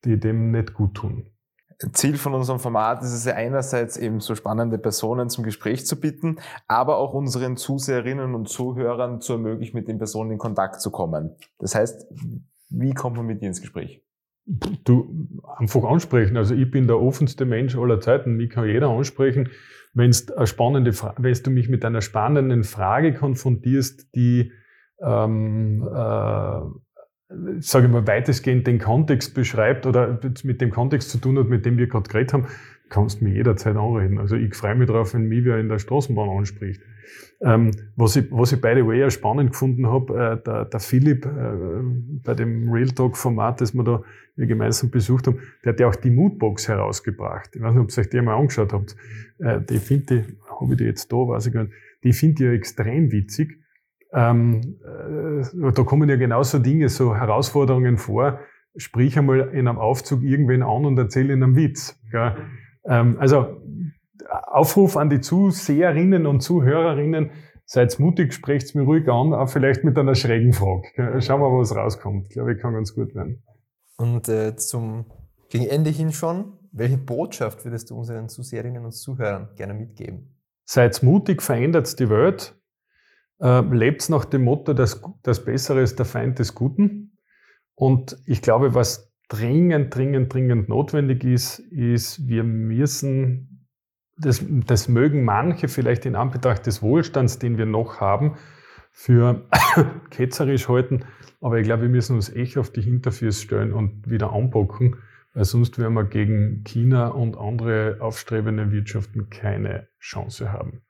die 0.05 0.19
dem 0.19 0.51
nicht 0.51 0.73
gut 0.73 0.93
tun. 0.93 1.31
Ziel 1.93 2.17
von 2.17 2.33
unserem 2.33 2.59
Format 2.59 3.03
ist 3.03 3.13
es 3.13 3.25
ja 3.25 3.33
einerseits 3.33 3.97
eben 3.97 4.19
so 4.19 4.33
spannende 4.33 4.79
Personen 4.79 5.29
zum 5.29 5.43
Gespräch 5.43 5.85
zu 5.85 5.99
bitten, 5.99 6.37
aber 6.67 6.97
auch 6.97 7.13
unseren 7.13 7.55
Zuseherinnen 7.55 8.33
und 8.33 8.49
Zuhörern 8.49 9.21
zu 9.21 9.33
ermöglichen, 9.33 9.77
mit 9.77 9.87
den 9.87 9.99
Personen 9.99 10.31
in 10.31 10.37
Kontakt 10.39 10.81
zu 10.81 10.89
kommen. 10.89 11.35
Das 11.59 11.75
heißt, 11.75 12.07
wie 12.69 12.93
kommt 12.93 13.17
man 13.17 13.27
mit 13.27 13.41
dir 13.41 13.47
ins 13.47 13.61
Gespräch? 13.61 14.03
Du 14.85 15.27
einfach 15.57 15.83
ansprechen. 15.83 16.37
Also 16.37 16.55
ich 16.55 16.71
bin 16.71 16.87
der 16.87 16.99
offenste 16.99 17.45
Mensch 17.45 17.75
aller 17.75 17.99
Zeiten. 17.99 18.37
Mich 18.37 18.49
kann 18.49 18.65
jeder 18.65 18.89
ansprechen. 18.89 19.49
Wenn 19.93 20.15
eine 20.35 20.47
spannende, 20.47 20.93
wenn 21.17 21.33
du 21.33 21.49
mich 21.51 21.69
mit 21.69 21.83
einer 21.83 22.01
spannenden 22.01 22.63
Frage 22.63 23.13
konfrontierst, 23.13 24.15
die 24.15 24.51
ähm, 25.01 25.83
äh, 25.83 26.59
ich 27.29 27.73
mal, 27.73 28.07
weitestgehend 28.07 28.67
den 28.67 28.79
Kontext 28.79 29.33
beschreibt 29.33 29.85
oder 29.85 30.19
mit 30.43 30.61
dem 30.61 30.71
Kontext 30.71 31.09
zu 31.09 31.17
tun 31.17 31.37
hat, 31.37 31.47
mit 31.47 31.65
dem 31.65 31.77
wir 31.77 31.87
gerade 31.87 32.09
geredet 32.09 32.33
haben, 32.33 32.47
kannst 32.89 33.19
du 33.19 33.25
mich 33.25 33.33
jederzeit 33.33 33.75
anreden. 33.75 34.17
Also 34.17 34.35
ich 34.35 34.55
freue 34.55 34.75
mich 34.75 34.87
darauf, 34.87 35.13
wenn 35.13 35.27
mich 35.27 35.43
wer 35.43 35.59
in 35.59 35.69
der 35.69 35.79
Straßenbahn 35.79 36.29
anspricht. 36.29 36.81
Ähm, 37.41 37.71
was, 37.95 38.15
ich, 38.15 38.31
was 38.31 38.51
ich 38.51 38.61
by 38.61 38.73
the 38.75 38.85
way 38.85 38.99
ja 38.99 39.09
spannend 39.09 39.51
gefunden 39.51 39.87
habe, 39.87 40.13
äh, 40.13 40.43
der, 40.43 40.65
der 40.65 40.79
Philipp 40.79 41.25
äh, 41.25 41.29
bei 42.23 42.33
dem 42.33 42.71
Real 42.71 42.87
Talk 42.87 43.15
Format, 43.15 43.61
das 43.61 43.73
wir 43.73 43.83
da 43.83 44.01
wir 44.35 44.47
gemeinsam 44.47 44.89
besucht 44.89 45.27
haben, 45.27 45.39
der 45.63 45.73
hat 45.73 45.79
ja 45.79 45.87
auch 45.87 45.95
die 45.95 46.09
Moodbox 46.09 46.67
herausgebracht. 46.67 47.55
Ich 47.55 47.61
weiß 47.61 47.73
nicht, 47.73 47.83
ob 47.83 47.91
ihr 47.91 48.01
euch 48.01 48.09
die 48.09 48.21
mal 48.21 48.35
angeschaut 48.35 48.73
habt. 48.73 48.95
Äh, 49.39 49.61
die 49.61 49.79
finde 49.79 50.19
ich, 50.19 50.25
habe 50.49 50.73
ich 50.73 50.77
die 50.77 50.85
jetzt 50.85 51.11
da, 51.11 51.15
weiß 51.15 51.47
ich 51.47 51.53
gar 51.53 51.63
nicht, 51.63 51.73
die 52.03 52.13
finde 52.13 52.43
ich 52.43 52.49
ja 52.49 52.53
extrem 52.53 53.11
witzig 53.11 53.59
ähm, 54.13 54.79
äh, 54.83 55.71
da 55.71 55.83
kommen 55.83 56.09
ja 56.09 56.15
genauso 56.15 56.59
Dinge, 56.59 56.89
so 56.89 57.15
Herausforderungen 57.15 57.97
vor. 57.97 58.39
Sprich 58.75 59.17
einmal 59.17 59.39
in 59.53 59.67
einem 59.67 59.79
Aufzug 59.79 60.23
irgendwen 60.23 60.63
an 60.63 60.85
und 60.85 60.97
erzähl 60.97 61.29
ihnen 61.29 61.43
einen 61.43 61.55
Witz. 61.55 61.99
Ähm, 62.85 63.17
also 63.19 63.61
Aufruf 64.29 64.97
an 64.97 65.09
die 65.09 65.19
Zuseherinnen 65.19 66.25
und 66.25 66.41
Zuhörerinnen, 66.41 67.31
seid 67.65 67.99
mutig, 67.99 68.33
sprecht's 68.33 68.75
mir 68.75 68.83
ruhig 68.83 69.07
an, 69.09 69.33
auch 69.33 69.49
vielleicht 69.49 69.83
mit 69.83 69.97
einer 69.97 70.15
schrägen 70.15 70.53
Frage. 70.53 71.21
Schauen 71.21 71.41
wir 71.41 71.49
mal, 71.49 71.59
was 71.59 71.75
rauskommt. 71.75 72.27
Ich 72.27 72.33
glaube, 72.33 72.53
ich 72.53 72.61
kann 72.61 72.73
ganz 72.73 72.93
gut 72.95 73.13
werden. 73.13 73.43
Und 73.97 74.29
äh, 74.29 74.55
zum 74.55 75.05
gegen 75.49 75.65
Ende 75.65 75.89
hin 75.89 76.11
schon, 76.11 76.53
welche 76.71 76.97
Botschaft 76.97 77.65
würdest 77.65 77.89
du 77.89 77.97
unseren 77.97 78.29
Zuseherinnen 78.29 78.83
und 78.83 78.91
Zuhörern 78.91 79.49
gerne 79.55 79.73
mitgeben? 79.73 80.35
Seid 80.65 81.01
mutig, 81.03 81.41
verändert 81.41 81.99
die 81.99 82.09
Welt 82.09 82.56
äh, 83.39 83.61
lebt 83.61 84.09
nach 84.09 84.25
dem 84.25 84.43
Motto, 84.43 84.73
dass 84.73 85.01
das 85.23 85.43
Bessere 85.43 85.81
ist 85.81 85.99
der 85.99 86.05
Feind 86.05 86.39
des 86.39 86.55
Guten. 86.55 87.17
Und 87.75 88.17
ich 88.25 88.41
glaube, 88.41 88.73
was 88.73 89.13
dringend, 89.29 89.93
dringend, 89.93 90.33
dringend 90.33 90.69
notwendig 90.69 91.23
ist, 91.23 91.59
ist, 91.59 92.27
wir 92.27 92.43
müssen, 92.43 93.67
das, 94.17 94.43
das 94.47 94.87
mögen 94.87 95.23
manche 95.23 95.67
vielleicht 95.67 96.05
in 96.05 96.15
Anbetracht 96.15 96.65
des 96.65 96.81
Wohlstands, 96.81 97.39
den 97.39 97.57
wir 97.57 97.65
noch 97.65 97.99
haben, 97.99 98.37
für 98.91 99.47
ketzerisch 100.09 100.67
halten, 100.69 101.05
aber 101.39 101.59
ich 101.59 101.65
glaube, 101.65 101.83
wir 101.83 101.89
müssen 101.89 102.15
uns 102.15 102.33
echt 102.33 102.57
auf 102.57 102.71
die 102.71 102.81
Hinterfüße 102.81 103.43
stellen 103.43 103.73
und 103.73 104.09
wieder 104.09 104.33
anpacken, 104.33 104.95
weil 105.35 105.45
sonst 105.45 105.77
werden 105.77 105.93
wir 105.93 106.05
gegen 106.05 106.63
China 106.63 107.09
und 107.09 107.37
andere 107.37 107.97
aufstrebende 107.99 108.71
Wirtschaften 108.71 109.29
keine 109.29 109.87
Chance 109.99 110.51
haben. 110.51 110.81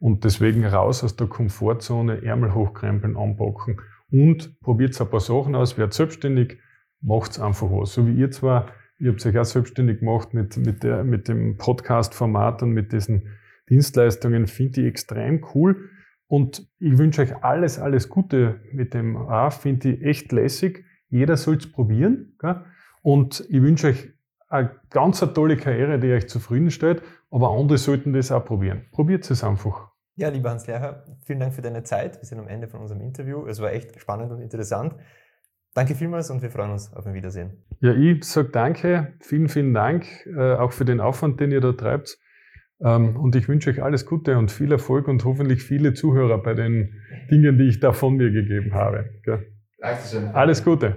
Und 0.00 0.24
deswegen 0.24 0.64
raus 0.64 1.02
aus 1.02 1.16
der 1.16 1.26
Komfortzone, 1.26 2.22
Ärmel 2.22 2.54
hochkrempeln, 2.54 3.16
anpacken 3.16 3.80
und 4.10 4.60
probiert 4.60 5.00
ein 5.00 5.10
paar 5.10 5.20
Sachen 5.20 5.54
aus, 5.54 5.76
werdet 5.76 5.94
selbstständig, 5.94 6.58
macht's 7.00 7.40
einfach 7.40 7.68
was. 7.70 7.94
So 7.94 8.06
wie 8.06 8.14
ihr 8.14 8.30
zwar, 8.30 8.72
ihr 8.98 9.10
habt 9.10 9.24
euch 9.26 9.38
auch 9.38 9.44
selbstständig 9.44 10.00
gemacht 10.00 10.34
mit, 10.34 10.56
mit, 10.56 10.82
der, 10.82 11.04
mit 11.04 11.28
dem 11.28 11.56
Podcast-Format 11.56 12.62
und 12.62 12.70
mit 12.70 12.92
diesen 12.92 13.28
Dienstleistungen, 13.68 14.46
finde 14.46 14.82
ich 14.82 14.86
extrem 14.86 15.44
cool. 15.54 15.90
Und 16.26 16.68
ich 16.78 16.96
wünsche 16.98 17.22
euch 17.22 17.42
alles, 17.42 17.78
alles 17.78 18.08
Gute 18.08 18.60
mit 18.72 18.94
dem 18.94 19.16
A, 19.16 19.50
finde 19.50 19.90
ich 19.90 20.02
echt 20.02 20.32
lässig. 20.32 20.84
Jeder 21.08 21.36
soll's 21.36 21.70
probieren. 21.70 22.36
Gell? 22.38 22.64
Und 23.02 23.46
ich 23.48 23.62
wünsche 23.62 23.88
euch 23.88 24.12
eine 24.48 24.70
ganz 24.90 25.22
eine 25.22 25.32
tolle 25.32 25.56
Karriere, 25.56 25.98
die 25.98 26.12
euch 26.12 26.28
zufriedenstellt, 26.28 27.02
aber 27.30 27.50
andere 27.50 27.78
sollten 27.78 28.12
das 28.12 28.32
auch 28.32 28.44
probieren. 28.44 28.86
Probiert 28.92 29.30
es 29.30 29.44
einfach. 29.44 29.88
Ja, 30.16 30.28
lieber 30.30 30.50
Hans 30.50 30.66
Lehrer, 30.66 31.04
vielen 31.24 31.38
Dank 31.38 31.54
für 31.54 31.62
deine 31.62 31.84
Zeit. 31.84 32.20
Wir 32.20 32.24
sind 32.24 32.40
am 32.40 32.48
Ende 32.48 32.66
von 32.66 32.80
unserem 32.80 33.00
Interview. 33.00 33.46
Es 33.46 33.60
war 33.60 33.72
echt 33.72 34.00
spannend 34.00 34.32
und 34.32 34.40
interessant. 34.40 34.94
Danke 35.74 35.94
vielmals 35.94 36.30
und 36.30 36.42
wir 36.42 36.50
freuen 36.50 36.72
uns 36.72 36.92
auf 36.92 37.06
ein 37.06 37.14
Wiedersehen. 37.14 37.64
Ja, 37.80 37.92
ich 37.92 38.24
sage 38.24 38.48
danke, 38.48 39.14
vielen, 39.20 39.48
vielen 39.48 39.74
Dank, 39.74 40.06
äh, 40.26 40.54
auch 40.54 40.72
für 40.72 40.84
den 40.84 41.00
Aufwand, 41.00 41.38
den 41.38 41.52
ihr 41.52 41.60
da 41.60 41.72
treibt. 41.72 42.18
Ähm, 42.80 43.16
und 43.16 43.36
ich 43.36 43.48
wünsche 43.48 43.70
euch 43.70 43.82
alles 43.82 44.06
Gute 44.06 44.38
und 44.38 44.50
viel 44.50 44.72
Erfolg 44.72 45.08
und 45.08 45.24
hoffentlich 45.24 45.62
viele 45.62 45.94
Zuhörer 45.94 46.42
bei 46.42 46.54
den 46.54 46.94
Dingen, 47.30 47.58
die 47.58 47.68
ich 47.68 47.80
da 47.80 47.92
von 47.92 48.16
mir 48.16 48.30
gegeben 48.30 48.74
habe. 48.74 49.10
Dankeschön. 49.78 50.28
Alles 50.28 50.64
Gute. 50.64 50.96